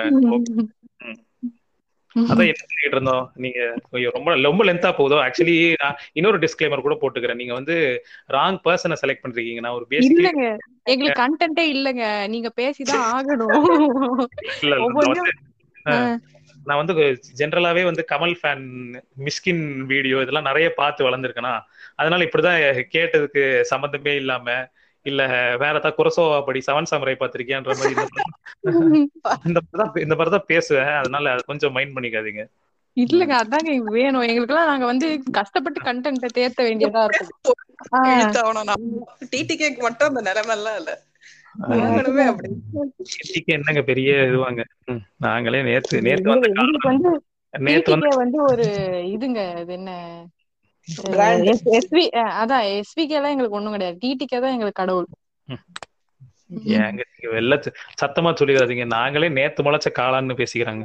[2.16, 3.26] அதான் என்ன சொல்லிட்டு இருந்தோம்?
[3.38, 3.60] நீங்க
[4.10, 5.18] ரொம்ப ரொம்ப லென்த்தா போகுதோ?
[5.24, 7.40] ஆக்சுவலி நான் இன்னொரு டிஸ்க்ளைமர் கூட போட்டுக்கிறேன்.
[7.42, 7.76] நீங்க வந்து
[8.30, 10.46] ராங் பர்சனை செலக்ட் பண்றீங்க நான் ஒரு பேசிக்கலி இல்லங்க.
[10.88, 12.04] எங்களுக்கு கண்டென்ட்டே இல்லங்க.
[12.30, 13.66] நீங்க பேசிதான் ஆகணும்.
[14.66, 15.24] நான் வந்து
[15.86, 16.18] அஹ்,
[16.66, 16.94] நான் வந்து
[17.38, 18.66] ஜென்ரலாவே வந்து கமல் ஃபேன்
[19.22, 21.54] மிஸ்கின் வீடியோ இதெல்லாம் நிறைய பார்த்து வளர்ந்துருக்கேனா?
[22.00, 22.60] அதனால இப்படிதான்
[22.94, 24.48] கேட்டதுக்கு சம்மந்தமே இல்லாம
[25.06, 25.22] இல்ல
[25.62, 28.30] வேற ஏதாவது குரசோவா படி செவன் சாமரை பார்த்திருக்கியான்ற மாதிரி இந்த மாதிரி
[30.04, 30.92] இந்த மாதிரி தான் பேசுவேன்.
[31.00, 32.44] அதனால அதை கொஞ்சம் மைண்ட் பண்ணிக்காதீங்க.
[32.98, 34.26] இல்லங்க அதாங்க எங்களுக்கு வேணும்.
[34.28, 37.30] எங்களுக்குலாம் நாங்க வந்து கஷ்டப்பட்டு கண்டென்ட்டை தேர்த்த வேண்டியதா இருக்கும்
[38.62, 38.80] நம்ம
[39.32, 40.92] டிடிகேக்கு மட்டும் அந்த நிலைமை எல்லாம் இல்ல
[43.56, 44.62] என்னங்க பெரிய இதுவாங்க?
[45.26, 47.10] நாங்களே நேத்து நேத்து வந்து எங்களுக்கு வந்து
[47.54, 47.92] நேத்து
[48.22, 48.68] வந்து ஒரு
[49.14, 49.40] இதுங்க.
[49.62, 49.92] அது என்ன?
[51.14, 51.48] Brand.
[51.78, 52.04] எஸ்வி
[52.42, 53.98] அதான் எஸ்விகே எல்லாம் எங்களுக்கு ஒண்ணும் கிடையாது.
[54.04, 55.08] டிடிகே தான் எங்களுக்கு கடவுள்.
[56.78, 57.54] ஏங்க நீங்க வெள்ள
[58.02, 58.86] சத்தமா சொல்லிடாதீங்க.
[58.98, 60.84] நாங்களே நேத்து முளைச்ச காளான்னு பேசிக்கிறாங்க.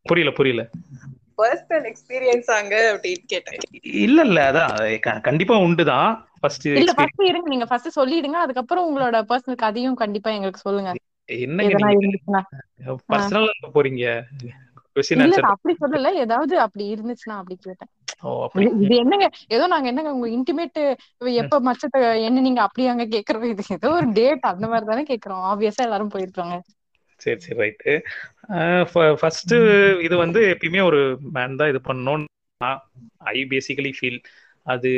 [0.02, 0.62] புரியல புரியல.
[1.38, 3.60] பர்சனல் எக்ஸ்பீரியன்ஸ் ஆங்க அப்படின்னு கேட்டேன்.
[3.82, 5.20] இல்ல இல்ல அதான்.
[5.20, 6.10] கண்டிப்பா உண்டுதான்
[6.40, 8.38] ஃபர்ஸ்ட் இல்ல ஃபர்ஸ்ட் இருங்க நீங்க ஃபர்ஸ்ட் சொல்லிடுங்க.
[8.44, 10.92] அதுக்கப்புறம் உங்களோட பர்சனல் கதையும் கண்டிப்பா எங்களுக்கு சொல்லுங்க.
[11.28, 12.42] இருந்துச்சுன்னா.
[13.08, 14.04] பர்சனலா போறீங்க?
[15.40, 16.12] அப்படி சொல்லல.
[16.12, 17.90] ஏதாவது அப்படி இருந்துச்சுன்னா அப்படி கேட்டேன்.
[18.56, 20.78] இது இது என்னங்க ஏதோ நாங்க என்னங்க உங்க இன்டிமேட்
[21.42, 21.98] எப்ப மச்சத்தை
[22.28, 25.42] என்ன நீங்க அப்படியாங்க கேக்குறோம் இது ஏதோ ஒரு டேட் அந்த மாதிரி தானே கேக்குறோம்.
[25.50, 26.56] ஆப்வியஸா எல்லாரும் போயிருக்காங்க.
[27.20, 27.92] சரி சரி ரைட்டு
[29.20, 29.54] ஃபர்ஸ்ட்
[30.06, 31.00] இது வந்து எப்பயுமே ஒரு
[31.36, 32.26] மேன் தான் இது பண்ணணும்னு
[33.32, 34.18] ஐ பேசிக்கலி ஃபீல்
[34.66, 34.90] அது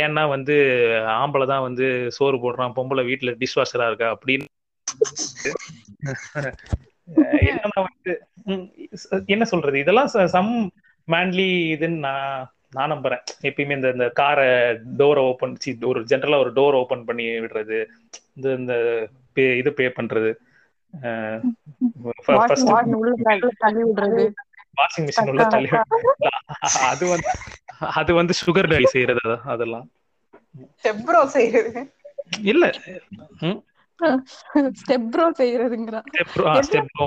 [0.00, 0.54] ஏன்னா வந்து
[1.20, 1.86] ஆம்பளை தான் வந்து
[2.16, 4.46] சோறு போடுறான் பொம்பளை வீட்டுல டிஷ் வாஷரா இருக்கா அப்படின்னு.
[7.48, 8.12] என்னன்னா வந்து
[9.34, 9.76] என்ன சொல்றது?
[9.84, 10.52] இதெல்லாம் சம்
[11.10, 13.22] மேன்லி இதுன்னு நான் நான் நம்புறேன்.
[13.42, 14.46] எப்பயுமே இந்த இந்த காரை
[14.98, 17.78] டோரை ஓப்பன் ஒரு ஜென்ரலா ஒரு டோர் ஓபன் பண்ணி விடுறது
[18.36, 18.74] இந்த இந்த
[19.36, 20.30] pay- இது பே பண்றது
[22.28, 24.24] வாஷிங் வாஷிங் உள்ள தள்ளி- தள்ளி விடுறது.
[24.76, 25.68] வாஷிங் மிஷின் உள்ள தள்ளி
[26.82, 27.30] அது வந்து
[27.78, 29.86] அது வந்து சுகர் டை செய்யறது அது- அதெல்லாம்.
[30.82, 31.80] செப்ரோ செய்யறது.
[32.42, 32.64] இல்ல
[33.40, 33.58] ம்,
[34.80, 35.24] ஸ்டெப் ப்ரோ
[36.48, 37.06] ஆ, step bro.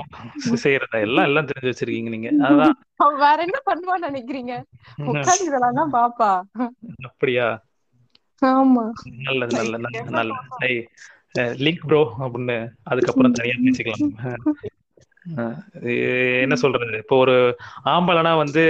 [0.62, 2.30] செய்யறதா எல்லாம் எல்லாம் தெரிஞ்சு வச்சிருக்கீங்க நீங்க.
[2.48, 2.74] அதான்.
[3.24, 4.54] வேற என்ன பண்ணுவான்னு நினைக்கிறீங்க?
[5.10, 6.30] உட்காந்து இதெல்லாம் தான் பாப்பா.
[7.04, 7.46] அப்படியா?
[8.42, 8.84] ஆமா.
[9.28, 10.70] நல்லது நல்லது நல்லது நல்லது.
[11.64, 14.04] லிங்க் ப்ரோ அப்படின்னு அதுக்கப்புறம் தனியா பேசிக்கலாம்.
[16.42, 16.96] என்ன சொல்றது?
[16.96, 17.36] இப்போ ஒரு
[17.84, 18.62] ஆம்பளைனா வந்து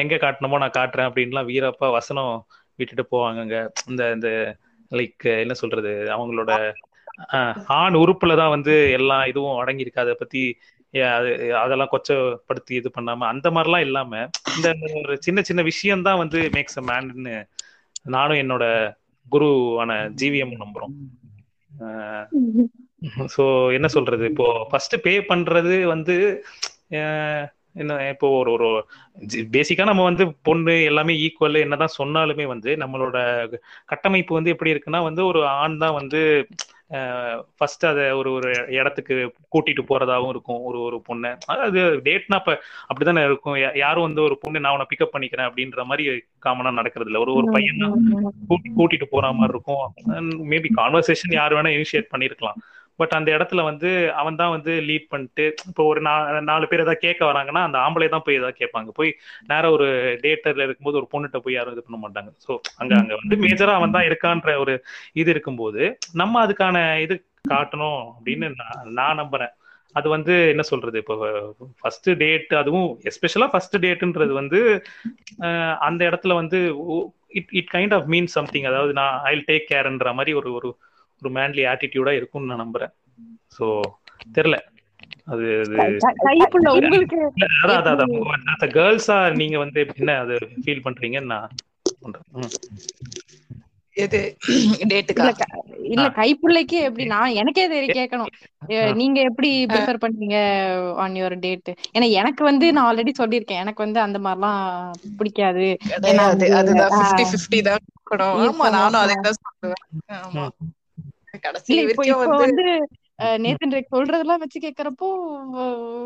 [0.00, 2.34] எங்க காட்டணுமோ நான் காட்டுறேன் அப்படின்லாம் வீரப்பா வசனம்
[2.78, 3.58] விட்டுட்டு போவாங்கங்க.
[3.88, 4.30] இந்த இந்த
[4.92, 5.92] லைக் என்ன சொல்றது?
[6.16, 6.52] அவங்களோட
[7.76, 10.04] ஆண் உறுப்புல தான் வந்து எல்லா இதுவும் அடங்கியிருக்கு.
[10.04, 10.42] அதை பத்தி
[11.60, 14.12] அதெல்லாம் கொச்சப்படுத்தி இது பண்ணாம அந்த மாதிரிலாம் இல்லாம
[14.52, 14.68] இந்த
[15.00, 17.34] ஒரு சின்ன சின்ன விஷயம் தான் வந்து மேக்ஸ் அ மேன்னு
[18.08, 18.64] நானும் என்னோட
[19.26, 19.90] குருவான
[20.20, 20.94] ஜிவிஎம் நம்புறோம்.
[23.34, 23.42] ஸோ
[23.76, 24.24] என்ன சொல்றது?
[24.32, 26.14] இப்போ ஃபர்ஸ்ட் பே பண்றது வந்து
[27.80, 28.68] என்ன இப்போ ஒரு ஒரு
[29.54, 33.16] பேசிக்கா நம்ம வந்து பொண்ணு எல்லாமே ஈக்குவல் என்னதான் சொன்னாலுமே வந்து நம்மளோட
[33.90, 36.20] கட்டமைப்பு வந்து எப்படி இருக்குன்னா வந்து ஒரு ஆண் தான் வந்து
[37.58, 39.14] ஃபர்ஸ்ட் அதை ஒரு ஒரு இடத்துக்கு
[39.54, 40.60] கூட்டிட்டு போறதாவும் இருக்கும்.
[40.62, 41.30] ஒரு ஒரு பொண்ணை.
[41.46, 42.52] அதாவது டேட்னா அப்ப
[42.90, 43.56] அப்படிதானே இருக்கும்.
[43.76, 46.04] யாரும் வந்து ஒரு பொண்ணு நான் உன்னை பிக்கப் பண்ணிக்கிறேன் அப்படின்ற மாதிரி
[46.46, 47.22] காமனா நடக்கிறது இல்ல.
[47.22, 47.82] ஒரு ஒரு பையன்
[48.48, 49.84] கூட்டி கூட்டிட்டு போற மாதிரி இருக்கும்.
[50.52, 52.60] மேபி கான்வர்சேஷன் யார் வேணா இனிஷியேட் பண்ணிருக்கலாம்.
[52.98, 53.88] பட் அந்த இடத்துல வந்து
[54.20, 56.00] அவன் தான் வந்து லீட் பண்ணிட்டு இப்போ ஒரு
[56.50, 58.90] நாலு பேர் ஏதாவது கேட்க வராங்கன்னா அந்த ஆம்பளை தான் போய் ஏதாவது கேட்பாங்க.
[58.98, 59.10] போய்
[59.50, 59.88] நேரா ஒரு
[60.24, 62.32] டேட்டர்ல இருக்கும்போது ஒரு பொண்ணுகிட்ட போய் யாரும் இது பண்ண மாட்டாங்க.
[62.46, 64.74] ஸோ அங்க அங்க வந்து மேஜரா அவன் தான் இருக்கான்ற ஒரு
[65.22, 65.82] இது இருக்கும்போது
[66.22, 67.16] நம்ம அதுக்கான இது
[67.52, 69.54] காட்டணும் அப்படின்னு நான் நான் நம்புறேன்.
[69.96, 70.96] அது வந்து என்ன சொல்றது?
[71.02, 71.14] இப்போ
[71.80, 74.58] ஃபர்ஸ்ட் டேட் அதுவும் எஸ்பெஷலா ஃபர்ஸ்ட் டேட்ன்றது வந்து
[75.88, 76.58] அந்த இடத்துல வந்து
[77.38, 80.68] it it kind of mean something அதாவது நான் ஐ டேக் கேர்ன்ற மாதிரி ஒரு ஒரு
[81.22, 82.92] ஒரு மேன்லி ஆட்டிடியூடா இருக்கும்னு நான் நம்புறேன்.
[83.52, 83.66] ஸோ
[84.34, 84.56] தெரியல.
[85.24, 85.46] அது
[88.56, 91.54] அது கேர்ள்ஸா நீங்க வந்து என்ன அது ஃபீல் பண்றீங்கன்னு நான்
[92.02, 92.26] பண்றேன்.
[95.92, 98.30] இல்ல கைப்புள்ளைக்கு எப்படி நான் எனக்கே தெரியும் கேட்கணும்.
[99.00, 100.36] நீங்க எப்படி ப்ரிஃபர் பண்றீங்க
[101.02, 103.62] ஆன் யுவர் டேட் ஏன்னா எனக்கு வந்து நான் ஆல்ரெடி சொல்லியிருக்கேன்.
[103.64, 104.60] எனக்கு வந்து அந்த மாதிரிலாம்
[105.18, 105.66] பிடிக்காது.
[106.58, 106.92] அதுதான்.
[108.76, 109.84] நானும் அதை தான் சொல்லுவேன்.
[111.46, 112.66] கடைசி வரைக்கும் வந்து
[113.42, 115.08] நேத்தன் சொல்றதெல்லாம் வச்சு கேக்குறப்போ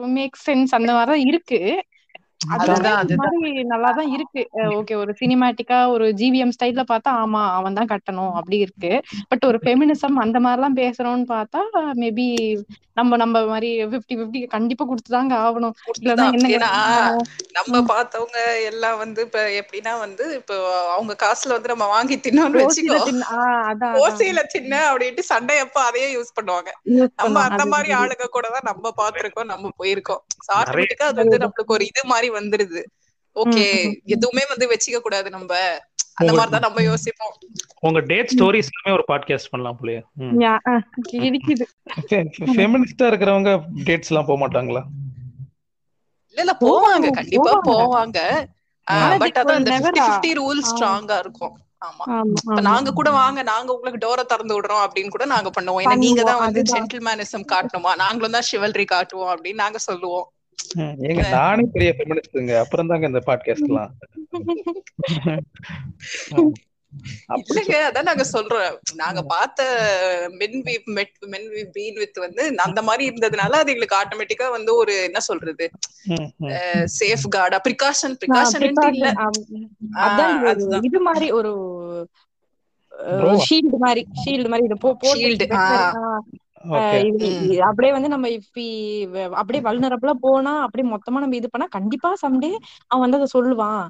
[0.08, 1.60] மேக் சென்ஸ் அந்த மாதிரிதான் இருக்கு.
[3.72, 4.42] நல்லாதான் இருக்கு.
[4.78, 8.92] ஓகே ஒரு சினிமேட்டிக்கா ஒரு ஜிவிஎம் ஸ்டைல்ல பார்த்தா ஆமா அவன் தான் கட்டணும் அப்படி இருக்கு.
[9.30, 11.62] பட் ஒரு ஃபெமினிசம் அந்த மாதிரிலாம் பேசுறோம்னு பார்த்தா
[12.02, 12.28] மேபி
[12.96, 15.74] நம்ம நம்ம மாதிரி பிப்டி பிப்டி கண்டிப்பா கொடுத்துதாங்க ஆகணும்.
[17.56, 18.38] நம்ம பார்த்தவங்க
[18.70, 20.56] எல்லாம் வந்து இப்ப எப்படின்னா வந்து இப்போ
[20.94, 22.98] அவங்க காசுல வந்து நம்ம வாங்கி தின்னோம்னு வச்சுக்கோ.
[24.02, 26.70] ஓசையில தின்ன அப்படின்ட்டு சண்டை எப்ப அதையே யூஸ் பண்ணுவாங்க.
[27.20, 30.22] நம்ம அந்த மாதிரி ஆளுங்க கூட தான் நம்ம பார்த்திருக்கோம் நம்ம போயிருக்கோம்.
[30.58, 32.82] ஆட்டோமேட்டிக்கா அது வந்து நம்மளுக்கு ஒரு இது மாதிரி வந்துருது.
[33.34, 33.98] ஓகே.
[34.04, 35.56] எதுவுமே வந்து வச்சுக்க கூடாது நம்ம.
[36.14, 37.36] அந்த மாதிரி தான் நம்ம யோசிப்போம்.
[37.80, 40.02] உங்க டேட் ஸ்டோரிஸ் எல்லாமே ஒரு பாட்காஸ்ட் பண்ணலாம் போலயே.
[41.12, 41.62] இடிக்குது.
[42.56, 44.82] ஃபெமினிஸ்டா இருக்கிறவங்க டேட்ஸ் எல்லாம் போக மாட்டாங்களா?
[46.28, 47.10] இல்ல இல்ல போவாங்க.
[47.10, 48.46] கண்டிப்பா போவாங்க.
[49.18, 51.58] பட் அதான் அந்த never fifty ah- fifty rule ah, ஸ்ட்ராங்கா இருக்கும்.
[51.86, 52.60] ஆமா.
[52.60, 55.84] நாங்க கூட வாங்க நாங்க உங்களுக்கு டோரை திறந்து விடுறோம் அப்படின்னு கூட நாங்க பண்ணுவோம்.
[55.84, 57.94] ஏன்னா நீங்க தான் வந்து ஜென்டில்மேனிசம் காட்டணுமா?
[57.94, 60.32] நாங்களும் தான் ஷிவல்ரி காட்டுவோம் அப்படின்னு நாங்க சொல்லுவோம்.
[61.08, 63.92] ஏங்க நானே பெரிய ஃபெமினிஸ்ட்ங்க அப்புறம் தாங்க இந்த பாட்காஸ்ட்லாம்
[67.40, 68.70] இல்லங்க அதான் நாங்க சொல்றோம்.
[69.00, 69.60] நாங்க பார்த்த
[70.40, 74.72] men we met men we been with வந்து அந்த மாதிரி இருந்ததுனால அது எங்களுக்கு ஆட்டோமேட்டிக்கா வந்து
[74.80, 75.66] ஒரு என்ன சொல்றது.
[76.96, 79.08] சேஃப் கார்டா ப்ரிகாஷன் ப்ரிகாஷன் இல்ல.
[80.06, 80.34] அதான்
[80.88, 81.52] இது மாதிரி ஒரு.
[83.44, 85.46] ஷீல்டு மாதிரி ஷீல்டு மாதிரி இதை போ ஷீல்டு
[87.68, 88.66] அப்படியே வந்து நம்ம இப்பி
[89.32, 92.50] அப்படியே வல்னரபிளா போனா அப்படியே மொத்தமா நம்ம இது பண்ணா கண்டிப்பா சம்டே
[92.86, 93.82] அவன் வந்து அதை சொல்லுவான்.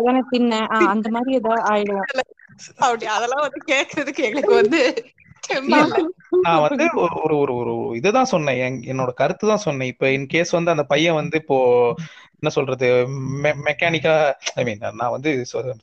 [0.00, 0.54] தானே தின்ன?
[0.70, 2.04] ஆஹ் அந்த மாதிரி ஏதாவது ஆயிடும்
[2.80, 4.82] அப்படி அதெல்லாம் வந்து கேக்குறதுக்கு எங்களுக்கு வந்து.
[6.42, 8.58] நான் வந்து ஒரு ஒரு ஒரு ஒரு இதுதான் சொன்னேன்.
[8.60, 9.90] என்- என்னோட கருத்து தான் சொன்னேன்.
[9.92, 11.58] இப்ப இன் கேஸ் வந்து அந்த பையன் வந்து இப்போ
[12.42, 12.86] என்ன சொல்றது
[13.66, 14.12] மெக்கானிக்கா
[14.54, 15.30] ஐ மீன் நான் வந்து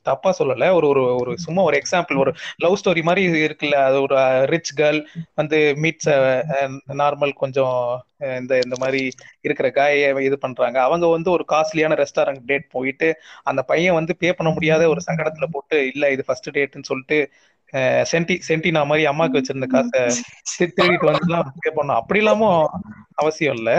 [0.08, 0.68] தப்பா சொல்லல.
[0.78, 3.76] ஒரு ஒரு ஒரு சும்மா ஒரு எக்ஸாம்பிள் ஒரு லவ் ஸ்டோரி மாதிரி இருக்குல்ல.
[3.88, 4.16] அது ஒரு
[4.52, 5.00] ரிச் கேர்ள்
[5.34, 6.10] வந்து மீட்ஸ்
[7.00, 7.78] நார்மல் கொஞ்சம்
[8.38, 9.00] இந்த இந்த மாதிரி
[9.46, 9.96] இருக்கிற காய
[10.28, 10.78] இது பண்றாங்க.
[10.82, 13.08] அவங்க வந்து ஒரு காஸ்ட்லியான ரெஸ்டாரண்ட் டேட் போயிட்டு
[13.44, 17.18] அந்த பையன் வந்து பே பண்ண முடியாத ஒரு சங்கடத்துல போட்டு இல்ல இது ஃபர்ஸ்ட் டேட்னு சொல்லிட்டு
[18.10, 20.00] சென்டி சென்டினா மாதிரி அம்மாக்கு வச்சிருந்த காசை
[20.76, 21.96] திருடிட்டு வந்துலாம் பே பண்ணும்.
[21.96, 22.50] அப்படி இல்லாம
[23.14, 23.70] அவசியம் இல்ல.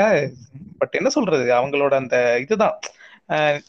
[0.78, 1.46] பட் என்ன சொல்றது?
[1.54, 2.78] அவங்களோட அந்த இதுதான்.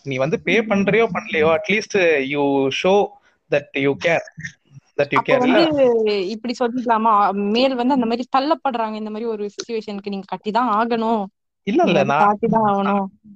[0.03, 2.45] நீ வந்து பே பண்றியோ பண்ணலையோ at least you
[2.83, 2.95] show
[3.51, 4.27] that you care
[6.29, 7.13] இப்படி சொல்லிக்கலாமா?
[7.53, 8.95] மேல் வந்து அந்த மாதிரி தள்ளப்படுறாங்க.
[8.95, 11.23] இந்த மாதிரி ஒரு சுச்சுவேஷனுக்கு நீங்க கட்டிதான் ஆகணும்.
[11.67, 12.03] இல்ல இல்ல.
[12.05, 12.37] நான்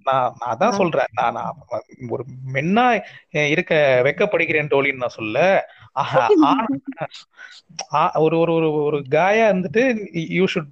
[0.04, 1.10] நான் அதான் சொல்றேன்.
[1.16, 1.56] நான்
[2.08, 2.24] ஒரு
[2.54, 2.86] மென்னா
[3.48, 3.74] இருக்க
[4.04, 5.38] வெக்கப்படுகிறேன் டோலின்னு நான் சொல்ல
[8.18, 9.82] ஒரு ஒரு ஒரு ஒரு காயா இருந்துட்டு
[10.36, 10.70] you should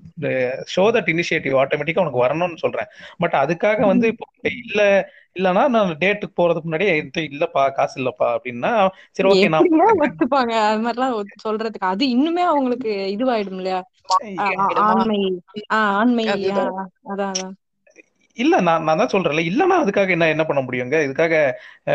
[0.74, 2.88] show that initiative ஆட்டோமேட்டிக்கா உனக்கு வரணும்னு சொல்றேன்.
[3.18, 4.26] பட் அதுக்காக வந்து இப்போ
[4.62, 4.80] இல்ல
[5.36, 6.88] இல்லனா நான் டேட்டுக்கு போறதுக்கு முன்னாடி
[7.30, 8.72] இல்லப்பா காசு இல்லப்பா அப்படின்னா
[9.16, 9.68] சரி ஓகே நான்
[10.06, 10.52] ஒத்துப்பாங்க?
[10.66, 11.14] அது மாதிரிலாம்
[11.44, 11.86] சொல்றதுக்கு.
[11.92, 13.80] அது இன்னுமே அவங்களுக்கு இதுவாயிடும் இல்லையா?
[14.84, 15.18] ஆண்மை
[15.80, 16.74] ஆண்மை அதான்
[17.32, 17.54] அதான்.
[18.36, 19.42] இல்ல நான் நான் தான் சொல்றேன்ல.
[19.50, 20.96] இல்லன்னா அதுக்காக என்ன என்ன பண்ண முடியுங்க?
[21.06, 21.34] இதுக்காக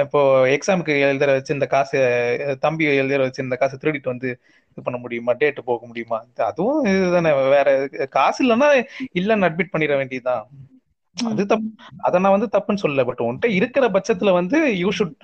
[0.03, 0.19] இப்போ
[0.55, 1.99] எக்ஸாமுக்கு எழுதுற வச்சு இந்த காசு
[2.59, 4.29] தம்பி எழுதுற வச்சு இந்த காசு திருடிட்டு வந்து
[4.71, 5.33] இது பண்ண முடியுமா?
[5.33, 6.19] டேட் போக முடியுமா?
[6.49, 7.31] அதுவும் இதுதானே.
[7.55, 7.69] வேற
[8.17, 8.69] காசு இல்லைன்னா
[9.19, 10.45] இல்லன்னு அட்மிட் பண்ணிட வேண்டியதுதான்.
[11.17, 11.69] அது தப்பு
[12.07, 13.05] அதை நான் வந்து தப்புன்னு சொல்லல.
[13.05, 15.15] பட் உன்கிட்ட இருக்கிற பட்சத்துல வந்து you should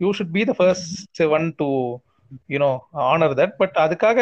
[0.00, 1.68] you should be the first one to
[2.50, 2.68] you know
[3.06, 4.18] honour that but அதுக்காக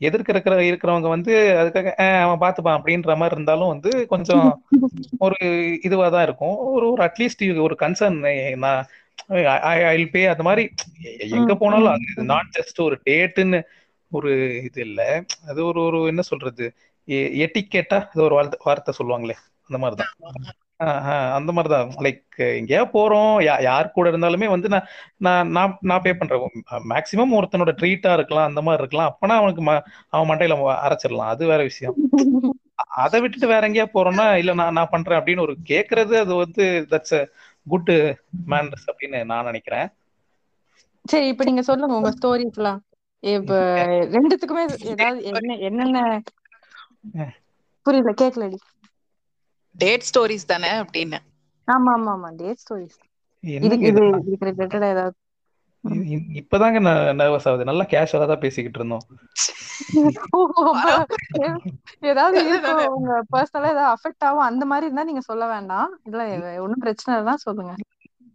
[0.00, 4.46] எதிர்க்க இருக்கிற இருக்கிறவங்க வந்து அதுக்காக "அஹ், அவன் பார்த்துப்பான் அப்படின்ற மாதிரி இருந்தாலும் வந்து கொஞ்சம்
[5.20, 5.36] ஒரு
[5.84, 6.56] இதுவா தான் இருக்கும்.
[6.70, 8.18] ஒரு ஒரு அட்லீஸ்ட் ஒரு கன்சர்ன்
[8.58, 8.80] நான்
[9.92, 10.64] ஐ பே அந்த மாதிரி
[11.32, 13.60] எங்க போனாலும் அது நாட் ஜஸ்ட் ஒரு டேட்டுன்னு
[14.12, 14.30] ஒரு
[14.66, 15.00] இது இல்ல.
[15.48, 16.66] அது ஒரு ஒரு என்ன சொல்றது?
[17.40, 19.36] எட்டிக்கேட்டா அது ஒரு வார்த்தை வார்த்தை சொல்லுவாங்களே
[19.70, 20.12] அந்த மாதிரிதான்
[21.34, 21.90] அந்த மாதிரிதான்.
[21.98, 22.22] லைக்
[22.56, 23.32] எங்கேயா போறோம்.
[23.62, 24.86] யார் கூட இருந்தாலுமே வந்து நான்
[25.18, 26.44] நான் நான் நான் பே பண்றேன்.
[26.90, 29.10] மேக்சிமம் ஒருத்தனோட ட்ரீட்டா இருக்கலாம் அந்த மாதிரி இருக்கலாம்.
[29.12, 29.62] அப்பனா அவனுக்கு
[30.08, 31.32] அவன் மண்டையில அரைச்சிடலாம்.
[31.34, 31.96] அது வேற விஷயம்.
[33.00, 37.16] அதை விட்டுட்டு வேற எங்கேயா போறோம்னா இல்ல நான் நான் பண்றேன் அப்படின்னு ஒரு கேக்குறது அது வந்து தட்ஸ்
[37.18, 37.22] அ
[37.66, 37.90] குட்
[38.48, 39.88] மேனர்ஸ் அப்படின்னு நான் நினைக்கிறேன்.
[41.04, 42.80] சரி இப்ப நீங்க சொல்லுங்க உங்க ஸ்டோரிஸ் எல்லாம்
[43.22, 43.54] இப்ப
[44.14, 45.98] ரெண்டுத்துக்குமே ஏதாவது என்ன என்னென்ன?
[47.86, 48.58] புரியல கேக்கலடி.
[49.78, 51.18] டேட் ஸ்டோரிஸ் தானே அப்படின்னு.
[51.68, 52.36] ஆமா ஆமா ஆமா.
[52.36, 52.98] டேட் ஸ்டோரிஸ்
[53.40, 53.86] இதுக்கு
[56.40, 56.78] இப்பதாங்க
[57.20, 57.64] நர்வஸ் ஆகுது.
[57.64, 59.00] நல்லா கேஷுவலா தான் பேசிக்கிட்டு இருந்தோம்.
[62.00, 62.40] ஏதாவது
[62.96, 66.00] உங்க பர்சனலா ஏதாவது அஃபெக்ட் ஆகும் அந்த மாதிரி இருந்தா நீங்க சொல்ல வேண்டாம்.
[66.04, 67.74] இல்ல ஒன்னும் பிரச்சனை இல்லைன்னா சொல்லுங்க.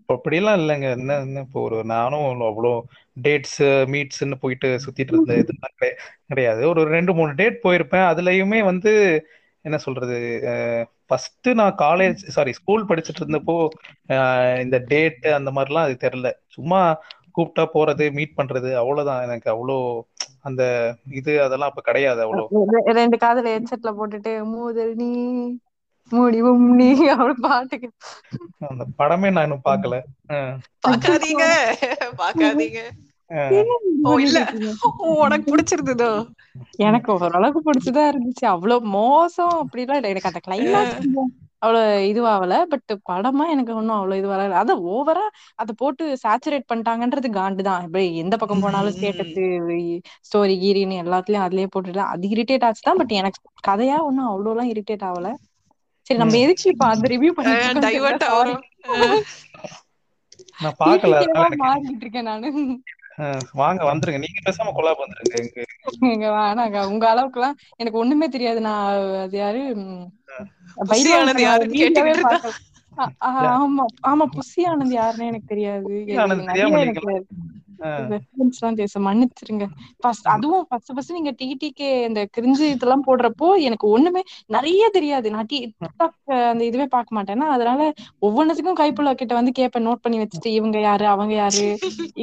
[0.06, 0.92] அப்படியெல்லாம் இல்லைங்க.
[0.92, 2.82] என்ன என்ன இப்போ ஒரு நானும் அவ்வளோ
[3.22, 6.70] டேட்ஸ் மீட்ஸ்ன்னு போயிட்டு சுத்திட்டு இருந்த இதெல்லாம் கிடை- கிடையாது.
[6.70, 8.12] ஒரு ரெண்டு மூணு டேட் போயிருப்பேன்.
[8.12, 9.24] அதுலயுமே வந்து
[9.62, 10.46] என்ன சொல்றது
[11.10, 13.56] ஃபர்ஸ்ட் நான் காலேஜ் சாரி ஸ்கூல் படிச்சுட்டு இருந்தப்போ
[14.62, 16.30] இந்த டேட் அந்த மாதிரிலாம் அது தெரியல.
[16.47, 16.80] சும்மா
[17.38, 19.24] கூப்பிட்டா போறது மீட் பண்றது அவ்வளவுதான்.
[19.24, 19.78] எனக்கு அவ்வளோ
[20.41, 20.64] அந்த
[21.12, 22.43] இது அதெல்லாம் அப்ப கிடையாது அவ்வளோ.
[22.74, 25.10] ரெ- ரெண்டு காதுல ஹெட்செட்ல போட்டுட்டு மூதல் நீ
[26.12, 27.89] முடிவும் நீ அவ்வளவு பாட்டுக்கு.
[28.68, 29.95] அந்த படமே நான் இன்னும் பார்க்கல.
[30.30, 30.56] அஹ்,
[30.88, 31.45] பாக்காதீங்க
[32.18, 32.82] பாக்காதீங்க
[35.16, 36.12] உனக்கு பிடிச்சிருந்ததோ?
[36.86, 40.12] எனக்கு ஓரளவுக்கு பிடிச்சதா இருந்துச்சு அவ்வளவு மோசம் அப்படிலாம் இல்ல.
[40.14, 41.00] எனக்கு அந்த கிளைமேக்ஸ்
[41.62, 42.54] அவ்வளவு இதுவாகல.
[42.72, 45.24] பட் படமா எனக்கு ஒன்னும் அவ்வளவு இது வரல அத ஓவரா
[45.60, 49.34] அத போட்டு சேச்சுரேட் பண்ணிட்டாங்கன்றது காண்டு தான் இப்படி எந்த பக்கம் போனாலும் ஸ்டேட்டஸ்
[50.28, 54.72] ஸ்டோரி கீரின்னு எல்லாத்துலயும் அதுலயே போட்டுட்டு அது இரிட்டேட் ஆச்சு தான் பட் எனக்கு கதையா ஒன்னும் அவ்வளவு எல்லாம்
[54.74, 55.30] இரிட்டேட் ஆகல.
[56.08, 59.22] சரி நம்ம எதுக்கு இப்ப அந்த ரிவ்யூ அஹ்,
[61.06, 62.50] நான் எனக்கு மாறிக்கிட்டு இருக்கேன் நானு.
[63.53, 64.20] வாங்க வந்துருங்க.
[64.20, 65.66] நீங்க பேசாம கொலாப் வந்துருங்க
[66.36, 68.59] வேணாங்க உங்க அளவுக்குலாம் எனக்கு ஒண்ணுமே தெரியாது.
[68.61, 68.86] நான்
[69.20, 69.61] அது யாரு?
[71.41, 72.24] யாருன்னு கேட்டுக்கிட்டு
[73.54, 75.96] ஆமா ஆமா புசி ஆனந்த் யாருன்னு எனக்கு தெரியாது.
[79.08, 79.66] மன்னிச்சிருங்க.
[80.02, 85.28] ஃபர்ஸ்ட் அதுவும் ஃபர்ஸ்ட் ஃபர்ஸ்ட் நீங்க டிடிகே இந்த கிரிஞ்சு இதெல்லாம் போடுறப்போ எனக்கு ஒண்ணுமே நிறைய தெரியாது.
[85.36, 85.60] நான் டி
[86.46, 87.82] அந்த இதுவே பார்க்க மாட்டேன்னா அதனால
[88.22, 91.66] ஒவ்வொன்றுத்துக்கும் கைப்புள்ள கிட்ட வந்து கேட்பேன் நோட் பண்ணி வச்சுட்டு இவங்க யாரு அவங்க யாரு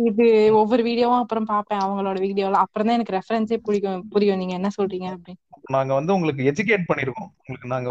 [0.03, 0.27] இது
[0.61, 4.41] ஒவ்வொரு வீடியோவும் அப்புறம் பார்ப்பேன் அவங்களோட வீடியோலாம் அப்புறம் தான் எனக்கு ரெஃபரன்ஸே புரியும் புரியும்.
[4.43, 5.41] நீங்க என்ன சொல்றீங்க அப்படின்னு.
[5.73, 7.31] நாங்க வந்து உங்களுக்கு எஜுகேட் பண்ணிருக்கோம்.
[7.43, 7.89] உங்களுக்கு நாங்க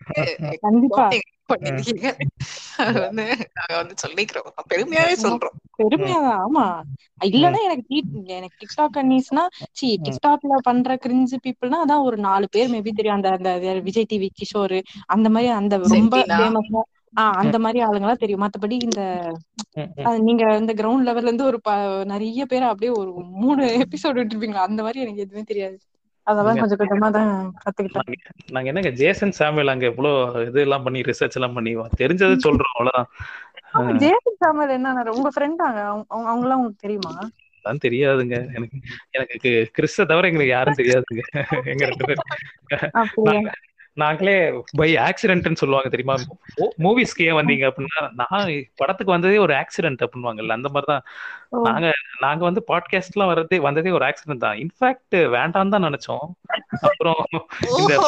[0.64, 1.06] கண்டிப்பா.
[1.52, 2.06] பண்ணிருக்கீங்க
[2.82, 5.56] அது வந்து நாங்க வந்து சொல்லிக்கிறோம் பெருமையாவே சொல்றோம்.
[5.78, 6.40] பெருமையாதான்.
[6.44, 6.64] ஆமா.
[7.28, 7.96] இல்லன்னா எனக்கு
[8.36, 13.18] எனக்கு டிக்டாக் அன்னீஸ்னா சி டிக்டாக்ல பண்ற கிரிஞ்சு பீப்புள்னா அதான் ஒரு நாலு பேர் மேபி தெரியும்.
[13.18, 13.50] அந்த அந்த
[13.80, 14.78] விஜய் டிவி கிஷோர்
[15.08, 16.16] அந்த மாதிரி அந்த ரொம்ப.
[16.32, 16.82] ஃபேமஸா
[17.16, 18.42] ஆஹ் அந்த மாதிரி ஆளுங்களா தெரியும்.
[18.44, 19.00] மத்தபடி இந்த
[20.22, 21.58] நீங்க இந்த கிரவுண்ட் லெவல்ல இருந்து ஒரு
[22.06, 24.66] நிறைய பேர் அப்படியே ஒரு மூணு எபிசோடு விட்டுருப்பீங்களா?
[24.68, 25.76] அந்த மாதிரி எனக்கு எதுவுமே தெரியாது.
[26.22, 28.12] அதெல்லாம் கொஞ்சம் கொஞ்சமா தான் கத்துக்கிட்டேன்.
[28.50, 33.04] நாங்க- என்னங்க ஜேசன் சாமுவேல் அங்க எவ்வளவு இது எல்லாம் பண்ணி ரிசர்ச் எல்லாம் பண்ணி தெரிஞ்சதை சொல்றோம்
[33.70, 33.96] அவ்வளவுதான்.
[33.96, 37.18] ஜேசன் சாமல் என்ன உங்க ஃப்ரெண்டாங்க அவங்க எல்லாம் உங்களுக்கு தெரியுமா?
[37.64, 38.46] அதான் தெரியாதுங்க.
[38.54, 38.78] எனக்கு
[39.10, 41.22] எனக்கு கிறிஸ்த தவிர எங்களுக்கு யாரும் தெரியாதுங்க.
[41.64, 43.50] எங்க ரெண்டு பேர்
[43.96, 46.14] நாங்களே பை ஆக்சிடென்ட்னு சொல்லுவாங்க தெரியுமா?
[46.78, 51.04] மூவிஸ்க்கு ஏன் வந்தீங்க அப்படின்னா நான் படத்துக்கு வந்ததே ஒரு ஆக்சிடென்ட் அப்படின்வாங்கல்ல அந்த மாதிரிதான்.
[51.48, 51.62] ஓ.
[51.62, 54.56] நாங்க நாங்க வந்து பாட்காஸ்ட் எல்லாம் வர்றதே வந்ததே ஒரு ஆக்சிடென்ட் தான்.
[54.56, 56.26] இன்ஃபேக்ட் வேண்டாம் தான் நினைச்சோம்.
[56.80, 57.24] அப்புறம்
[57.78, 57.98] இந்த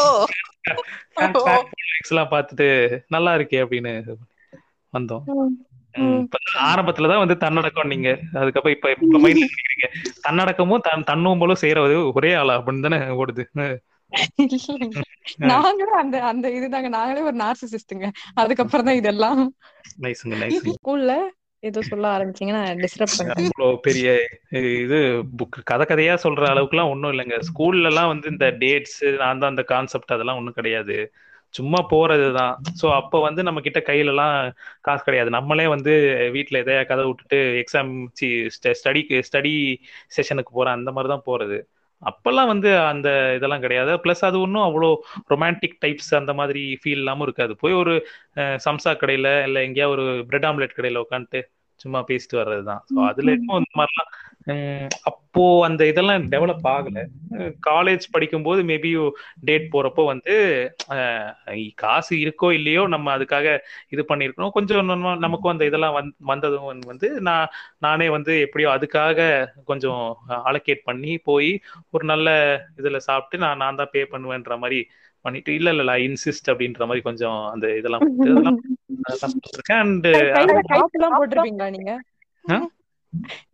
[2.09, 2.69] எல்லாம் பார்த்துட்டு
[3.09, 4.17] நல்லா இருக்கே அப்படின்னு
[4.93, 5.25] வந்தோம்.
[6.65, 9.19] ஆரம்பத்துலதான் வந்து தன்னடக்கம் நீங்க அதுக்கப்புறம் இப்ப இப்ப
[10.29, 13.45] தன்னடக்கமும் தன் தன்னும் செய்யறது ஒரே ஆளா அப்படின்னு தானே ஓடுது.
[15.53, 16.89] நாங்களும் அந்த அந்த இதுதாங்க.
[16.99, 19.43] நாங்களே ஒரு நார்சிசிஸ்டுங்க அதுக்கப்புறம் தான் இதெல்லாம்.
[20.77, 21.15] ஸ்கூல்ல
[21.63, 24.09] ஏதோ சொல்ல ஆரம்பிச்சீங்கன்னா டிஸ்டர்ப் அவ்வளோ பெரிய
[24.83, 24.99] இது
[25.39, 27.37] புக் கதை கதையா சொல்ற அளவுக்குலாம் ஒன்றும் இல்லைங்க.
[27.49, 28.99] ஸ்கூல்ல எல்லாம் வந்து இந்த டேட்ஸ்
[29.31, 30.97] அந்த அந்த கான்செப்ட் அதெல்லாம் ஒன்றும் கிடையாது.
[31.55, 32.55] சும்மா போறதுதான்.
[32.81, 34.37] ஸோ அப்போ வந்து நம்ம கிட்ட கையில எல்லாம்
[34.81, 35.31] காசு கிடையாது.
[35.31, 35.93] நம்மளே வந்து
[36.37, 37.93] வீட்ல எதையா கதை விட்டுட்டு எக்ஸாம்
[38.79, 39.55] ஸ்டடிக்கு ஸ்டடி
[40.17, 41.59] செஷனுக்கு போறேன் அந்த மாதிரி தான் போறது.
[42.03, 43.93] அப்பெல்லாம் வந்து அந்த இதெல்லாம் கிடையாது.
[44.05, 44.91] ப்ளஸ் அது ஒன்றும் அவ்வளோ
[45.33, 47.53] ரொமான்டிக் டைப்ஸ் அந்த மாதிரி ஃபீல் இல்லாமல் இருக்காது.
[47.63, 47.95] போய் ஒரு
[48.67, 51.43] சம்சா கடையில இல்லை எங்கேயா ஒரு பிரெட் ஆம்லெட் கடையில உட்காந்துட்டு
[51.81, 54.11] சும்மா பேசிட்டு வர்றது தான் ஸோ அதுல இருக்கும் இந்த மாதிரிலாம்
[55.03, 56.99] அப்போ அந்த இதெல்லாம் டெவலப் ஆகல.
[57.67, 58.91] காலேஜ் படிக்கும்போது மேபி
[59.45, 60.35] டேட் போறப்போ வந்து
[61.75, 63.47] காசு இருக்கோ இல்லையோ நம்ம அதுக்காக
[63.89, 64.51] இது பண்ணியிருக்கணும்.
[64.51, 67.49] கொஞ்சம் நமக்கும் அந்த இதெல்லாம் வந் வந்ததும் வந்து- வந்து நான்
[67.79, 69.19] நானே வந்து எப்படியோ அதுக்காக
[69.65, 70.05] கொஞ்சம்
[70.45, 71.51] அலோகேட் பண்ணி போய்
[71.91, 72.29] ஒரு நல்ல
[72.77, 74.81] இதுல சாப்பிட்டு நான் நான் தான் பே பண்ணுவேன்ற மாதிரி
[75.25, 78.05] பண்ணிட்டு இல்ல இல்ல இன்சிஸ்ட் அப்படின்ற மாதிரி கொஞ்சம் அந்த இதெல்லாம்
[79.73, 80.07] அண்ட்
[80.37, 81.93] கையில காப்பு எல்லாம் போட்டிருப்பீங்களா நீங்க?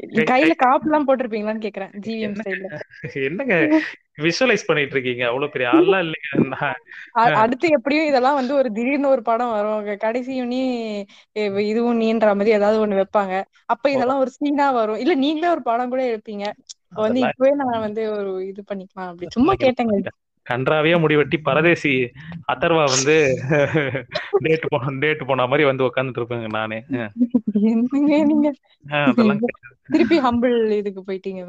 [0.06, 1.92] கையில காப்பு எல்லாம் போட்டிருப்பீங்களான்னு கேக்குறேன்.
[2.06, 2.68] ஜிவிஎம் ஸ்டைல்ல
[3.24, 3.54] என்னங்க?
[4.18, 5.26] விஷுவலைஸ் பண்ணிட்டு இருக்கீங்க.
[5.26, 6.74] அவ்வளவு பெரிய இல்லைங்க நான்
[7.18, 9.96] அ- அடுத்து எப்படியும் இதெல்லாம் வந்து ஒரு திடீர்னு ஒரு படம் வரும்.
[9.96, 10.60] கடைசியும் நீ
[11.68, 13.34] இதுவும் நீன்ற மாதிரி ஏதாவது ஒண்ணு வைப்பாங்க.
[13.66, 14.96] அப்ப இதெல்லாம் ஒரு சீனா வரும்.
[14.96, 16.46] இல்ல நீங்களே ஒரு படம் கூட எடுப்பீங்க.
[17.02, 19.26] வந்து இப்பவே நான் வந்து ஒரு இது பண்ணிக்கலாம் அப்படி.
[19.28, 19.94] சும்மா கேட்டேங்க.
[20.50, 21.92] கன்றாவியா முடிவெட்டி பரதேசி
[22.52, 23.16] அதர்வா வந்து
[24.46, 26.78] டேட் போ டேட் போன மாதிரி வந்து உட்காந்துட்டு இருப்பேங்க நானே
[28.30, 28.50] நீங்க.
[29.92, 31.40] திருப்பி ஹம்பிள் இதுக்கு போயிட்டீங்க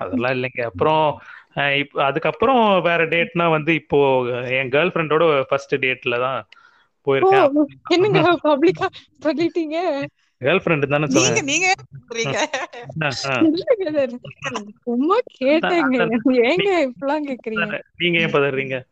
[0.00, 0.62] அதெல்லாம் இல்லைங்க.
[0.70, 1.04] அப்புறம்
[1.82, 3.98] இப்ப அதுக்கப்புறம் வேற டேட்னா வந்து இப்போ
[4.58, 6.38] என் கேர்ள் ஃப்ரெண்டோட ஃபர்ஸ்ட் டேட்ல தான்
[7.06, 7.46] போயிருக்கேன்.
[7.94, 8.88] என்னங்க பப்ளிக்கா
[9.26, 9.76] சொல்லிட்டீங்க?
[10.40, 11.74] கேர்ள் ஃப்ரெண்டு தானே நீங்க நீங்க
[12.08, 12.36] சொல்றீங்க.
[14.82, 16.18] சும்மா கேட்டேங்க.
[16.24, 17.80] ஏங்க இப்பெல்லாம் கேக்குறீங்க?
[17.96, 18.84] நீங்க ஏன் பதறீங்க?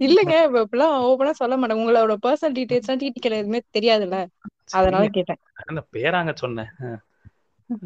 [0.00, 4.26] இல்லங்க இப்ப இப்பெல்லாம் ஓபனா சொல்ல மாட்டேன் உங்களோட பர்சனல் டீடைல்ஸ் எல்லாம் டிடிக்கல எதுவுமே தெரியாதுல்ல.
[4.70, 5.36] அதனால கேட்டேன்.
[5.66, 6.68] அந்த பேராங்க சொன்னேன்.
[6.80, 6.98] அஹ்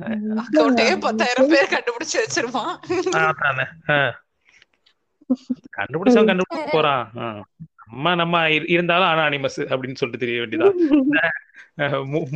[0.00, 2.50] அக்கௌண்ட்டே பத்தாயிரம் பேர் கண்டுபிடிச்சு
[3.86, 4.12] அஹ்
[5.76, 7.10] கண்டுபிடிச்சவன் கண்டுபிடிச்சு போறான்.
[7.14, 7.40] அஹ்
[7.86, 11.28] நம்ம நம்ம இரு- இருந்தாலும் அனானிமஸ் அப்படின்னு சொல்லிட்டு தெரிய வேண்டியதான்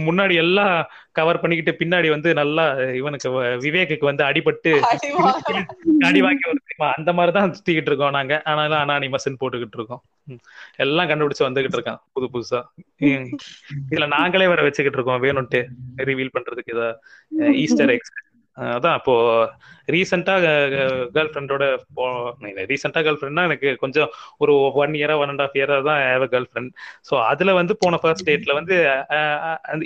[0.00, 0.74] முன்னாடி எல்லாம்
[1.12, 2.64] கவர் பண்ணிக்கிட்டு பின்னாடி வந்து நல்லா
[2.94, 3.28] இவனுக்கு
[3.64, 4.72] விவேக்குக்கு வந்து அடிபட்டு.
[6.08, 10.02] அடி வாங்கி தெரியுமா அந்த மாதிரி தான் சுத்திக்கிட்டு இருக்கோம் நாங்க ஆனாலும் அனானிமஸ்ன்னு போட்டுக்கிட்டு இருக்கோம்.
[10.78, 12.60] எல்லாம் கண்டுபிடிச்சு வந்துகிட்டு இருக்கான் புது புதுசா.
[13.92, 15.62] இதுல நாங்களே வேற வச்சுக்கிட்டு இருக்கோம் வேணும்ட்டு
[16.10, 16.88] ரிவீல் பண்றதுக்கு ஏதோ
[17.58, 18.14] ஈஸ்டர் எக்ஸ்
[18.68, 19.14] அதான் அப்போ
[19.88, 20.34] ரீசெண்டா
[21.14, 21.64] கேர்ள் ஃப்ரெண்டோட
[22.70, 24.52] ரீசெண்டா கேர்ள் ஃப்ரெண்ட்னா எனக்கு கொஞ்சம் ஒரு
[24.82, 26.72] ஒன் இயரா ஒன் அண்ட் ஆஃப் இயரா தான் ஹேவ் கேர்ள் ஃப்ரெண்ட்
[27.08, 28.76] ஸோ அதுல வந்து போன ஃபர்ஸ்ட் டேட்ல வந்து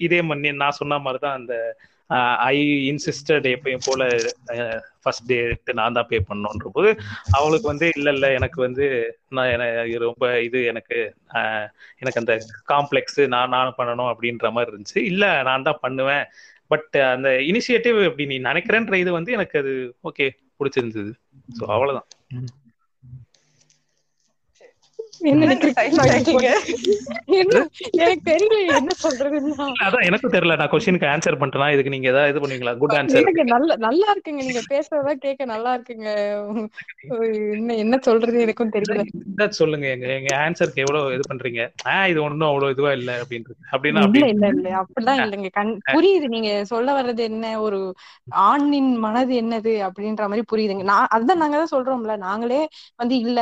[0.07, 1.55] இதே மாதிரி நான் சொன்ன மாதிரி தான் அந்த
[2.49, 2.57] ஐ
[2.89, 4.03] இன்சிஸ்டட் எப்பயும் போல
[5.03, 6.91] ஃபர்ஸ்ட் டேட் நான் தான் பே பண்ணோன்ற போது
[7.37, 8.87] அவளுக்கு வந்து இல்ல இல்ல எனக்கு வந்து
[9.37, 9.65] நான்
[10.07, 10.99] ரொம்ப இது எனக்கு
[12.03, 12.35] எனக்கு அந்த
[12.73, 14.99] காம்ப்ளெக்ஸ் நான் நான் பண்ணணும் அப்படின்ற மாதிரி இருந்துச்சு.
[15.11, 16.25] இல்ல நான் தான் பண்ணுவேன்.
[16.71, 19.73] பட் uh, அந்த இனிஷியேட்டிவ் இப்படி நீ நினைக்கிறேன்ற இது வந்து எனக்கு அது
[20.05, 20.27] ஓகே
[20.59, 21.13] பிடிச்சிருந்தது.
[21.59, 22.71] ஸோ அவ்வளவுதான் என்ன என்னங்க
[24.65, 25.01] silent ஆயிட்டீங்க?
[25.01, 25.69] என்ன எனக்கு
[28.27, 29.69] தெரியல என்ன சொல்றதுன்னா.
[29.85, 32.75] அதான் எனக்கும் தெரியல நான் கொஸ்டினுக்கு ஆன்சர் பண்ணிட்டேனா இதுக்கு நீங்க ஏதாவது இது பண்ணுவீங்களா?
[32.79, 34.43] குட் ஆன்சர் நல்ல நல்லா இருக்குங்க.
[34.45, 36.09] நீங்க பேசுறதெல்லாம் கேட்க நல்லா இருக்குங்க.
[37.57, 39.03] என்ன என்ன சொல்றது எனக்கும் தெரியல.
[39.59, 41.63] சொல்லுங்க எங்க எங்க ஆன்சருக்கு எவ்வளவு இது பண்றீங்க?
[41.87, 43.59] ஆ இது ஒண்ணும் அவ்வளவு இதுவா இல்ல அப்படின்றது.
[43.73, 44.69] அப்படின்னா இல்ல அப்படி இல்ல இல்ல.
[44.81, 45.49] அப்படிலாம் இல்லைங்க.
[45.53, 46.27] கண் புரியுது.
[46.35, 47.47] நீங்க சொல்ல வர்றது என்ன?
[47.65, 47.79] ஒரு
[48.45, 49.73] ஆணின் மனது என்னது?
[49.87, 50.85] அப்படின்ற மாதிரி புரியுதுங்க.
[50.91, 52.15] நான் அதுதான் நாங்க தான் சொல்றோம்ல.
[52.25, 52.61] நாங்களே
[52.99, 53.39] வந்து இல்ல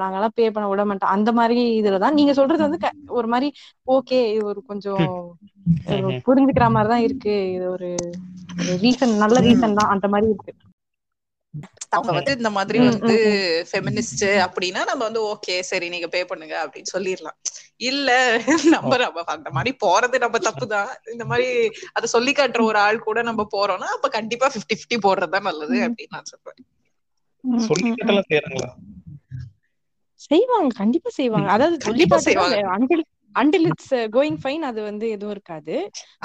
[0.00, 1.12] நாங்கெல்லாம் பே பண்ண விட மாட்டோம்.
[1.16, 3.48] அந்த மாதிரி இதுலதான் நீங்க சொல்றது வந்து க- ஒரு மாதிரி
[3.88, 5.04] ஓகே இது ஒரு கொஞ்சம்
[6.26, 7.34] புரிஞ்சுக்கிற மாதிரி தான் இருக்கு.
[7.52, 7.88] இது ஒரு
[8.82, 10.52] ரீசன் நல்ல ரீசன் தான் அந்த மாதிரி இருக்கு.
[11.92, 13.14] அவங்க வந்து இந்த மாதிரி வந்து
[13.68, 17.36] ஃபெமினிஸ்ட் அப்படின்னா நம்ம வந்து ஓகே சரி நீங்க பே பண்ணுங்க அப்படின்னு சொல்லிடலாம்.
[17.84, 18.10] இல்ல
[18.74, 20.90] நம்ம நம்ம அந்த மாதிரி போறது நம்ம தப்பு தான்.
[21.12, 21.48] இந்த மாதிரி
[21.92, 26.16] அதை சொல்லி காட்டுற ஒரு ஆள் கூட நம்ம போறோம்னா அப்ப கண்டிப்பா 50 50 போடுறதுதான் நல்லது அப்படின்னு
[26.16, 26.60] நான் சொல்றேன்
[27.44, 27.96] ம், சொல்லி ம், ம்.
[27.96, 28.70] கேட்டெல்லாம் செய்யறாங்களா
[30.30, 31.48] செய்வாங்க கண்டிப்பா செய்வாங்க.
[31.50, 32.58] அதாவது சொல்லி கண்டிப்பா காட்டுறது செய்வாங்க.
[32.76, 33.04] Until
[33.34, 35.74] until it's going fine அது வந்து எதுவும் இருக்காது.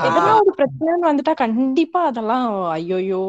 [0.01, 3.23] எதனா ஒரு பிரச்சனைன்னு வந்துட்டா கண்டிப்பா அதெல்லாம் ஐயோயோ.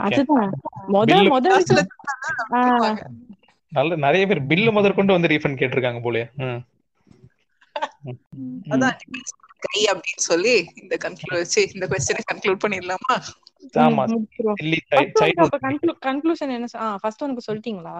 [0.00, 0.52] அதுதான்.
[0.94, 1.46] மொத மொத
[3.72, 6.00] நல்ல நிறைய பேர் பில்லு முதற்கொண்டு வந்து ரீஃபண்ட் கேட்டிருக்காங்க.
[6.40, 6.60] ம்.
[8.74, 8.96] அதான்
[9.66, 13.14] கை அப்படின்னு சொல்லி இந்த கன்க்ளூட் வச்சு இந்த கொஸ்டினை கன்க்ளூட் பண்ணிடலாமா?
[13.84, 14.04] ஆமா.
[16.06, 16.68] கன்க்ளூஷன் என்ன
[17.02, 17.94] ஃபர்ஸ்ட் ஒனுக்கு சொல்லிட்டீங்களா?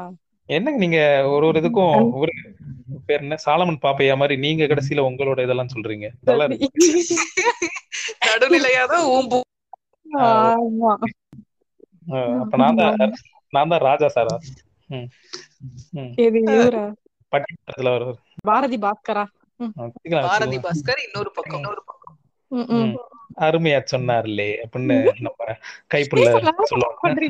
[0.48, 2.32] என்னங்க நீங்க ஒரு ஒரு இதுக்கும் ஒரு
[3.06, 3.36] பேர் என்ன?
[3.46, 6.06] சாலமன் பாப்பையா மாதிரி நீங்க கடைசியில உங்களோட இதெல்லாம் சொல்றீங்க.
[8.26, 9.06] நடுநிலையாதான்
[12.42, 13.14] அப்ப நான் தான்
[13.52, 14.36] நான் தான் ராஜா சாரா.
[17.32, 19.24] பட்டிமன்றத்துல வருவார் பாரதி பாஸ்கரா?
[20.26, 22.14] பாரதி பாஸ்கர் இன்னொரு பக்கம் இன்னொரு பக்கம்.
[23.36, 25.56] அருமையா சொன்னார்லே அப்படின்னு நம்ம
[25.94, 27.24] கைப்புள்ள சொல்லுவாங்க.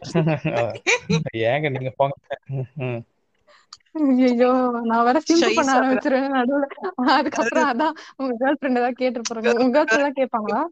[1.36, 2.14] ஏங்க நீங்க போங்க.
[4.24, 4.48] ஐயோ
[4.88, 6.66] நான் வேற சிம்பு ஷை பண்ண ஆரம்பிச்சிருவேன் நடுவுல.
[7.16, 7.94] அதுக்கப்புறம் அதான்.
[8.18, 10.62] உங்க கேர்ள் ஃப்ரெண்ட் ஏதாவது கேட்டு போறாங்க உங்க கேர்ள் ஃப்ரெண்ட் கேட்பாங்களா?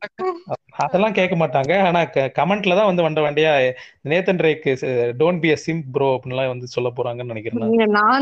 [0.83, 1.73] அதெல்லாம் கேட்க மாட்டாங்க.
[1.89, 2.01] ஆனா
[2.39, 3.53] கமெண்ட்ல தான் வந்து வண்ட வண்டியா
[4.11, 4.73] Nathan rack
[5.21, 7.77] don't be a simp bro அப்படின்லாம் வந்து சொல்ல போறாங்கன்னு நினைக்கிறேன் நான்.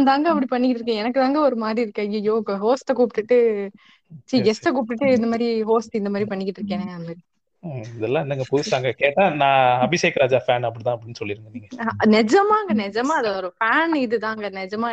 [0.09, 1.01] தாங்க அப்படி பண்ணிட்டு இருக்கேன்.
[1.03, 2.05] எனக்கு தாங்க ஒரு மாதிரி இருக்கு.
[2.09, 2.35] ஐயோ
[2.65, 3.39] ஹோஸ்ட கூப்பிட்டுட்டு
[4.31, 7.23] சி கெஸ்ட கூப்பிட்டுட்டு இந்த மாதிரி ஹோஸ்ட் இந்த மாதிரி பண்ணிக்கிட்டு இருக்கேனே அந்த மாதிரி.
[7.93, 11.69] இதெல்லாம் என்னங்க புதுசாங்க கேட்டா நான் அபிஷேக் ராஜா ஃபேன் அப்படிதான் அப்படின்னு சொல்லிருங்க நீங்க.
[12.15, 13.15] நிஜமாங்க நிஜமா.
[13.21, 14.91] அது ஒரு ஃபேன் இதுதாங்க நிஜமா.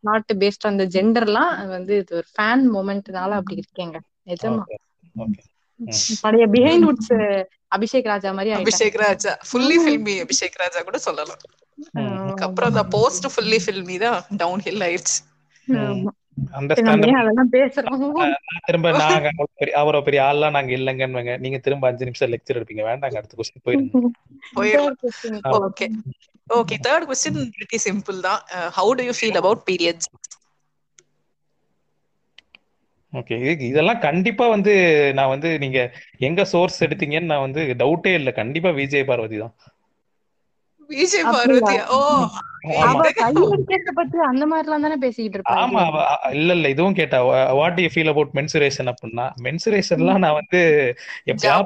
[0.00, 3.98] நாட் பேஸ்ட் ஆன் த ஜெண்டர்லாம் வந்து இது ஒரு ஃபேன் மூமெண்ட்னால அப்படி இருக்கேங்க.
[4.26, 4.62] நிஜமா.
[6.22, 7.14] பழைய பிஹைண்ட் வுட்ஸ்
[7.68, 11.40] அபிஷேக் ராஜா மாதிரி அபிஷேக் ராஜா ஃபுல்லி ஃபில்மி அபிஷேக் ராஜா கூட சொல்லலாம்.
[11.96, 12.10] ம்.
[12.18, 15.18] அதுக்கப்புறம் அந்த போஸ்ட் ஃபுல்லி ஃபில்மி தான் டவுன் ஹில் ஆயிடுச்சு
[18.66, 19.28] திரும்ப நாங்க
[19.60, 22.84] பெரிய அவரோ பெரிய ஆள்லாம் நாங்க இல்லைங்கன்னு நீங்க திரும்ப அஞ்சு நிமிஷம் லெக்சர் எடுப்பீங்க.
[22.90, 23.94] வேண்டாங்க அடுத்த கொஸ்டின் போயிருங்க.
[25.58, 25.86] Okay
[26.50, 28.40] okay third question pretty simple தான்.
[28.78, 30.08] How do you feel about periods
[33.12, 33.36] okay
[33.68, 34.72] இதெல்லாம் கண்டிப்பா வந்து
[35.18, 35.78] நான் வந்து நீங்க
[36.28, 38.32] எங்க சோர்ஸ் எடுத்தீங்கன்னு நான் வந்து டவுட்டே இல்லை.
[38.40, 39.54] கண்டிப்பா விஜய் பார்வதி தான்.
[40.94, 41.24] விஜய்?
[41.28, 42.00] பார்வதியா ஓ
[42.82, 43.04] ஆமா.
[44.28, 44.44] அந்த
[44.76, 45.54] தானே பேசிக்கிட்டு
[46.34, 47.18] இல்ல இல்ல இதுவும் கேட்டா
[47.58, 50.60] what you feel about menstruation அப்படின்னா மென்சுரேஷன்லாம் நான் வந்து
[51.26, 51.56] எப்பயா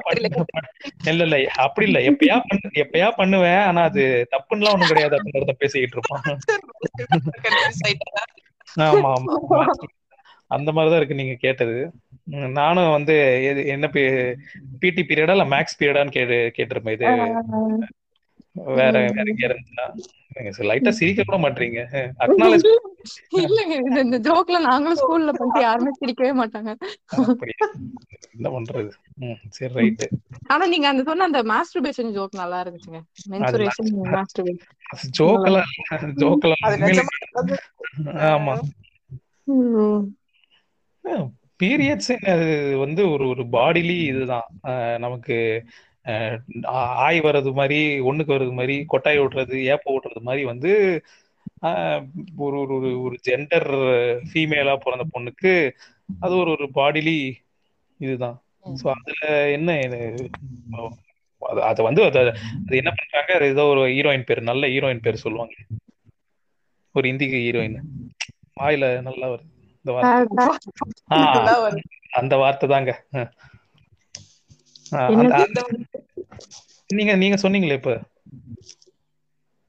[1.07, 1.99] இல்ல இல்ல அப்படி இல்ல.
[2.09, 3.61] எப்பயா பண்ண எப்பயா பண்ணுவேன்.
[3.67, 5.17] ஆனா அது தப்புன்னுலாம் ஒண்ணும் கிடையாது.
[5.17, 6.25] அப்படின்றத பேசிக்கிட்டு இருப்பான்
[8.87, 9.61] ஆமா ஆமா.
[10.51, 11.77] அந்த மாதிரிதான் இருக்கு நீங்க கேட்டது.
[12.57, 13.13] நானும் வந்து
[13.49, 13.85] எது என்ன
[14.81, 16.95] பிடி பீரியடா இல்ல மேக்ஸ் பீரியடான்னு கேட்டு கேட்டிருப்பேன்.
[16.97, 17.05] இது
[18.77, 19.87] வேற வேற எங்க இருந்துச்சுன்னா
[20.35, 21.81] நீங்க லைட்டா சிரிக்க கூட மாட்டீங்க
[22.25, 22.67] அக்னாலேஜ்
[23.41, 26.71] இல்லங்க இது இந்த ஜோக்ல நாங்களும் ஸ்கூல்ல பண்ணிட்டு யாருமே சிரிக்கவே மாட்டாங்க.
[28.35, 28.89] என்ன பண்றது?
[29.49, 30.07] சரி ரைட்டு
[30.47, 33.01] ஆனா நீங்க அந்த சொன்ன அந்த மாஸ்டர்பேஷன் ஜோக் நல்லா இருந்துச்சுங்க.
[33.31, 34.73] மென்சுரேஷன் மாஸ்டர்பேஷன்
[35.27, 35.63] உண்மையிலே
[36.83, 37.15] நிஜமா
[38.31, 38.55] ஆமா.
[41.59, 42.11] பீரியட்ஸ்
[42.81, 44.47] வந்து ஒரு ஒரு பாடிலி இதுதான்.
[44.99, 45.35] நமக்கு
[46.63, 51.01] ஆய் வர்றது மாதிரி ஒண்ணுக்கு வர்றது மாதிரி கொட்டாய் ஓட்டுறது ஏப்ப ஓட்டுறது மாதிரி வந்து
[52.35, 53.69] ஒரு ஒரு ஒரு ஜெண்டர்
[54.33, 55.71] ஃபீமேலா பிறந்த பொண்ணுக்கு
[56.19, 57.33] அது ஒரு ஒரு பாடிலி
[57.97, 58.41] இதுதான்.
[58.83, 59.73] ஸோ அதுல என்ன
[61.61, 62.33] அது வந்து அது
[62.67, 63.45] என்ன பண்றாங்க?
[63.45, 65.53] ஏதோ ஒரு ஹீரோயின் பேர் நல்ல ஹீரோயின் பேர் சொல்லுவாங்க.
[66.91, 67.79] ஒரு இந்தி ஹீரோயின்
[68.59, 69.47] வாயில நல்லா வருது.
[69.75, 70.37] இந்த வார்த்தை.
[72.11, 73.15] அந்த வார்த்தை தாங்க அஹ்.
[73.15, 73.31] ஆஹ் என்னது?
[73.31, 73.33] அந்த-
[74.51, 74.71] அந்த-
[76.89, 77.93] நீங்க நீங்க சொன்னீங்களே இப்ப.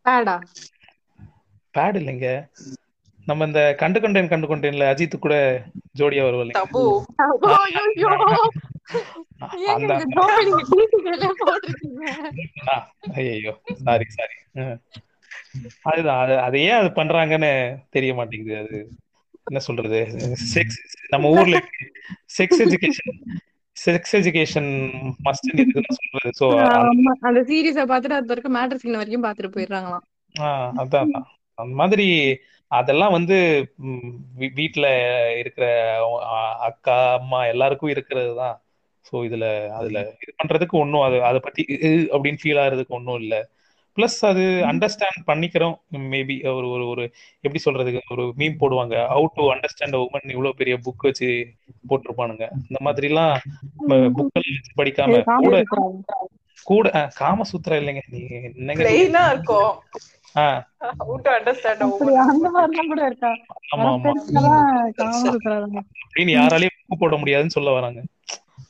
[0.07, 0.37] பேடா
[1.75, 2.29] பேட் இல்லைங்க.
[3.27, 5.35] நம்ம இந்த கண்டு கொண்டேன் கண்டு கொண்டேன்ல அஜித் கூட
[5.99, 6.83] ஜோடியா வருவாங்க தபு.
[13.19, 14.37] ஐயோ சாரி சாரி
[15.89, 16.21] அதுதான்.
[16.23, 17.51] அது அது ஏன் அது பண்றாங்கன்னு
[17.91, 18.57] தெரிய மாட்டேங்குது.
[18.63, 18.77] அது
[19.47, 19.99] என்ன சொல்றது?
[20.55, 21.59] செக்ஸ் நம்ம ஊர்ல
[22.39, 23.15] sex education
[23.85, 24.71] sex education
[25.27, 26.31] must சொல்றது.
[26.41, 26.47] சோ
[27.29, 30.07] அந்த சீரியஸ பாத்துட்டு அது வரைக்கும் மேட்டர் சீன் வரைக்கும் பாத்துட்டு போயிடுறாங்களாம்.
[30.83, 31.13] அதான்.
[31.59, 32.07] அந்த மாதிரி
[32.71, 33.37] அதெல்லாம் வந்து
[34.59, 34.87] வீட்ல
[35.43, 35.67] இருக்கிற
[36.69, 38.57] அக்கா அம்மா எல்லாருக்கும் இருக்கிறது தான்.
[39.05, 39.47] ஸோ இதுல
[39.79, 41.63] அதுல இது பண்றதுக்கு ஒன்றும் அது அதை பத்தி
[42.15, 43.41] அப்படின்னு ஃபீல் ஆகுறதுக்கு ஒன்றும் இல்லை.
[43.99, 45.77] ப்ளஸ் அது அண்டர்ஸ்டாண்ட் பண்ணிக்கிறோம்.
[46.13, 47.05] மேபி ஒரு ஒரு ஒரு
[47.45, 48.95] எப்படி சொல்றதுக்கு ஒரு மீம் போடுவாங்க.
[49.15, 51.29] ஹவு டு அண்டர்ஸ்டாண்ட் உமன் இவ்வளவு பெரிய புக் வச்சு
[51.89, 52.45] போட்டிருப்பானுங்க.
[52.63, 53.35] இந்த மாதிரிலாம்
[54.17, 55.13] புக்கெல்லாம் வச்சு படிக்காம
[55.43, 55.57] கூட
[56.67, 58.03] கூட அஹ், காமசூத்ரா இல்லைங்க.
[58.11, 58.83] நீங்க என்னங்க
[59.33, 59.75] இருக்கும்.
[66.05, 68.01] அப்படின்னு யாராலையும் போட முடியாதுன்னு சொல்ல வராங்க.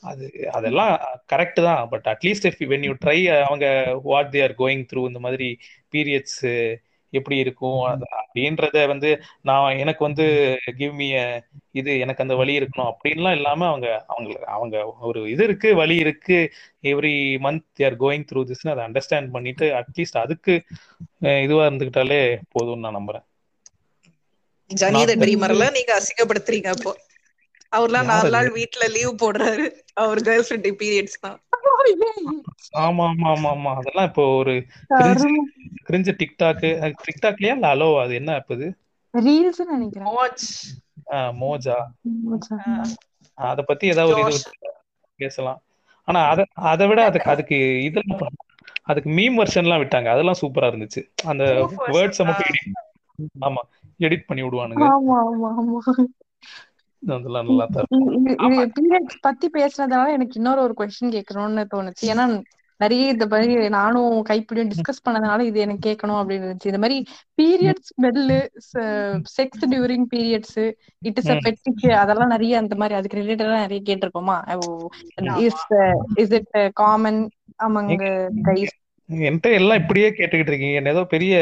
[0.03, 0.27] அது
[0.57, 0.93] அதெல்லாம்
[1.33, 1.89] கரெக்ட் தான்.
[1.93, 3.67] But at least if when you try அவங்க
[4.11, 5.49] what they are going through இந்த மாதிரி
[5.95, 6.43] பீரியட்ஸ்
[7.13, 7.81] எப்படி இருக்கும்?
[8.21, 9.11] அப்படின்றத வந்து
[9.43, 10.25] நான் எனக்கு வந்து
[10.81, 11.09] கிவ் மீ
[11.81, 12.91] இது எனக்கு அந்த வழி இருக்கணும்.
[12.93, 14.77] அப்படின்லாம் இல்லாம அவங்க அவங்க அவங்க
[15.09, 16.39] ஒரு இது இருக்கு வழி இருக்கு.
[16.93, 17.15] Every
[17.47, 20.55] month they are going through திஸ்னு அதை அண்டர்ஸ்டாண்ட் பண்ணிட்டு அட்லீஸ்ட் அதுக்கு
[21.45, 22.21] இதுவா இருந்துகிட்டாலே
[22.55, 23.27] போதும்னு நான் நம்புறேன்.
[24.71, 26.93] ஜனியத ட்ரீமர்ல நீங்க அசிங்கப்படுத்துறீங்க அப்போ.
[27.73, 28.31] அவர்லாம் நாலு?
[28.31, 29.65] நாள் வீட்ல லீவ் போடுறாரு.
[29.95, 31.39] அவர் கேர்ள் ஃபிரெண்ட் பீரியட்ஸ் தான்.
[32.83, 33.71] ஆமா ஆமா ஆமா ஆமா.
[33.81, 34.55] அதெல்லாம் இப்போ ஒரு
[35.89, 36.65] கிரிஞ்சு டிக்டாக்
[37.07, 38.69] டிக்டாக்லயா இல்ல அலோ அது என்ன ஆப் இது?
[39.15, 40.09] ரீல்ஸ் நினைக்கிறேன்.
[40.11, 40.47] மோஜ்
[41.15, 41.77] ஆஹ் மோஜா
[43.39, 44.71] அத பத்தி ஏதாவது ஒரு இது.
[45.21, 45.61] பேசலாம்.
[46.09, 46.41] ஆனா அத
[46.71, 48.37] அதை விட அதுக்கு அதுக்கு இதெல்லாம்
[48.85, 50.09] அதுக்கு மீம் வெர்ஷன்லாம் விட்டாங்க.
[50.09, 51.01] அதெல்லாம் சூப்பரா இருந்துச்சு.
[51.25, 51.45] அந்த
[51.95, 52.77] வேர்ட்ஸை மட்டும்
[53.43, 53.63] ஆமா
[54.01, 54.87] எடிட் பண்ணி விடுவானுங்க.
[54.91, 55.81] ஆமா ஆமா ஆமா.
[57.03, 57.89] அதெல்லாம் நல்லா தான்
[59.25, 62.05] பத்தி பேசுனதால எனக்கு இன்னொரு ஒரு கொஸ்டின் கேட்கணும்னு தோணுச்சு.
[62.13, 62.25] ஏன்னா
[62.81, 66.71] நிறைய இந்த மாதிரி நானும் கைப்பிடியும் டிஸ்கஸ் பண்ணதுனால இது எனக்கு கேட்கணும் அப்படின்னு இருந்துச்சு.
[66.73, 66.97] இந்த மாதிரி
[67.39, 68.37] periods smell
[69.37, 70.59] sex during periods
[71.03, 71.43] it is a hmm.
[71.45, 74.37] Fetish அதெல்லாம் நிறைய அந்த மாதிரி அதுக்கு ரிலேட்டடா நிறைய கேட்டிருக்கோமா?
[75.47, 75.65] Is
[76.23, 77.21] is it common
[77.67, 77.93] among
[78.49, 78.75] guys
[79.09, 80.79] என்கிட்ட எல்லாம் இப்படியே கேட்டுக்கிட்டு இருக்கீங்க.
[80.81, 81.35] என்ன ஏதோ பெரிய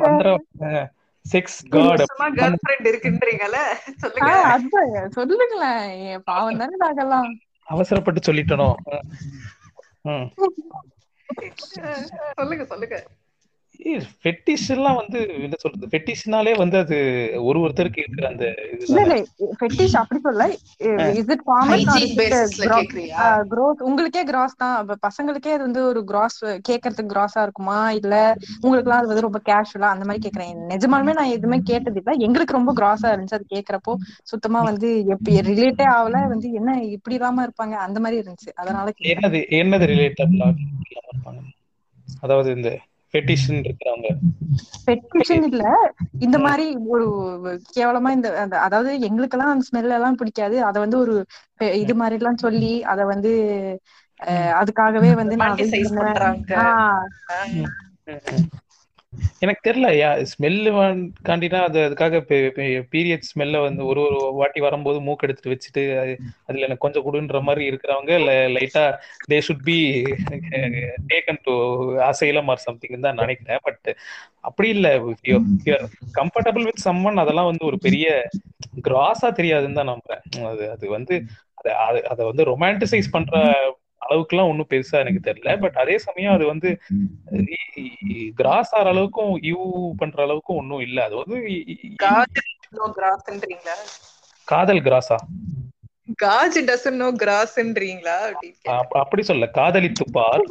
[0.00, 0.42] மந்திரம்
[1.24, 2.02] செக்ஸ் காட்
[2.36, 3.56] கேர்ள் ஃபிரெண்ட் இருக்குன்றீங்கல்ல?
[3.96, 4.52] சொல்லுங்க.
[4.52, 6.10] அதான் சொல்லுங்களேன்.
[6.10, 7.34] என் பாவம் தானே நாங்கெல்லாம்
[7.68, 8.74] அவசரப்பட்டு சொல்லிட்டனோ?
[12.34, 13.06] சொல்லுங்க சொல்லுங்க.
[14.16, 15.90] ஃபெட்டிஷ் எல்லாம் வந்து என்ன சொல்றது?
[15.92, 16.98] ஃபெட்டிஷ்னாலே வந்து அது
[17.44, 18.46] ஒரு ஒருத்தருக்கு இருக்கிற அந்த
[18.86, 19.00] இல்ல
[19.60, 20.44] ஃபெட்டிஷ் அப்படி சொல்ல
[21.18, 21.84] இஸ் இட் காமன்
[23.50, 24.74] க்ரோத் உங்களுக்கே கிராஸ் தான்.
[25.04, 26.38] பசங்களுக்கே அது வந்து ஒரு கிராஸ்
[26.68, 27.78] கேட்கறதுக்கு கிராஸா இருக்குமா?
[28.00, 28.14] இல்ல
[28.62, 30.40] உங்களுக்குலாம் அது வந்து ரொம்ப கேஷுவலா அந்த மாதிரி கேக்குறேன்.
[30.72, 33.94] நிஜமாலுமே நான் எதுவுமே கேட்டது இல்ல எங்களுக்கு ரொம்ப கிராஸா இருந்துச்சு அது கேக்குறப்போ.
[34.32, 36.16] சுத்தமா வந்து எப்படி ரிலேட்டே ஆகல.
[36.32, 37.74] வந்து என்ன இப்படி இல்லாம இருப்பாங்க?
[37.86, 38.50] அந்த மாதிரி இருந்துச்சு.
[38.56, 40.46] அதனால என்னது என்னது ரிலேட்டபிளா
[41.04, 41.40] இருப்பாங்க?
[42.22, 42.70] அதாவது இந்த
[43.14, 44.10] இருக்கிறவங்க.
[44.86, 45.64] பெட்டிஷன் இல்ல.
[46.24, 47.06] இந்த மாதிரி ஒரு
[47.72, 48.28] கேவலமா இந்த
[48.60, 50.56] அதாவது எங்களுக்கெல்லாம் அந்த ஸ்மெல் எல்லாம் பிடிக்காது.
[50.62, 51.14] அத வந்து ஒரு
[51.82, 53.32] இது மாதிரி எல்லாம் சொல்லி அத வந்து
[54.60, 55.60] அதுக்காகவே வந்து நான்
[59.42, 60.70] எனக்கு தெரியல யா ஸ்மெல்லு
[61.28, 62.18] காண்டினா அது அதுக்காக
[62.92, 65.82] பீரியட் ஸ்மெல்ல வந்து ஒரு ஒரு வாட்டி வரும்போது மூக்கு எடுத்துட்டு வச்சுட்டு
[66.46, 68.14] அதுல எனக்கு கொஞ்சம் கொடுன்ற மாதிரி இருக்கிறவங்க
[68.56, 68.84] லைட்டா
[69.30, 69.76] they should be
[71.12, 71.54] taken to
[72.08, 73.62] asylum or something தான் நினைக்கிறேன்.
[73.64, 73.88] பட்
[74.40, 74.88] அப்படி இல்ல
[76.18, 78.06] கம்ஃபர்டபுள் வித் சம்மன் அதெல்லாம் வந்து ஒரு பெரிய
[78.88, 80.22] கிராஸா தெரியாதுன்னு தான் நம்புறேன்.
[80.52, 81.14] அது அது வந்து
[82.12, 83.34] அதை வந்து ரொமான்டிசைஸ் பண்ற
[84.02, 85.50] அளவுக்குலாம் ஒன்றும் பெருசா எனக்கு தெரியல.
[85.60, 86.70] பட் அதே சமயம் அது வந்து
[88.34, 89.58] கிராஸ் ஆற அளவுக்கும் யூ
[89.96, 90.98] பண்ற அளவுக்கும் ஒன்றும் இல்ல.
[91.04, 91.38] அது வந்து
[94.48, 95.18] காதல் கிராஸா
[96.22, 98.16] காஜ் டசன் நோ கிராஸ்ன்றீங்களா
[99.02, 100.44] அப்படி சொல்ல காதலித்து பார்.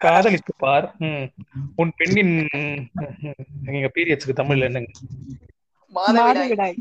[0.00, 0.86] காதலித்து பார்.
[1.00, 1.26] ம்.
[1.76, 2.34] உன் பெண்ணின்
[3.66, 4.92] நீங்க பீரியட்ஸ்க்கு தமிழ்ல என்னங்க?
[5.92, 6.76] மாதவிடாய்.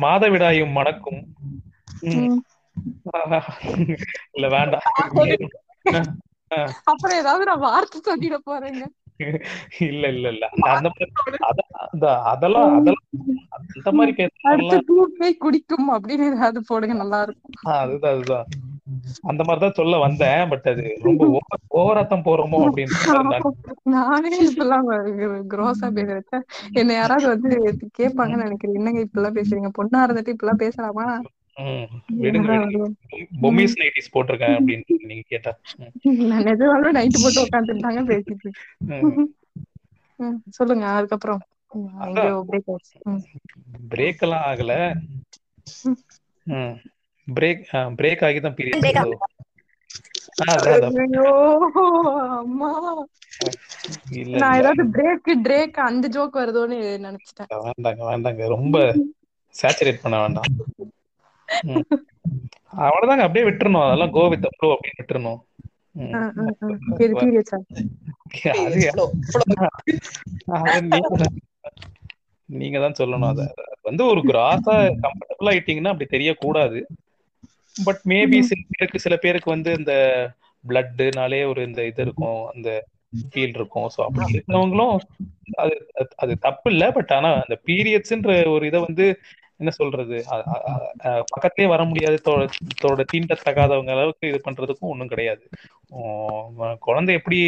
[0.00, 1.20] மாதவிடாயும் மணக்கும்.
[4.32, 4.86] இல்ல வேண்டாம்.
[6.84, 8.82] அப்புறம் ஏதாவது நான் வார்த்தை சொல்லிட போறேங்க.
[9.80, 10.44] இல்ல இல்ல இல்ல.
[12.24, 12.90] அதெல்லாம் அந்த
[13.92, 14.12] மாதிரி
[14.86, 18.46] தூக்கை குடிக்கும் அப்படின்னு ஏதாவது போடுங்க நல்லா இருக்கும் அதுதான் அதுதான்.
[19.22, 21.26] அந்த மாதிரிதான் சொல்ல வந்தேன் பட் அது ரொம்ப
[21.74, 22.96] ஓவராத்தம் போறோமோ அப்படின்னு
[23.90, 24.88] நானே இப்பெல்லாம்
[25.50, 27.50] குரோஸா பேசுறேன் என்ன யாராவது வந்து
[27.98, 28.74] கேட்பாங்கன்னு நினைக்கிறேன்.
[28.74, 29.70] என்னங்க இப்பெல்லாம் பேசுறீங்க?
[29.78, 31.06] பொண்ணா இருந்துட்டு இப்பெல்லாம் பேசலாமா?
[33.42, 35.52] பொம்மிஸ் நைட்டிஸ் போட்டிருக்கேன் அப்படின்னு நீங்க கேட்டா.
[36.30, 36.44] நான்
[36.98, 37.42] நைட்டு போட்டு
[38.10, 38.50] பேசிட்டு.
[40.20, 41.42] ம், சொல்லுங்க அதுக்கப்புறம்.
[43.90, 44.72] பிரேக் எல்லாம் ஆகல.
[47.28, 47.62] பிரேக்
[47.98, 48.86] பிரேக் ஆகி தான் பீரியட்
[50.96, 51.24] ஐயோ
[52.38, 52.70] அம்மா.
[54.20, 57.50] இல்ல நான் ஏதாவது பிரேக் பிரேக் அந்த ஜோக் வருதோன்னு நினைச்சிட்டேன்.
[57.66, 58.48] வேண்டாங்க வேண்டாங்க.
[58.48, 58.76] ரொம்ப
[59.54, 60.50] சேச்சுரேட் பண்ண வேண்டாம்.
[62.76, 63.86] அவ்வளவுதாங்க அப்படியே விட்டுறணும்.
[63.86, 65.38] அதெல்லாம் கோ வித் ஃப்ளோ அப்படின்னு விட்டுறணும்.
[72.44, 73.28] நீங்க தான் சொல்லணும்.
[73.28, 76.82] அத வந்து ஒரு கிராஸா கம்ஃபர்டபுள் ஆயிட்டீங்கன்னா அப்படி தெரியக்கூடாது.
[77.84, 79.94] பட் மேபி சில பேருக்கு சில பேருக்கு வந்து இந்த
[80.68, 82.84] பிளட்னாலே ஒரு இந்த இது இருக்கும் அந்த
[83.34, 83.82] ஃபீல் இருக்கும்.
[83.82, 84.98] ஸோ அப்படி இருக்கிறவங்களும்
[85.56, 86.92] அது அது- அது தப்பு இல்லை.
[86.92, 89.18] பட் ஆனா அந்த பீரியட்ஸ்ன்ற ஒரு இதை வந்து
[89.60, 90.18] என்ன சொல்றது?
[91.32, 92.16] பக்கத்திலே வர முடியாது
[92.82, 95.44] தோட தீண்டத்தகாதவங்க அளவுக்கு இது பண்றதுக்கும் ஒன்றும் கிடையாது.
[96.86, 97.40] குழந்தை எப்படி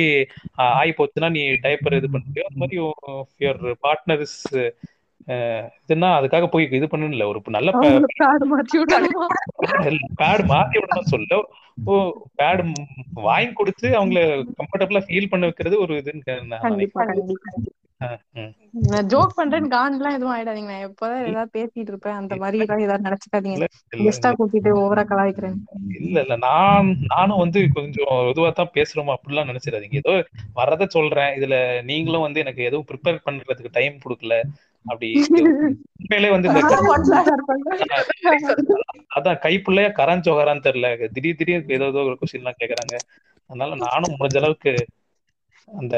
[0.73, 2.79] ஆகி போச்சுன்னா நீ டைப்பர் இது பண்றியோ அந்த மாதிரி
[3.41, 4.41] யுவர் பார்ட்னர் இஸ்
[5.83, 9.27] இதுன்னா அதுக்காக போய் இது பண்ணணும் இல்ல ஒரு நல்ல பேடு மாத்தி விடணுமா?
[11.13, 11.37] சொல்ல
[11.87, 11.95] ஓ
[12.39, 12.63] பேட்
[13.23, 14.21] வாங்கி கொடுத்து அவங்கள
[14.59, 16.59] கம்ஃபர்டபுளா ஃபீல் பண்ண வைக்கிறது ஒரு இதுன்னு
[18.93, 20.71] நான் ஜோக் பண்றேன்னு காண்டெல்லாம் எதுவும் ஆயிடாதீங்க.
[20.73, 22.19] நான் எப்போதான் ஏதாவது பேசிட்டு இருப்பேன்.
[22.21, 23.67] அந்த மாதிரி எல்லாம் ஏதாவது நினைச்சுக்காதீங்க.
[23.99, 25.57] கெஸ்டா கூட்டிட்டு ஓவரா கலாய்க்கிறேன்
[26.01, 26.37] இல்ல இல்ல.
[26.47, 29.17] நான் நானும் வந்து கொஞ்சம் இதுவா தான் பேசுறோமா?
[29.19, 30.03] அப்படிலாம் நினைச்சிடாதீங்க.
[30.03, 30.15] ஏதோ
[30.53, 31.33] வரத சொல்றேன்.
[31.39, 34.37] இதுல நீங்களும் வந்து எனக்கு எதுவும் ப்ரிப்பேர் பண்றதுக்கு டைம் கொடுக்கல.
[34.87, 35.09] அப்படி
[36.01, 36.89] உண்மையிலே வந்து பண்றேன்
[39.17, 40.89] அதான் கைப்புள்ளையா கராஞ்சோகரான்னு தெரியல.
[41.15, 42.97] திடீர் திடீர் ஏதோ ஏதோ ஒரு கொஸ்டின் எல்லாம் கேக்குறாங்க.
[43.51, 44.73] அதனால நானும் முடிஞ்ச அளவுக்கு
[45.69, 45.95] அந்த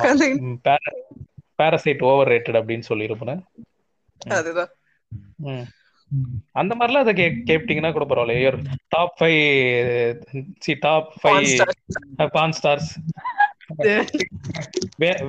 [0.00, 0.28] வந்து
[1.58, 3.40] பேரசைட் ஓவர் ரேட்டட் அப்படின்னு சொல்லியிருப்பேன்.
[4.38, 4.72] அதுதான்.
[6.60, 8.58] அந்த மாதிரிலாம் அதை கே கேப்பிட்டீங்கன்னா கூட பரவாயில்ல ஐயர்
[8.88, 9.40] top five
[10.64, 11.76] C top five stars.
[12.36, 12.90] Porn stars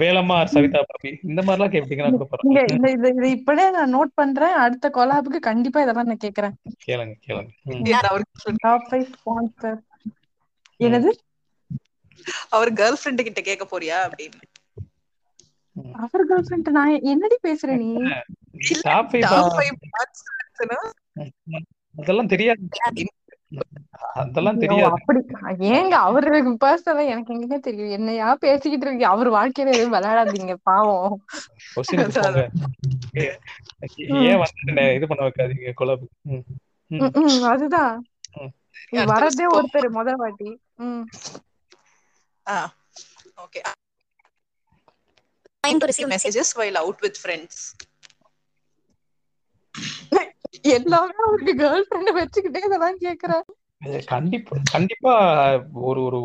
[0.01, 2.63] Velamma Savita Bhabhi இந்த மாதிரிலாம் கேப்பிட்டீங்கன்னா கூட பரவாயில்ல.
[2.75, 4.55] இந்த இது இது இப்படியே நான் நோட் பண்றேன்.
[4.65, 6.55] அடுத்த கொலாபுக்கு கண்டிப்பா இதெல்லாம் நான் கேக்குறேன்
[6.87, 7.51] கேளுங்க கேளுங்க.
[8.65, 9.79] டாப் ஃபைவ் ஸ்பான்சர்
[10.83, 11.11] என்னது?
[12.49, 14.41] அவர் கேர்ள் ஃப்ரெண்டு கிட்ட கேட்க போறியா அப்படின்னு.
[16.03, 17.89] அவர் கேர்ள் ஃபிரெண்ட் நான் என்னடி பேசுற நீ?
[21.97, 22.61] அதெல்லாம் தெரியாது.
[24.13, 24.91] அதெல்லாம் தெரியாது.
[24.97, 25.19] அப்படி
[25.69, 26.27] ஏங்க அவரு
[26.63, 27.89] பர்சனலா எனக்கு எங்கங்க தெரியும்?
[27.89, 31.15] என்னையா பேசிக்கிட்டு இருக்கு அவர் வாழ்க்கையில எதுவும் விளையாடாதீங்க பாவம்.
[33.13, 34.43] ஏன்
[34.97, 35.67] இது பண்ண வைக்காதீங்க
[37.49, 37.95] அதுதான்.
[39.11, 40.49] வரதே ஒருத்தர் முத வாட்டி.
[43.45, 43.61] Okay
[45.63, 47.55] Time to receive messages while out with friends.
[50.77, 53.45] எல்லாமே அவருக்கு கேர்ள் ஃபிரெண்ட் வச்சுக்கிட்டே இதெல்லாம் கேக்குறேன்
[53.81, 55.13] இது கண்டிப்பா கண்டிப்பா
[55.89, 56.19] ஒரு ஒரு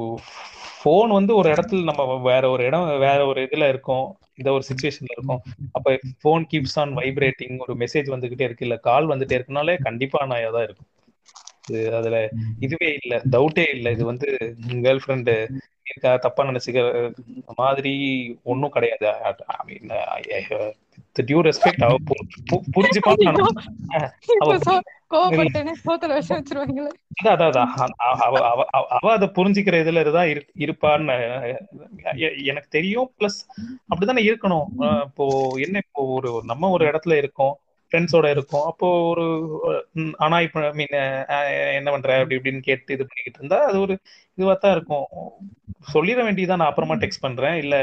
[0.79, 4.07] ஃபோன் வந்து ஒரு இடத்துல நம்ம வேற ஒரு இடம் வேற ஒரு இதுல இருக்கோம்.
[4.41, 5.43] இந்த ஒரு சுச்சுவேஷன்ல இருக்கோம்.
[5.77, 5.87] அப்ப
[6.23, 10.67] ஃபோன் கீப்ஸ் ஆன் வைப்ரேட்டிங் ஒரு மெசேஜ் வந்துகிட்டே இருக்கு இல்ல கால் வந்துட்டே இருக்குனாலே கண்டிப்பா நான் தான்
[10.69, 10.91] இருக்கும்.
[11.73, 12.29] அதுல
[12.61, 13.91] இதுவே இல்ல டவுட்டே இல்ல.
[13.91, 15.49] இது வந்து கேர்ள் ஃப்ரெண்டு
[15.91, 17.15] இருக்கா தப்பா நினைச்சுக்கிற
[17.57, 19.07] மாதிரி ஒன்றும் கிடையாது.
[21.23, 23.35] டியூ ரெஸ்பெக்ட் அவ பு- பு- புரிஞ்சுப்பான்னு நான்
[28.71, 33.13] அவ அதை புரிஞ்சுக்கிற இதுல தான் இரு- இருப்பான்னு எனக்கு தெரியும்.
[33.19, 35.01] பிளஸ் அப்படித்தானே இருக்கணும்.
[35.03, 37.59] இப்போ என்ன இப்போ ஒரு நம்ம ஒரு இடத்துல இருக்கோம்.
[37.95, 38.65] ஃப்ரெண்ட்ஸோட இருக்கும்.
[38.71, 39.25] அப்போ ஒரு
[40.27, 40.97] ஆனா இப்ப மீன்
[41.79, 42.17] என்ன பண்ற?
[42.21, 43.95] அப்படி இப்படின்னு கேட்டு இது பண்ணிக்கிட்டு இருந்தா அது ஒரு
[44.39, 45.07] இதுவா தான் இருக்கும்.
[45.93, 47.57] சொல்லிட வேண்டியதான் நான் அப்புறமா டெக்ஸ்ட் பண்றேன்.
[47.63, 47.75] இல்ல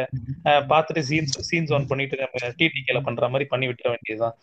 [0.72, 4.36] பாத்துட்டு சீன்ஸ் சீன்ஸ் ஆன் பண்ணிட்டு நம்ம டிடிகேல பண்ற மாதிரி பண்ணி விட்டுற வேண்டியதுதான்.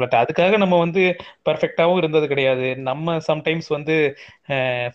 [0.00, 1.02] பட் அதுக்காக நம்ம வந்து
[1.48, 2.68] பர்ஃபெக்டாவும் இருந்தது கிடையாது.
[2.90, 3.96] நம்ம சம்டைம்ஸ் வந்து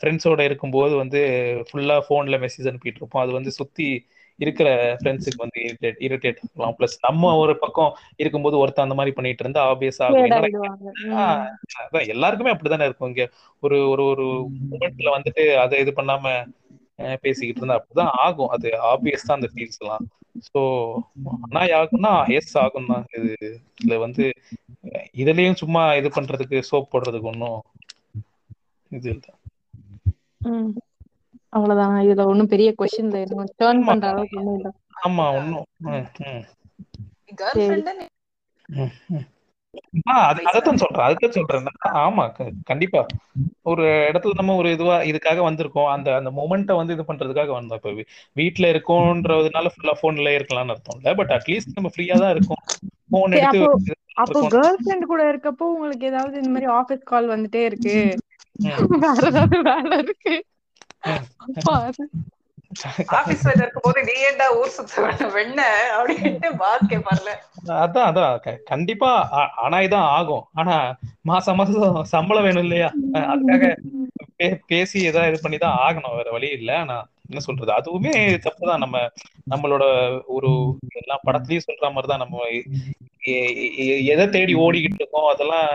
[0.01, 1.21] ஃப்ரெண்ட்ஸோட இருக்கும்போது வந்து
[1.69, 3.25] ஃபுல்லா ஃபோன்ல மெசேஜ் அனுப்பிட்டு இருப்போம்.
[3.25, 3.89] அது வந்து சுத்தி
[4.39, 6.75] இருக்கிற ஃப்ரெண்ட்ஸுக்கு வந்து இரிட்டேட் இரிட்டேட் ஆகலாம்.
[6.77, 7.91] ப்ளஸ் நம்ம ஒரு பக்கம்
[8.21, 9.99] இருக்கும்போது ஒருத்தன் அந்த மாதிரி பண்ணிட்டு இருந்தா ஆப்வியஸ்
[12.15, 13.11] எல்லாருக்குமே அப்படிதானே இருக்கும்.
[13.13, 13.25] இங்க
[13.63, 14.25] ஒரு ஒரு ஒரு
[14.71, 16.35] மூமெண்ட்ல வந்துட்டு அதை இது பண்ணாம
[17.23, 18.51] பேசிக்கிட்டு இருந்தா அப்படிதான் ஆகும்.
[18.55, 20.05] அது ஆப்வியஸ் தான் அந்த ஃபீல்ஸ் எல்லாம்.
[20.47, 20.59] ஸோ
[21.47, 23.05] ஆனா ஆகும்னா எஸ் ஆகும் தான்.
[23.17, 23.31] இது
[23.79, 24.25] இதுல வந்து
[25.21, 27.59] இதுலயும் சும்மா இது பண்றதுக்கு சோப் போடுறதுக்கு ஒன்றும்
[28.91, 29.33] இது இல்லை.
[31.55, 32.05] அவ்வளவுதான்.
[32.05, 33.85] இதுல ஒண்ணும் பெரிய கொஸ்டின் இல்ல எதுவும் டேர்ன் ஆமா.
[33.85, 34.69] பண்ற அளவுக்கு ஒண்ணும் இல்ல.
[35.03, 36.43] ஆமா ஒன்றும் ம் ம்.
[37.35, 37.65] கேர்ள் சரி.
[37.67, 38.05] ஃப்ரெண்ட்
[38.69, 39.25] ம், ம்.
[40.09, 41.31] ஆ அது அதைத்தான் சொல்றேன்.
[41.31, 41.65] சொல்றேன்.
[42.03, 42.23] ஆமா.
[42.65, 43.05] கண்டிப்பா.
[43.63, 45.87] ஒரு இடத்துல நம்ம ஒரு இதுவா இதுக்காக வந்திருக்கோம்.
[45.87, 47.73] அந்த அந்த மொமெண்ட்டை வந்து இது பண்றதுக்காக வந்தோம்.
[47.73, 51.13] இப்ப வீ- வீட்ல இருக்கோன்றதுனால ஃபுல்லா போன்ல இருக்கலாம்னு அர்த்தம் இல்ல.
[51.15, 52.63] பட் அட்லீஸ்ட் நம்ம ஃப்ரீயா தான் இருக்கோம்.
[53.09, 57.29] போன் சரி எடுத்து அப்போ இது கேர்ள் ஃபிரெண்ட் கூட இருக்கப்போ உங்களுக்கு ஏதாவது இந்த மாதிரி ஆபீஸ் கால்
[57.29, 57.95] வந்துட்டே இருக்கு.
[58.59, 60.35] ம், வேற ஏதாவது வேலை இருக்கு.
[64.07, 65.01] நீ ஏன்டா ஊர் சுத்த
[65.35, 65.59] வெண்ண?
[65.97, 67.31] அப்படின்ட்டு பாஸ் கேட்பார்ல
[67.77, 68.33] அதான் அதான்.
[68.63, 69.11] கண்டிப்பா
[69.63, 70.45] ஆனா இதான் ஆகும்.
[70.53, 70.75] ஆனா
[71.23, 72.89] மாசம் மாசம் சம்பளம் வேணும் இல்லையா?
[73.33, 73.67] அதுக்காக
[74.67, 76.17] பேசி ஏதாவது இது பண்ணி தான் ஆகணும்.
[76.17, 76.71] வேற வழி இல்ல.
[76.79, 76.97] ஆனா
[77.29, 77.71] என்ன சொல்றது?
[77.71, 78.13] அதுவுமே
[78.45, 78.83] தப்புதான்.
[78.83, 78.97] நம்ம
[79.51, 79.83] நம்மளோட
[80.27, 80.49] ஒரு
[81.01, 82.43] எல்லா படத்துலயும் சொல்ற மாதிரிதான் நம்ம
[84.07, 85.29] எதை தேடி ஓடிக்கிட்டு இருக்கோம்?
[85.33, 85.67] அதெல்லாம்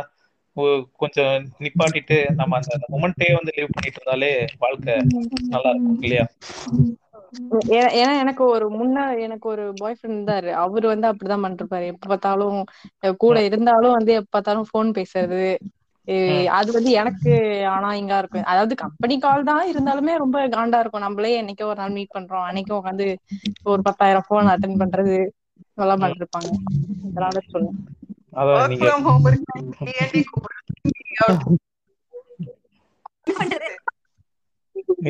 [1.00, 4.96] கொஞ்சம் நிப்பாட்டிட்டு நம்ம அந்த மொமெண்ட்டே வந்து லீவ் பண்ணிட்டு இருந்தாலே வாழ்க்கை
[5.52, 6.26] நல்லா இருக்கும் இல்லையா?
[7.94, 10.50] ஏன்னா எனக்கு ஒரு முன்ன எனக்கு ஒரு பாய் ஃப்ரெண்ட் இருந்தாரு.
[10.62, 11.84] அவரு வந்து அப்படிதான் பண்ணிருப்பாரு.
[11.92, 12.58] எப்ப பார்த்தாலும்
[13.18, 15.44] கூட இருந்தாலும் வந்து எப்ப பார்த்தாலும் போன் பேசுறது.
[16.56, 17.32] அது வந்து எனக்கு
[17.74, 18.46] ஆனா இங்க இருக்கும்.
[18.52, 21.06] அதாவது கம்பெனி கால் தான் இருந்தாலுமே ரொம்ப காண்டா இருக்கும்.
[21.06, 22.46] நம்மளே என்னைக்கோ ஒரு நாள் மீட் பண்றோம்.
[22.48, 23.06] அன்னைக்கு உட்காந்து
[23.66, 25.16] ஒரு பத்தாயிரம் போன் அட்டன் பண்றது
[25.70, 26.50] இதெல்லாம் பண்ணிட்டு இருப்பாங்க
[27.08, 27.78] அதனால சொல்லுங்க
[28.32, 28.84] அதான் நீங்க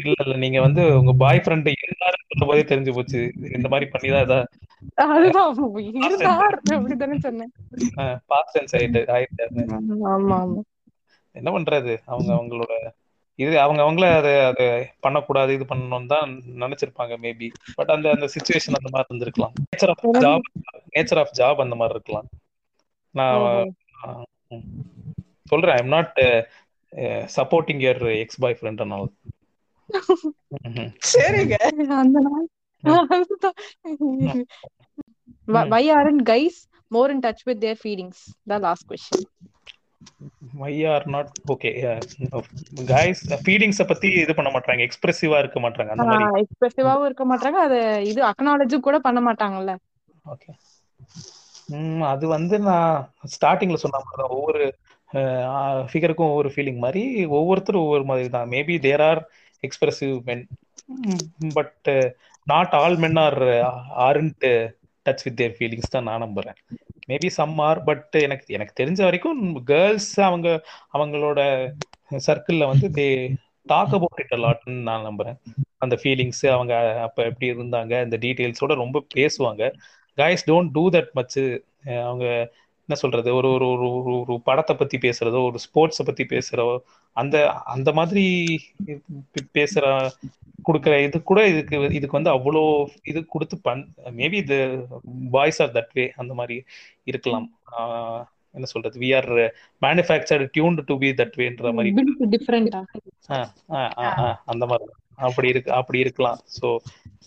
[0.00, 0.34] இல்ல இல்ல.
[0.36, 3.20] நீங்க வந்து உங்க பாய் ஃப்ரெண்ட் இருந்தாருன்னு சொல்லும் போதே தெரிஞ்சு போச்சு.
[3.56, 4.58] இந்த மாதிரி பண்ணிதான் ஏதாவது
[5.04, 5.48] அதுதான்
[6.00, 6.56] இருந்தார்.
[6.76, 7.50] அப்படித்தானே சொன்னேன்.
[8.26, 9.64] பாஸ்ட் டென்ஸ் ஆயிட்டு ஆயிட்டாரு.
[9.78, 10.38] ஆமா ஆமா
[11.34, 11.92] என்ன பண்றது?
[12.06, 12.72] அவங்க அவங்களோட
[13.38, 14.66] இது அவங்க அவங்கள அதை அதை
[15.00, 16.30] பண்ணக்கூடாது இது பண்ணணும் தான்
[16.62, 19.54] நினைச்சிருப்பாங்க மேபி பட் அந்த அந்த சுச்சுவேஷன் அந்த மாதிரி இருந்திருக்கலாம்.
[19.68, 20.48] Nature of job
[20.96, 22.28] nature of job அந்த மாதிரி இருக்கலாம்.
[23.18, 23.74] நான்.
[25.50, 25.76] சொல்றேன்.
[25.80, 26.16] I'm not
[27.38, 28.94] supporting your ex boy friend and
[31.12, 31.56] சரிங்க.
[32.02, 32.46] அந்த நாள்
[35.72, 36.56] why aren't guys
[36.90, 38.18] more in touch with their feelings?
[38.50, 39.20] The last question.
[40.60, 41.70] Why are not okay
[42.90, 46.26] guys ஃபீலிங்ஸை பத்தி இது பண்ண மாட்டாங்க எக்ஸ்பிரசிவா இருக்க மாட்டாங்க அந்த மாதிரி.
[46.42, 47.74] எக்ஸ்பிரசிவாவும் இருக்க மாட்டாங்க அத
[48.10, 49.74] இது அக்னாலஜ் கூட பண்ண மாட்டாங்கல்ல.
[50.34, 50.50] ஓகே
[52.12, 52.94] அது வந்து நான்
[53.34, 54.62] ஸ்டார்டிங்ல சொன்ன மாதிரி தான் ஒவ்வொரு
[55.90, 57.02] ஃபிகருக்கும் ஒவ்வொரு ஃபீலிங் மாதிரி
[57.38, 59.20] ஒவ்வொருத்தரும் ஒவ்வொரு மாதிரி தான் maybe there are
[59.62, 60.44] expressive men
[61.54, 61.88] but
[62.46, 63.40] not all men are
[64.08, 64.46] aren't
[65.06, 66.56] touch with their feelings தான் நான் நம்புறேன்.
[67.08, 70.48] மேபி சம் ஆர் பட் எனக்கு எனக்கு தெரிஞ்ச வரைக்கும் கேர்ள்ஸ் அவங்க
[70.96, 71.40] அவங்களோட
[72.26, 73.06] சர்க்கிள்ல வந்து தே
[73.66, 75.36] டாக் அபவுட் இட் லாட்னு நான் நம்புறேன்.
[75.78, 76.74] அந்த ஃபீலிங்ஸ் அவங்க
[77.06, 79.62] அப்ப எப்படி இருந்தாங்க இந்த டீடைல்ஸோட ரொம்ப பேசுவாங்க.
[80.20, 81.38] Guys don't do that much
[82.04, 82.26] அவங்க
[82.88, 83.30] என்ன சொல்றது?
[83.38, 86.76] ஒரு ஒரு ஒரு ஒரு ஒரு படத்தை பத்தி பேசுறதோ ஒரு ஸ்போர்ட்ஸை பத்தி பேசுறதோ
[87.16, 87.36] அந்த
[87.74, 88.24] அந்த மாதிரி
[89.58, 89.84] பேசுற
[90.68, 92.62] கொடுக்குற இது கூட இதுக்கு இதுக்கு வந்து அவ்வளோ
[93.10, 93.82] இது கொடுத்து பண்
[94.18, 94.56] மேபி இது
[95.36, 96.56] பாய்ஸ் ஆர் தட் வே அந்த மாதிரி
[97.10, 97.46] இருக்கலாம்.
[98.56, 98.96] என்ன சொல்றது?
[99.02, 99.30] We are
[99.86, 101.90] manufactured tuned to be that வேன்ற மாதிரி.
[104.52, 104.92] அந்த மாதிரி.
[105.20, 106.38] அப்படி இருக்கு அப்படி இருக்கலாம்.
[106.56, 106.66] ஸோ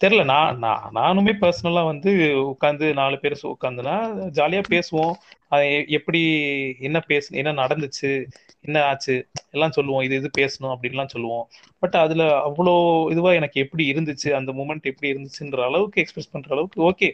[0.01, 2.11] தெரியல நான் நான் நானுமே பர்சனலா வந்து
[2.51, 3.95] உட்காந்து நாலு பேர் உட்காந்துனா
[4.31, 5.15] ஜாலியா பேசுவோம்.
[5.53, 6.21] அது எப்படி
[6.79, 8.11] என்ன பேசு என்ன நடந்துச்சு
[8.65, 9.15] என்ன ஆச்சு
[9.51, 11.45] எல்லாம் சொல்லுவோம் இது இது பேசணும் அப்படின்லாம் சொல்லுவோம்.
[11.83, 12.73] பட் அதுல அவ்வளோ
[13.11, 17.07] இதுவா எனக்கு எப்படி இருந்துச்சு அந்த மூமெண்ட் எப்படி இருந்துச்சுன்ற அளவுக்கு எக்ஸ்பிரஸ் பண்ற அளவுக்கு ஓகே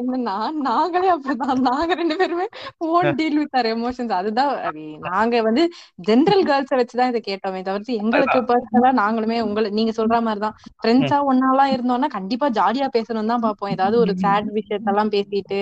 [0.00, 0.36] என்னன்னா
[0.68, 1.62] நாங்களே அப்படிதான்.
[1.68, 2.46] நாங்க ரெண்டு பேருமே
[2.90, 5.64] own deal with our emotions அதுதான் அது நாங்க வந்து
[6.08, 10.56] ஜெனரல் கேர்ள்ஸ வச்சுதான் இதை கேட்டோமே தவிர்த்து எங்களுக்கு பர்சனலா நாங்களுமே உங்களை நீங்க சொல்ற மாதிரிதான்.
[10.80, 13.72] ஃப்ரெண்ட்ஸா ஒன்னாலாம் இருந்தோம்னா கண்டிப்பா ஜாலியா பேசணும் தான் பார்ப்போம்.
[13.76, 15.60] ஏதாவது ஒரு சேட் விஷயத்தெல்லாம் பேசிட்டு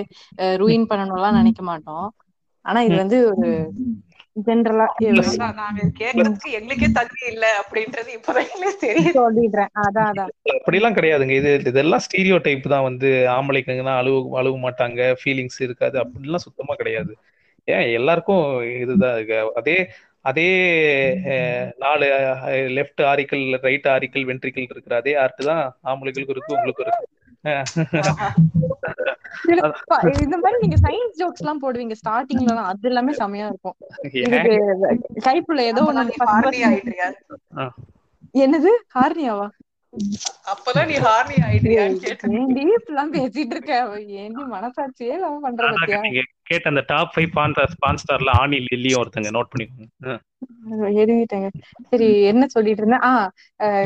[0.76, 2.06] ரூயின் பண்ணணும்லாம் நினைக்க மாட்டோம்.
[2.64, 3.48] ஆனா இது வந்து ஒரு
[4.46, 4.86] ஜென்ரலா
[6.56, 8.50] எங்களுக்கே தகுதி இல்ல அப்படின்றது இப்பதான்
[8.80, 9.12] தெரியுது.
[9.18, 9.70] சொல்லிடுறேன்.
[9.84, 10.32] அதான் அதான்.
[10.56, 11.30] அப்படிலாம் கிடையாதுங்க.
[11.30, 13.06] இது இதெல்லாம் ஸ்டீரியோ டைப் தான் வந்து.
[13.28, 15.16] ஆம்பளைக்குங்கன்னா அழுவு அழுவ மாட்டாங்க.
[15.20, 15.98] ஃபீலிங்ஸ் இருக்காது.
[16.04, 17.14] அப்படிலாம் சுத்தமா கிடையாது.
[17.68, 17.86] ஏன்?
[17.90, 18.44] எல்லாருக்கும்
[18.80, 19.52] இதுதான் இருக்கு.
[19.54, 19.76] அதே
[20.20, 20.46] அதே
[21.78, 22.06] நாலு
[22.76, 26.56] left auricle right auricle ventricle இருக்கிற அதே ஆர்ட் தான் ஆம்பளைகளுக்கும் இருக்கு.
[26.56, 27.14] உங்களுக்கும் இருக்கு
[30.24, 33.76] இந்த மாதிரி நீங்க சயின்ஸ் ஜோக்ஸ் எல்லாம் போடுவீங்க ஸ்டார்டிங்ல எல்லாம் அது எல்லாமே செமையா இருக்கும்.
[35.26, 36.04] கைப்புள்ள ஏதோ ஒண்ணு
[38.44, 38.70] என்னது?
[38.94, 39.48] ஹார்னியாவா?
[40.52, 42.32] அப்பதான் நீ ஹார்னி ஆயிடுறியான்னு கேட்டேன்.
[43.14, 43.74] பேசிட்டு இருக்க?
[44.22, 46.00] ஏண்டி மனசாட்சியே இல்லாம பண்ற பத்தியா
[46.50, 47.54] கேட்ட அந்த டாப் ஃபைவ் பான்
[47.84, 50.16] பான் ஸ்டார்ல ஆனி லில்லியும் ஒருத்தங்க நோட் பண்ணிக்கோங்க.
[51.00, 51.48] எழுதிட்டேங்க.
[51.90, 53.04] சரி என்ன சொல்லிட்டு இருந்தேன்?
[53.08, 53.12] ஆ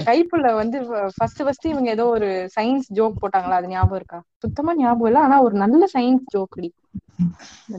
[0.09, 0.78] கைப்புள்ள வந்து
[1.16, 3.59] ஃபர்ஸ்ட் ஃபர்ஸ்ட் இவங்க ஏதோ ஒரு சயின்ஸ் ஜோக் போட்டாங்களா?
[3.61, 4.20] அது ஞாபகம் இருக்கா?
[4.45, 6.69] சுத்தமா ஞாபகம் இல்ல ஆனா ஒரு நல்ல சயின்ஸ் ஜோக்டி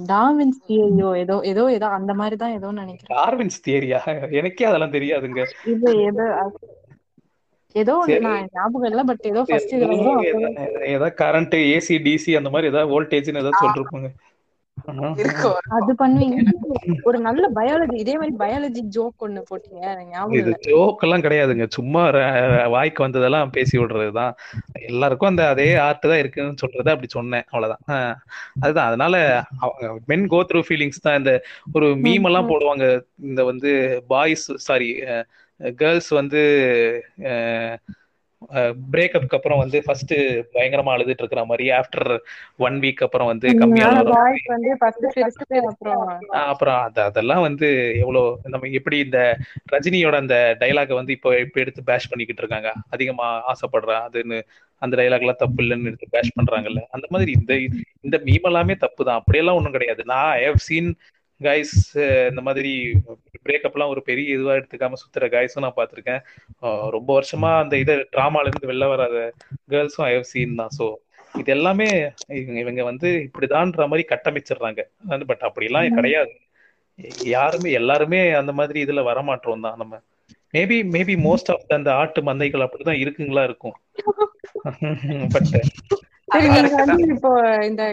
[0.10, 3.14] டார்வின்ஸ் தியரியோ ஏதோ ஏதோ ஏதோ அந்த மாதிரி தான் ஏதோ நினைக்கிறேன்.
[3.16, 4.00] டார்வின்ஸ் தியரியா
[4.40, 5.42] எனக்கே அதெல்லாம் தெரியாதுங்க.
[5.74, 6.26] இது ஏதோ
[7.76, 7.94] ஏதோ.
[8.20, 9.76] நான் ஞாபகம் இல்ல பட் ஏதோ ஃபர்ஸ்ட்
[10.96, 14.10] ஏதோ கரண்ட் ஏசி டிசி அந்த மாதிரி ஏதாவது வோல்டேஜ்னு ஏதாவது சொல்லிருப்பாங்க.
[15.78, 16.36] அது பண்ணுவீங்க.
[17.04, 19.82] ஒரு நல்ல பயாலஜி இதே மாதிரி பயாலஜி ஜோக் ஒண்ணு போட்டீங்க
[20.12, 21.66] ஞாபகம் ஜோக் எல்லாம் கிடையாதுங்க.
[21.70, 22.04] சும்மா
[22.68, 24.34] வாய்க்கு வந்ததெல்லாம் பேசி விடுறதுதான்.
[24.90, 27.84] எல்லாருக்கும் அந்த அதே ஆர்ட் தான் இருக்குன்னு சொல்றத அப்படி சொன்னேன் அவ்வளவுதான்.
[28.62, 28.90] அதுதான்.
[28.90, 29.16] அதனால
[30.06, 31.20] மென் கோ த்ரூ ஃபீலிங்ஸ் தான்.
[31.22, 31.34] இந்த
[31.74, 32.88] ஒரு மீம் எல்லாம் போடுவாங்க.
[33.30, 33.72] இந்த வந்து
[34.08, 34.90] பாய்ஸ் சாரி
[35.80, 36.42] கேர்ள்ஸ் வந்து
[38.92, 40.14] பிரேக்கப்க்கு அப்புறம் வந்து ஃபர்ஸ்ட்
[40.54, 42.08] பயங்கரமா அழுதுட்டு இருக்கிற மாதிரி ஆஃப்டர்
[42.60, 43.98] ஒன் வீக் அப்புறம் வந்து கம்மியான
[46.46, 46.80] அப்புறம்.
[47.08, 47.68] அதெல்லாம் வந்து
[48.02, 49.20] எவ்வளவு நம்ம எப்படி இந்த
[49.74, 52.72] ரஜினியோட அந்த டைலாக வந்து இப்போ இப்போ எடுத்து பேஷ் பண்ணிக்கிட்டு இருக்காங்க?
[52.90, 54.40] அதிகமா ஆசைப்படுறா அதுன்னு
[54.82, 56.82] அந்த டைலாக் எல்லாம் தப்பு இல்லைன்னு எடுத்து பேஷ் பண்றாங்கல்ல.
[56.92, 57.54] அந்த மாதிரி இந்த
[58.02, 60.02] இந்த மீம் எல்லாமே தப்பு தான் அப்படியெல்லாம் ஒண்ணும் கிடையாது.
[60.06, 60.90] நான் ஐ ஹவ் சீன்
[61.42, 61.76] கைஸ்
[62.30, 62.72] இந்த மாதிரி
[63.46, 66.22] பிரேக்கப் எல்லாம் ஒரு பெரிய இதுவா எடுத்துக்காம சுத்துற கைஸும் நான் பார்த்திருக்கேன்.
[66.90, 69.18] ரொம்ப வருஷமா அந்த இதை ட்ராமால இருந்து வெளில வராத
[69.70, 70.74] கேர்ள்ஸும் ஐ ஹவ் சீன் தான்.
[70.78, 70.88] ஸோ
[71.34, 71.88] இது எல்லாமே
[72.40, 74.82] இவங்க இவங்க வந்து இப்படிதான்ற மாதிரி கட்டமைச்சிடுறாங்க.
[75.30, 76.34] பட் அப்படிலாம் கிடையாது.
[77.34, 79.94] யாருமே எல்லாருமே அந்த மாதிரி இதுல வரமாட்டோம் தான் நம்ம.
[80.54, 83.78] மேபி மேபி மோஸ்ட் ஆஃப் அந்த ஆட்டு மந்தைகள் அப்படிதான் இருக்குங்களா இருக்கும்.
[85.34, 85.52] பட்
[86.32, 87.32] சரி நீங்க வந்து இப்போ
[87.70, 87.84] இந்த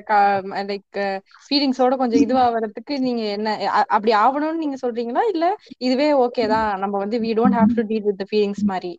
[0.69, 0.99] லைக்
[1.45, 3.55] ஃபீலிங்ஸோட கொஞ்சம் இதுவாகிறதுக்கு நீங்க என்ன
[3.91, 5.25] அப்படி ஆகணும்னு நீங்க சொல்றீங்களா?
[5.33, 5.47] இல்ல
[5.87, 8.93] இதுவே ஓகே தான் நம்ம வந்து we don't have to deal with feelings மாதிரி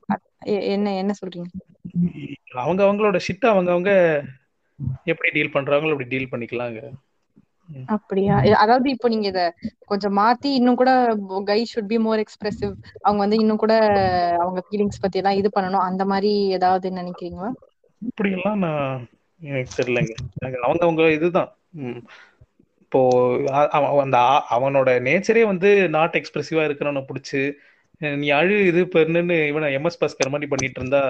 [0.70, 1.50] என்ன என்ன சொல்றீங்க?
[2.62, 3.92] அவங்க அவங்களோட ஷிட் அவங்க அவங்க
[5.08, 6.80] எப்படி டீல் பண்றாங்களோ அப்படி டீல் பண்ணிக்கலாங்க.
[7.94, 8.36] அப்படியா?
[8.62, 9.42] அதாவது இப்போ நீங்க இத
[9.86, 10.92] கொஞ்சம் மாத்தி இன்னும் கூட
[11.50, 12.74] guy should be more expressive
[13.06, 13.74] அவங்க வந்து இன்னும் கூட
[14.40, 17.52] அவங்க ஃபீலிங்ஸ் பத்தி எல்லாம் இது பண்ணணும் அந்த மாதிரி ஏதாவது நினைக்கிறீங்களா?
[18.02, 19.06] இப்படியெல்லாம் நான்
[19.42, 20.14] எனக்கு தெரியலங்க.
[20.40, 21.50] எனக்கு அவங்க அவங்க இதுதான்.
[22.84, 23.02] இப்போ
[24.04, 24.18] அந்த
[24.50, 27.42] அவனோட நேச்சரே வந்து நாட் எக்ஸ்பிரசிவா இருக்கிறவனை பிடிச்சி
[28.02, 31.02] நீ அழு இது பெருன்னு இவனை எம்எஸ் பாஸ்கர் மாதிரி பண்ணிட்டு இருந்தா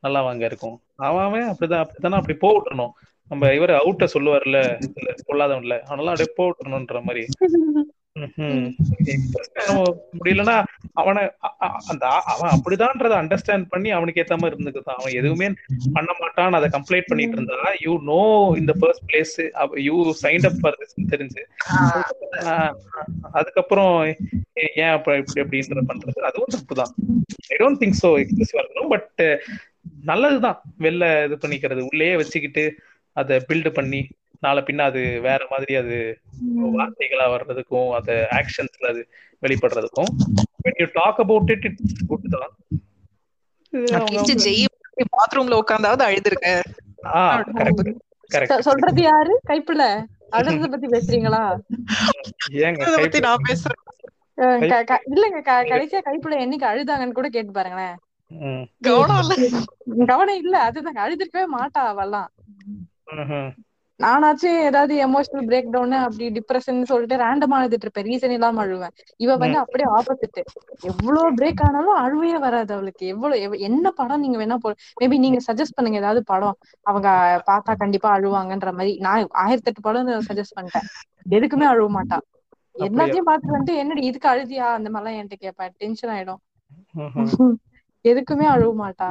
[0.00, 0.76] நல்லா வாங்க இருக்கும்.
[0.96, 2.92] அவன் அப்படிதான் அப்படித்தானே அப்படி போக விட்டுறணும்
[3.30, 4.58] நம்ம இவர் அவுட்ட சொல்லுவார்ல
[4.98, 7.24] இல்ல கொள்ளாதவன்ல அதனால அப்படியே போக விட்டுறணும்ன்ற மாதிரி.
[10.18, 10.54] முடியலன்னா
[11.00, 11.22] அவனை
[11.90, 14.98] அந்த அவன் அப்படிதான்றத அண்டர்ஸ்டாண்ட் பண்ணி அவனுக்கு ஏத்த மாதிரி இருந்துக்குதான்.
[15.00, 15.48] அவன் எதுவுமே
[15.96, 18.22] பண்ண மாட்டான் அதை கம்ப்ளைண்ட் பண்ணிட்டு இருந்தா யூ நோ
[18.60, 19.36] இந்த first place
[19.86, 21.44] you sign up for this தெரிஞ்சு.
[23.38, 23.94] அதுக்கப்புறம்
[24.82, 26.18] ஏன் அப்ப இப்படி அப்படின்றத பண்றது?
[26.30, 26.92] அதுவும் தப்பு தான்.
[27.52, 29.22] ஐ டோன்ட் திங்க் சோ எக்ஸ்பிரசிவா இருக்கணும் பட்
[30.10, 30.58] நல்லதுதான்.
[30.84, 32.64] வெளில இது பண்ணிக்கிறது உள்ளேயே வச்சுக்கிட்டு
[33.16, 34.00] அதை பில்டு பண்ணி
[34.38, 36.18] நாளை பின்ன அது வேற மாதிரி அது
[36.56, 39.08] வார்த்தைகளா வர்றதுக்கும் அது ஆக்ஷன்ஸ்ல அது
[39.42, 40.10] வெளிப்படுறதுக்கும்.
[40.64, 42.54] When you talk about it it's good தான்.
[45.12, 46.62] பாத்ரூம்ல உட்காந்தாவது அழுதுருக்க.
[47.04, 47.96] ஆ கரெக்ட்
[48.34, 49.40] சொ- கரெக்ட் சொல்றது யாரு?
[49.46, 51.58] கைப்புல அழுறத பத்தி பேசுறீங்களா?
[52.48, 53.86] ஏங்க நான் பேசுறேன்.
[55.06, 57.96] இல்லங்க கடைசியா கைப்புல என்னைக்கு அழுதாங்கன்னு கூட கேட்டு பாருங்களேன்.
[58.80, 59.58] கவனம் இல்ல.
[60.06, 62.26] கவனம் இல்ல அதுதான் அழுதுருக்கவே மாட்டா அவெல்லாம்.
[64.02, 68.04] நானாச்சும் ஏதாவது எமோஷனல் பிரேக் டவுன் அப்படி டிப்ரெஷன் சொல்லிட்டு ரேண்டமா அழுதுட்டு இருப்பேன்.
[68.04, 68.88] ரீசன் இல்லாம அழுவேன்.
[69.16, 70.44] இவ வந்து அப்படியே ஆப்போசிட்
[70.80, 73.06] எவ்வளவு பிரேக் ஆனாலும் அழுவே வராது அவளுக்கு.
[73.06, 76.56] எவ்வளவு எவ்- என்ன படம் நீங்க வேணா போ மேபி நீங்க சஜஸ்ட் பண்ணுங்க ஏதாவது படம்.
[76.82, 77.08] அவங்க
[77.46, 78.96] பார்த்தா கண்டிப்பா அழுவாங்கன்ற மாதிரி.
[78.98, 80.86] நான் ஆயிரத்தி எட்டு படம் சஜஸ்ட் பண்ணிட்டேன்.
[81.30, 82.18] எதுக்குமே அழுவ மாட்டா.
[82.78, 84.56] எல்லாத்தையும் பார்த்துட்டு வந்துட்டு என்னடி இதுக்கு அழுதியா?
[84.56, 86.36] அந்த மாதிரிலாம் என்கிட்ட கேட்பேன் டென்ஷன் ஆயிடும்.
[88.08, 89.08] எதுக்குமே அழுவ மாட்டா.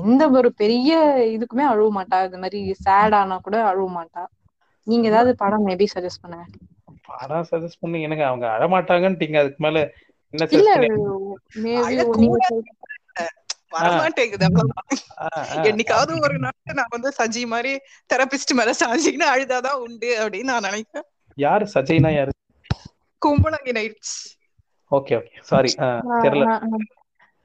[0.00, 0.90] எந்த ஒரு பெரிய
[1.34, 2.18] இதுக்குமே அழுவ மாட்டா.
[2.26, 4.24] இந்த மாதிரி சேட் ஆனா கூட அழுவ மாட்டா.
[4.86, 6.46] நீங்க ஏதாவது படம் மேபி சஜஸ்ட் பண்ணுங்க.
[7.08, 9.36] படம் சஜஸ்ட் பண்ணி எனக்கு அவங்க அழமாட்டாங்கன்ட்டீங்க.
[9.42, 9.78] அதுக்கு மேல
[10.34, 10.68] என்ன பண்ணி
[11.82, 11.96] அழ
[15.66, 17.72] என்னைக்காவது ஒரு நாள் நான் வந்து சஜி மாதிரி
[18.10, 21.08] தெரபிஸ்ட் மேல சாஞ்சிக்கின்னு அழுதாதான் உண்டு அப்படின்னு நான் நினைக்கிறேன்
[21.38, 21.64] யாரு?
[21.74, 22.32] சஜய்னா யாரு?
[23.22, 24.14] Kumbalangi nights
[24.90, 25.16] okay.
[25.18, 25.70] Okay sorry
[26.22, 26.46] தெரியல.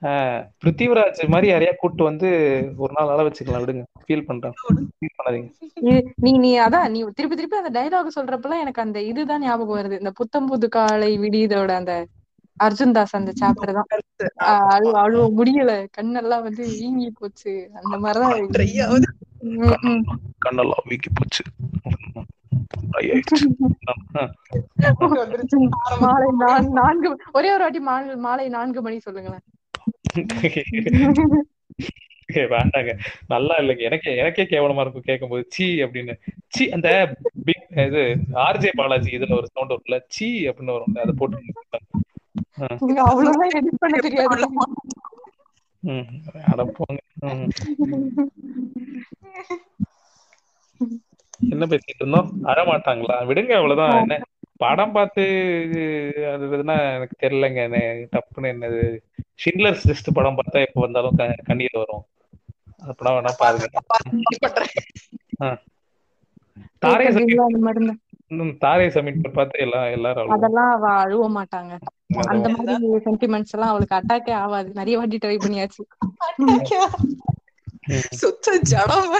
[0.01, 2.27] பிருத்திவிராஜ் மாதிரி யாரையா கூட்டு வந்து
[2.77, 3.83] ஒரு நாள் அள வச்சுக்கலாம் விடுங்க.
[4.07, 4.53] ஃபீல் பண்றேன்.
[4.73, 5.51] ஃபீல் பண்ணாதீங்க.
[5.81, 9.91] இது- நீ நீ அதான் நீ திருப்பி திருப்பி அந்த டைலாக் சொல்றப்பெல்லாம் எனக்கு அந்த இதுதான் ஞாபகம் வருது.
[9.91, 12.07] இந்த புத்தம் புது காலை விடியதோட அந்த
[12.63, 13.81] அர்ஜுன் தாஸ் அந்த சாப்டர்
[14.35, 14.91] தான்.
[14.91, 15.87] அழுவ முடியல.
[16.01, 17.69] கண்ணெல்லாம் வந்து வீங்கி போச்சு.
[17.73, 18.49] அந்த மாதிரிதான்.
[20.49, 21.43] கண்ணெல்லாம் வீக்கி போச்சு.
[25.99, 29.39] மாலை நான்கு ஒரே ஒரு வாட்டி மாலை மாலை நான்கு மணி சொல்லுங்களேன்.
[32.53, 32.99] வேண்டாங்க.
[33.27, 33.79] நல்லா இல்லைங்க.
[33.79, 36.13] எனக்கே எனக்கே கேவலமா இருக்கும் கேட்கும்போது சீ அப்படின்னு.
[36.47, 37.15] சீ அந்த
[37.45, 37.55] பிக்
[37.85, 40.95] இது ஆர்ஜே பாலாஜி இதுல ஒரு சவுண்ட் வரும்ல சீ அப்படின்னு வரும்.
[40.95, 41.37] அதை போட்டு
[43.03, 44.47] அவ்வளவுதான் எடிட் பண்ண தெரியாது.
[45.83, 46.05] ம்
[46.51, 46.99] அட போங்க.
[51.51, 52.43] என்ன பேசிட்டு இருந்தோம்?
[52.43, 53.29] அழமாட்டாங்களா?
[53.29, 53.99] விடுங்க அவ்வளவுதான்.
[53.99, 54.21] என்ன?
[54.57, 55.21] படம் பார்த்து
[56.33, 57.55] அது எதுனா எனக்கு தெரியலங்க.
[57.55, 58.97] என்ன டப்புன்னு என்னது?
[59.33, 62.05] ஷின்லர்ஸ் லிஸ்ட் படம் பார்த்தா எப்ப வந்தாலும் க- கண்ணீர் வரும்.
[62.77, 63.67] அந்த படம் வேணா பாருங்க.
[66.85, 67.97] தாரே
[68.61, 70.29] தாரே சமீட் பார்த்து எல்லாம் எல்லாரும்.
[70.29, 71.79] அதெல்லாம் அவ அழுவ மாட்டாங்க.
[72.27, 74.71] அந்த மாதிரி சென்டிமெண்ட்ஸ் எல்லாம் அவளுக்கு அட்டாக்கே ஆகாது.
[74.73, 75.85] நிறைய வாட்டி ட்ரை பண்ணியாச்சு.
[78.09, 79.19] சுத்த ஜடம்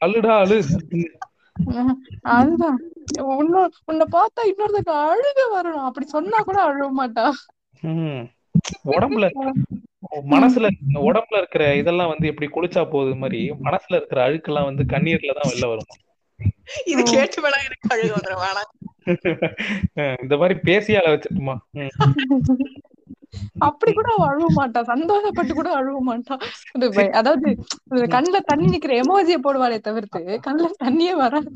[0.00, 0.58] அழுடா அழு.
[2.32, 2.78] அதுதான்.
[3.34, 3.56] உன்ன
[3.90, 5.86] உன்னை பார்த்தா இன்னொருத்தக்கு அழுக வரணும்.
[5.88, 7.24] அப்படி சொன்னா கூட அழுவ மாட்டா.
[8.92, 9.26] உடம்புல
[10.32, 10.66] மனசுல
[11.02, 15.68] உடம்புல இருக்கிற இதெல்லாம் வந்து எப்படி குளிச்சா போகுது மாதிரி மனசுல இருக்கிற அழுக்கெல்லாம் வந்து கண்ணீர்ல தான் வெளில
[15.72, 15.90] வரும்?
[16.90, 18.70] இது கேட்டு வேணா எனக்கு அழுக வந்துடும் வேணாம்
[20.22, 21.92] இந்த மாதிரி பேசி அழ வச்சுட்டுமா ம்.
[23.66, 24.80] அப்படி கூட அவ அழுவ மாட்டா.
[24.90, 26.34] சந்தோஷப்பட்டு கூட அழுவ மாட்டா.
[27.20, 27.48] அதாவது
[28.14, 31.50] கண்ணுல தண்ணி நிக்கிற எமோஜிய போடுவாளே தவிர்த்து கண்ணுல தண்ணியே வராது.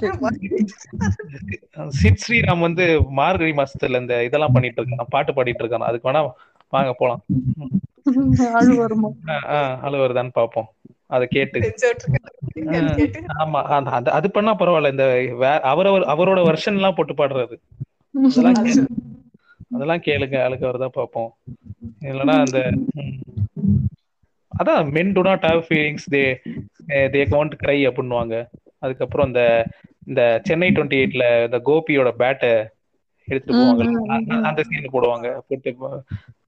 [2.00, 2.84] சித் ஸ்ரீராம் வந்து
[3.18, 5.12] மார்கழி மாசத்துல இந்த இதெல்லாம் பண்ணிட்டு இருக்கான்.
[5.14, 5.88] பாட்டு பாடிட்டு இருக்கான்.
[5.88, 6.22] அதுக்கு வேணா
[6.72, 7.22] வாங்க போலாம்.
[9.82, 10.68] அழு வருதான்னு பாப்போம்.
[11.10, 11.58] அதை கேட்டு.
[13.38, 13.60] ஆமா
[14.12, 14.92] அது பண்ணா பரவாயில்ல.
[14.94, 15.06] இந்த
[15.72, 17.56] அவரவர் அவரோட வெர்ஷன் எல்லாம் போட்டு பாடுறது.
[19.74, 21.34] அதெல்லாம் கேளுங்க ஆளுக்கு அவர்தான் பார்ப்போம்.
[22.00, 22.72] இல்லைன்னா அந்த.
[24.58, 26.36] அதான் men do not have feelings they
[26.88, 28.46] they can't cry அப்படின்னுவாங்க.
[28.78, 29.66] அதுக்கப்புறம் இந்த
[30.06, 32.66] இந்த சென்னை டுவெண்ட்டி எயிட்ல இந்த கோபியோட பேட்டை
[33.24, 33.92] எடுத்துட்டு போவாங்க.
[33.92, 35.76] அந்த- அந்த சீன் போடுவாங்க போட்டு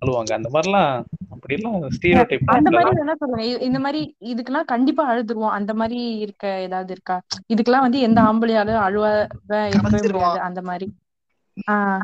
[0.07, 5.49] அழுவாங்க அந்த மாதிரிலாம் அப்படிலாம் ஸ்டீரியோ டைப் அந்த மாதிரி என்ன இ- இந்த மாதிரி இதுக்கெல்லாம் கண்டிப்பா அழுதுருவோம்.
[5.49, 7.23] அந்த மாதிரி இருக்க ஏதாவது இருக்கா?
[7.55, 9.27] இதுக்கெல்லாம் வந்து எந்த ஆம்பளையாலும் அழுவ
[9.67, 10.41] இருக்கவே முடியாது.
[10.41, 10.95] அந்த மாதிரி.
[11.71, 12.01] ஆஹ்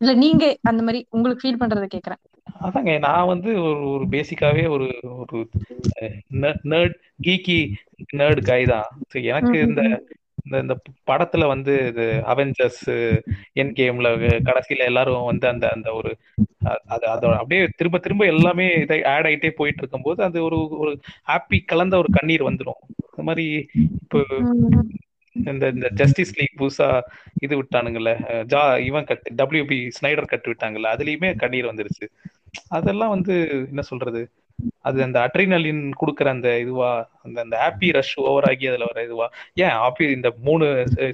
[0.00, 2.20] இல்ல நீங்க அந்த மாதிரி உங்களுக்கு ஃபீல் பண்றத கேக்குறேன்.
[2.60, 5.38] அதாங்க நான் வந்து ஒரு ஒரு பேசிக்காவே ஒரு ஒரு
[6.72, 7.58] நர்ட் கீக்கி
[8.20, 8.88] நர்ட் கை தான்.
[9.32, 9.82] எனக்கு இந்த
[10.46, 10.74] இந்த இந்த
[11.08, 12.82] படத்துல வந்து இது அவெஞ்சர்ஸ்
[13.60, 14.08] என் கேம்ல
[14.48, 16.10] கடைசியில எல்லாரும் வந்து அந்த அந்த ஒரு
[16.92, 20.92] அது அதோட அப்படியே திரும்ப திரும்ப எல்லாமே இதை ஆட் ஆயிட்டே போயிட்டு இருக்கும்போது அது ஒரு ஒரு
[21.30, 23.46] ஹாப்பி கலந்த ஒரு கண்ணீர் வந்துடும் இந்த மாதிரி
[24.02, 24.20] இப்போ
[25.34, 26.88] இந்த இந்த ஜஸ்டிஸ் லீக் புதுசா
[27.44, 28.12] இது விட்டானுங்கல்ல
[28.52, 32.06] ஜா இவன் கட் டபிள்யூபி ஸ்னைடர் கட்டு விட்டாங்கல்ல அதுலயுமே கண்ணீர் வந்துருச்சு.
[32.68, 33.34] அதெல்லாம் வந்து
[33.70, 34.22] என்ன சொல்றது
[34.80, 36.90] அது அந்த அட்ரினலின் கொடுக்குற அந்த இதுவா
[37.22, 39.26] அந்த அந்த ஹாப்பி ரஷ் ஓவர் ஆகி அதுல வர இதுவா.
[39.54, 40.66] ஏன் ஹாப்பி இந்த மூணு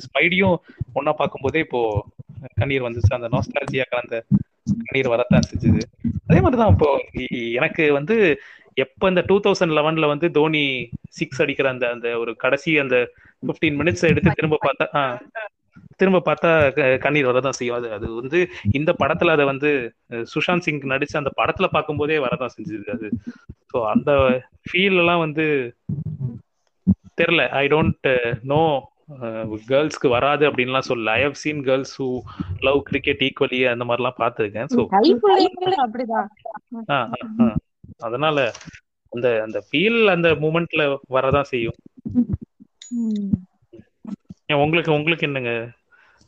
[0.06, 0.56] ஸ்பைடியும்
[0.98, 1.80] ஒன்னா பார்க்கும்போதே இப்போ
[2.60, 4.18] கண்ணீர் வந்துச்சு அந்த நோஸ்டாலஜியா கலந்த
[4.84, 5.82] கண்ணீர் வரத்தான் செஞ்சது.
[6.28, 6.90] அதே மாதிரிதான் இப்போ
[7.58, 8.16] எனக்கு வந்து
[8.76, 10.64] எப்ப இந்த டூ தௌசண்ட் லெவன்ல வந்து தோனி
[11.18, 12.96] சிக்ஸ் அடிக்கிற அந்த அந்த ஒரு கடைசி அந்த
[13.46, 15.18] 15 மினிட்ஸ் எடுத்து திரும்ப பார்த்தா
[15.96, 17.76] திரும்ப பார்த்தா க- கண்ணீர் வரதான் செய்யும்.
[17.76, 19.70] அது அது வந்து இந்த படத்துல அதை வந்து
[20.10, 23.08] சுஷாந்த் சிங் நடிச்ச அந்த படத்துல பார்க்கும்போதே வரதான் செஞ்சது அது.
[23.72, 24.12] ஸோ அந்த
[24.66, 25.74] ஃபீல் எல்லாம் வந்து
[27.20, 27.48] தெரியல.
[27.48, 28.08] ஐ டோன்ட்
[28.42, 28.62] நோ
[29.68, 31.08] கேர்ள்ஸ்க்கு வராது அப்படின்லாம் சொல்லல.
[31.08, 32.20] I have seen girls who
[32.60, 34.68] love cricket equally அந்த மாதிரிலாம் பார்த்துருக்கேன்.
[34.76, 34.86] ஸோ.
[37.98, 38.52] அதனால
[39.10, 41.74] அந்த அந்த ஃபீல் அந்த மூமெண்ட்ல வரதான் செய்யும்.
[44.56, 45.52] உங்களுக்கு உங்களுக்கு என்னங்க?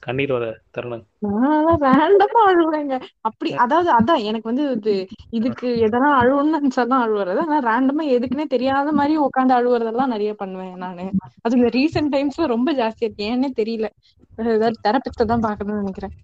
[0.02, 1.02] கண்ணீர் வர தருணம்.
[1.24, 4.94] நான் ரேண்டமா அழுவேங்க அப்படி அதாவது அதான் எனக்கு வந்து இது
[5.30, 7.40] இதுக்கு எதனா அழுவணும்னு நினைச்சாதான் அழுவுறது.
[7.44, 11.06] ஆனா ரேண்டமா எதுக்குன்னே தெரியாத மாதிரி உட்காந்து அழுவுறதெல்லாம் நிறைய பண்ணுவேன் நானு.
[11.42, 13.28] அது இந்த ரீசெண்ட் டைம்ஸ்ல ரொம்ப ஜாஸ்தியா இருக்கு.
[13.32, 13.88] ஏன்னே தெரியல.
[14.38, 16.14] ஏதாவது தான் பாக்கணும்னு நினைக்கிறேன்.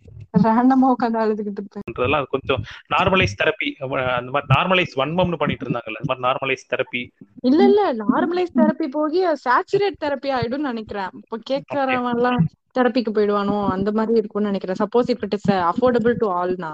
[0.44, 2.26] ரேண்டமா உட்காந்து அழுதுகிட்டு இருப்பேன்.
[2.30, 2.62] கொஞ்சம்
[2.94, 7.02] நார்மலைஸ் தெரப்பி அந்த மாதிரி நார்மலைஸ் வன்மம்னு பண்ணிட்டு இருந்தாங்கல்ல அந்த மாதிரி நார்மலைஸ் தெரப்பி
[7.40, 11.10] இல்ல இல்ல நார்மலைஸ் தெரப்பி போகி சேச்சுரேட் தெரப்பி ஆயிடும்னு நினைக்கிறேன்.
[11.14, 12.46] இப்போ கேட்கறவன் எல்லாம்
[12.78, 14.80] தெரப்பிக்கு போயிடுவானோ அந்த மாதிரி இருக்கும்னு நினைக்கிறேன்.
[14.82, 16.72] Suppose if it is affordable to ஆல்னா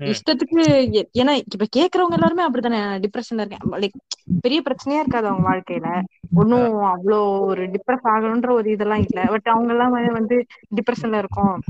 [0.00, 3.92] இஷ்டத்துக்கு ஏன்னா இப்ப கேக்குறவங்க எல்லாருமே அப்படித்தானே டிப்ரெஷன்ல இருக்கேன் லைக்
[4.40, 6.02] பெரிய பிரச்சனையா இருக்காது அவங்க வாழ்க்கையில.
[6.34, 9.26] ஒன்னும் அவ்வளோ ஒரு டிப்ரெஸ் ஆகணும்ன்ற ஒரு இதெல்லாம் இல்ல.
[9.26, 10.42] பட் அவங்க எல்லாம் வந்து-
[10.76, 11.60] டிப்ரெஷன்ல இருக்கோம்.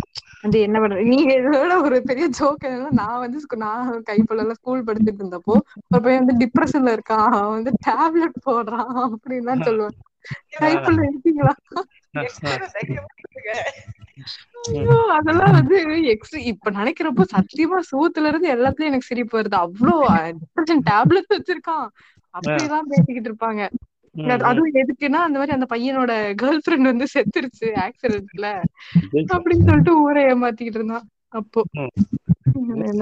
[0.43, 5.19] வந்து என்ன பண்றது நீங்க இதோட ஒரு பெரிய ஜோக் நான் வந்து நான் கைப்புள்ள எல்லாம் ஸ்கூல் படிச்சுட்டு
[5.19, 5.59] இருந்தப்போ
[5.89, 7.27] ஒரு பையன் வந்து டிப்ரெஷன்ல இருக்கான்.
[7.27, 9.09] அவன் வந்து டேப்லெட் போடுறான்.
[9.11, 9.61] அப்படின்னு சொல்லுவேன்.
[9.61, 9.89] இருக்கீங்களா ஐயோ,
[15.09, 19.55] அதெல்லாம் வந்து எக்ஸ் இப்ப நினைக்கிறப்போ சத்தியமா சூத்துல இருந்து எல்லாத்துலயும் எனக்கு சிரிப்பு வருது.
[19.55, 21.86] அவ்வளோ டிப்ரெஷன் டேப்லெட் வச்சிருக்கான்.
[22.31, 23.69] அப்படியெல்லாம் பேசிக்கிட்டு இருப்பாங்க.
[24.16, 28.62] அது- அதுவும் எதுக்குன்னா அந்த மாதிரி அந்த பையனோட கேர்ள் ஃபிரெண்ட் வந்து செத்துருச்சு ஆக்சிடென்ட்ல
[29.12, 31.09] அப்படின்னு சொல்லிட்டு ஊரை ஏமாத்திக்கிட்டு இருந்தான்.
[31.28, 31.65] அப்போ.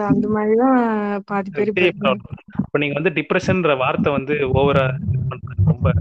[0.09, 1.93] அந்த- மாதிரிதான் பாதி பேர்.
[2.57, 4.97] இப்ப நீங்க வந்து டிப்ரெஷன்ன்ற வார்த்தை வந்து ஓவரா
[5.65, 5.93] ரொம்ப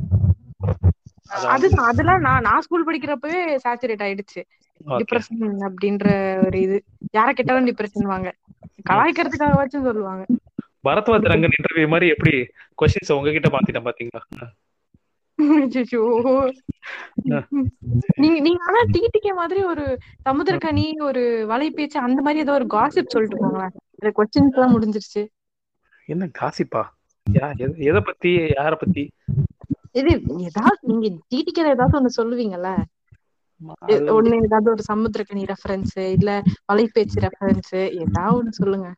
[1.55, 4.41] அதுதான் அதெல்லாம் நான் நான் ஸ்கூல் படிக்கிறப்பவே சேச்சுரேட் ஆயிடுச்சு.
[4.99, 6.07] டிப்ரெஷன் அப்படின்ற
[6.45, 6.77] ஒரு இது.
[7.17, 8.29] யார கேட்டாலும் டிப்ரெஷன் வாங்க.
[8.89, 10.23] கலாய்க்கிறதுக்காகவாச்சும் சொல்லுவாங்க.
[10.87, 12.33] பரத்வாஜ் ரங்கன் இன்டர்வியூ மாதிரி எப்படி
[12.81, 14.21] கொஸ்டின்ஸ் உங்ககிட்ட மாத்திட்டேன் பாத்தீங்களா.
[18.21, 19.83] நீங்க நீங்க ஆனா டிடிகே மாதிரி ஒரு
[20.27, 25.23] சமுத்திரக்கனி ஒரு வலைபேச்சு அந்த மாதிரி ஏதோ ஒரு காசிப் சொல்லிட்டு போங்களேன் இந்த கொஸ்டின்ஸ் எல்லாம் முடிஞ்சிருச்சு.
[26.09, 26.83] என்ன காசிப்பா
[27.89, 29.03] எதை பத்தி யார பத்தி?
[29.99, 32.83] இது ஏதாவது நீங்க டிடிகேல ஏதாவது ஒண்ணு சொல்லுவீங்கல்ல?
[33.87, 36.43] ஒண்ணு ஏதாவது ஒரு சமுத்திரக்கனி ரெஃபரன்ஸ் இல்ல
[36.73, 38.93] வலைபேச்சு ரெஃபரன்ஸ் ஏதாவது ஒண்ணு சொல்லுங்க.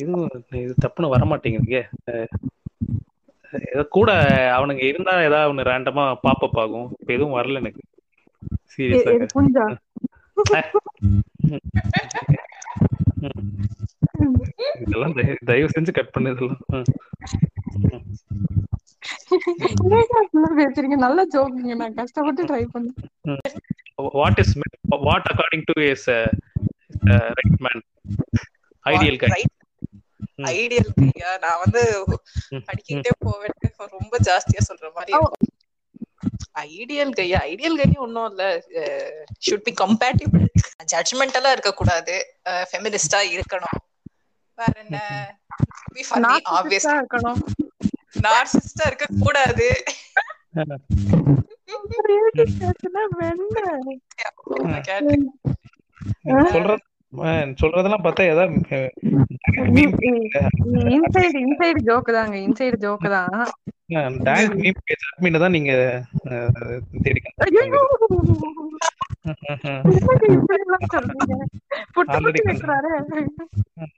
[0.00, 1.88] இதுவும் இது தப்புன்னு வர மாட்டேங்குதுங்க
[3.72, 4.12] ஏதோ கூட
[4.58, 6.96] அவனுங்க இருந்தா ஏதாவது ஒண்ணு ரேண்டமா பாப்பப் ஆகும்.
[7.00, 7.80] இப்ப எதுவும் வரல எனக்கு.
[8.76, 9.76] சீரியஸா
[14.80, 15.12] இதெல்லாம்
[15.46, 16.58] தயவு- செஞ்சு கட் பண்ணு இதெல்லாம்.
[20.60, 22.96] பேசுறீங்க நல்ல ஜோக்குங்க நான் கஷ்டப்பட்டு ட்ரை பண்ணேன்.
[24.20, 24.54] What is
[25.08, 26.06] what according to is
[27.38, 27.82] right man
[28.84, 29.42] ideal guy
[30.52, 31.82] ideal ஐயா நான் வந்து
[32.70, 33.56] அடிக்கிட்டே போவேன்
[33.96, 35.14] ரொம்ப ஜாஸ்தியா சொல்ற மாதிரி
[36.74, 38.44] ஐடியல் கையா ஐடியல் கையா ஒன்றும் இல்ல.
[39.46, 40.46] ஷுட் பி கம்பேட்டிபிள்
[40.92, 42.14] ஜட்ஜ்மெண்டலா இருக்க கூடாது
[42.70, 43.78] ஃபெமினிஸ்டா இருக்கணும்.
[44.58, 44.98] வேற என்ன?
[47.00, 47.42] இருக்கணும்.
[48.26, 49.68] நார்சிஸ்டா இருக்க கூடாது.
[56.54, 56.84] சொல்றது
[57.60, 58.54] சொல்றதெல்லாம் பார்த்தா ஏதாவது
[60.94, 61.80] இன்சைடு இன்சைடு
[62.18, 63.36] தாங்க இன்சைடு ஜோக்கு தான்.
[64.26, 65.72] டான்ஸ் மீம் பேஜ் அட்மின் தான் நீங்க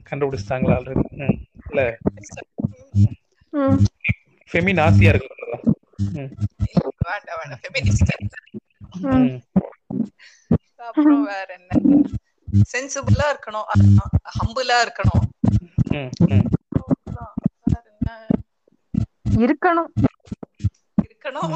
[0.09, 1.05] கண்டுபிடிச்சிட்டாங்களா ஆல்ரெடி.
[1.71, 1.83] இல்ல.
[4.51, 5.29] ஃபெமின் ஆசையா இருக்கு
[6.15, 6.31] ம்.
[7.07, 7.65] வேண்டாம் வேண்டாம்.
[10.83, 11.73] அப்புறம் வேற என்ன
[12.71, 13.67] சென்சிபிளா இருக்கணும்
[14.37, 15.25] ஹம்புலா இருக்கணும்
[19.45, 19.91] இருக்கணும்
[21.05, 21.53] இருக்கணும்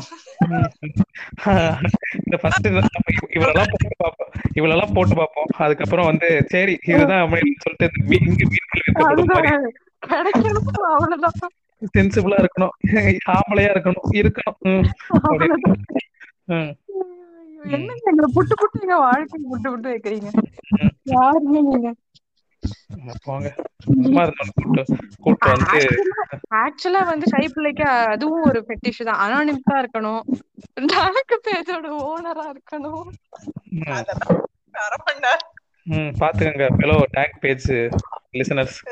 [2.21, 2.69] இந்த ஃபர்ஸ்ட்
[3.35, 7.89] இவளெல்லாம் போட்டு பார்ப்போம் இவளெல்லாம் போட்டு பார்ப்போம் அதுக்கப்புறம் வந்து சரி இதுதான் அப்படின்னு சொல்லிட்டு
[8.21, 9.11] இங்க மீன் கிடைக்கணும்
[10.93, 11.55] அவ்வளவுதான்
[11.93, 12.75] சென்சிபிளா இருக்கணும்.
[13.35, 14.07] ஆம்பளையா இருக்கணும்.
[14.21, 14.59] இருக்கணும்.
[17.75, 20.31] என்னங்க எங்களை புட்டு புட்டு எங்க வாழ்க்கை புட்டு புட்டு வைக்கிறீங்க?
[21.15, 21.91] யாருமே நீங்க?
[23.25, 23.49] போங்க.
[23.85, 24.83] சும்மா இருந்தாலும் கூட்டு
[25.25, 25.81] கூட்டு வந்து
[26.63, 29.21] ஆக்சுவலா வந்து கைப்பிள்ளைக்கு அதுவும் ஒரு ஃபெட்டிஷ் தான்.
[29.25, 30.23] அனானிமஸா இருக்கணும்.
[30.93, 33.09] டாக்கு பேஜோட ஓனரா இருக்கணும்.
[36.21, 36.67] பாத்துக்கங்க.
[37.17, 37.71] Take page
[38.35, 38.79] listeners.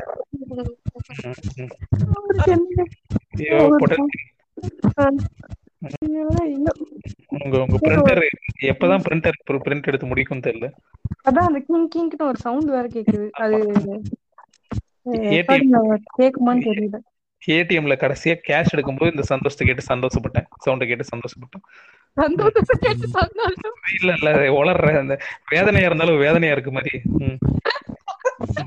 [7.37, 8.21] உங்க உங்க பிரிண்டர்
[8.63, 10.67] எப்பதான் பிரிண்டர் பிரிண்ட் எடுத்து முடிக்கும் தெரியல.
[11.25, 13.27] அதான் அந்த கிங் கிங்க்னு ஒரு சவுண்ட் வேற கேக்குது.
[13.43, 13.59] அது.
[16.19, 16.99] கேக்குமான்னு தெரியல.
[17.43, 20.47] ஏடிஎம்ல கடைசியா கேஷ் எடுக்கும்போது இந்த சந்தோஷத்தை கேட்டு சந்தோஷப்பட்டேன்.
[20.65, 21.65] சவுண்ட கேட்டு சந்தோஷப்பட்டேன்.
[22.17, 25.15] சந்தோஷத்தை கேட்டு சந்தோஷம் இல்ல இல்ல உளர்ற அந்த
[25.51, 26.93] வேதனையா இருந்தாலும் வேதனையா இருக்கு மாதிரி.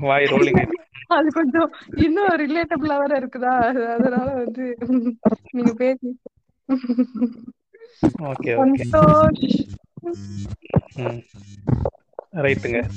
[0.00, 0.70] வாய் ரோலிங்
[1.06, 3.64] அது கொஞ்சம் இன்னும் ரிலேட்டபிளா வேற இருக்குதா?
[3.64, 4.76] அது- அதனால வந்து
[5.50, 6.18] நீங்க பேசி.
[8.18, 9.60] Okay okay.
[12.32, 12.88] ரைட்டுங்க.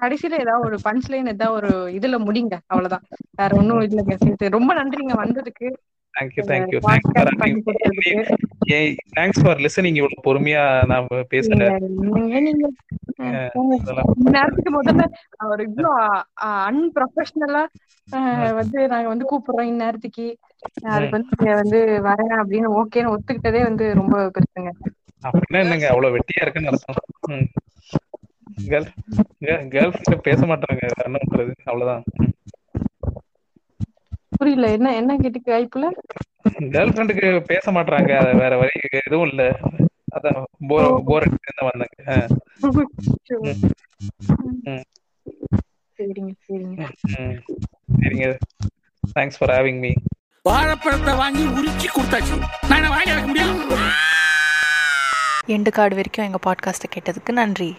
[0.00, 2.58] கடைசியில ஏதாவது ஒரு பஞ்ச் லைன் ஏதாவது ஒரு இதுல முடிங்க.
[2.66, 4.48] அவ்வளவுதான் வேற ஒண்ணும் இல்லைங்க.
[4.48, 5.72] ரொம்ப நன்றிங்க வந்ததுக்கு.
[6.14, 7.12] Thank you thank you thanks
[9.14, 10.62] thanks for listening இவ்வளவு பொறுமையா.
[10.72, 11.06] அதெல்லாம்
[14.18, 15.04] இந்த நேரத்துக்கு முதல்ல
[15.46, 15.90] ஒரு இவ்வளோ
[16.68, 17.62] அன்ப்ரொஃபஷனலா
[18.60, 20.26] வந்து நாங்க வந்து கூப்பிடுறோம் இந்நேரத்துக்கு
[20.90, 21.78] அதுக்கு வந்து
[22.08, 24.70] வரேன் அப்படின்னு ஓகேன்னு ஒத்துக்கிட்டதே வந்து ரொம்ப பெருசுங்க.
[25.22, 27.46] அப்படின்னா என்னங்க அவ்வளவு வெட்டியா இருக்குன்னு அர்த்தம்.
[28.64, 28.88] கேர்ள்
[29.72, 29.92] கேர்ள்
[30.26, 32.02] பேச மாட்டாங்க என்ன பண்றது அவ்வளவுதான்
[34.40, 34.66] புரியல.
[34.76, 35.86] என்ன என்ன கேட்டுக்கு வாய்ப்புல?
[36.74, 38.74] கேர்ள் ஃப்ரெண்டுக்கு பேச மாட்டாங்க அது வேற வழி
[39.06, 39.42] எதுவும் இல்ல.
[40.16, 40.38] அதான்
[40.70, 41.26] போர் போர்
[41.58, 41.98] தான் வந்தாங்க.
[45.98, 46.86] சரிங்க சரிங்க.
[48.02, 48.26] சரிங்க.
[49.16, 49.92] தேங்க்ஸ் ஃபார் ஹேவிங் மீ
[50.44, 52.36] வாழைப்பழத்தை வாங்கி உரிச்சு கொடுத்தாச்சு.
[52.70, 53.56] நான் வாங்கி வைக்க முடியும்
[55.54, 57.70] எண்டு கார்டு வரைக்கும் எங்கள் பாட்காஸ்ட்டை கேட்டதுக்கு நன்றி.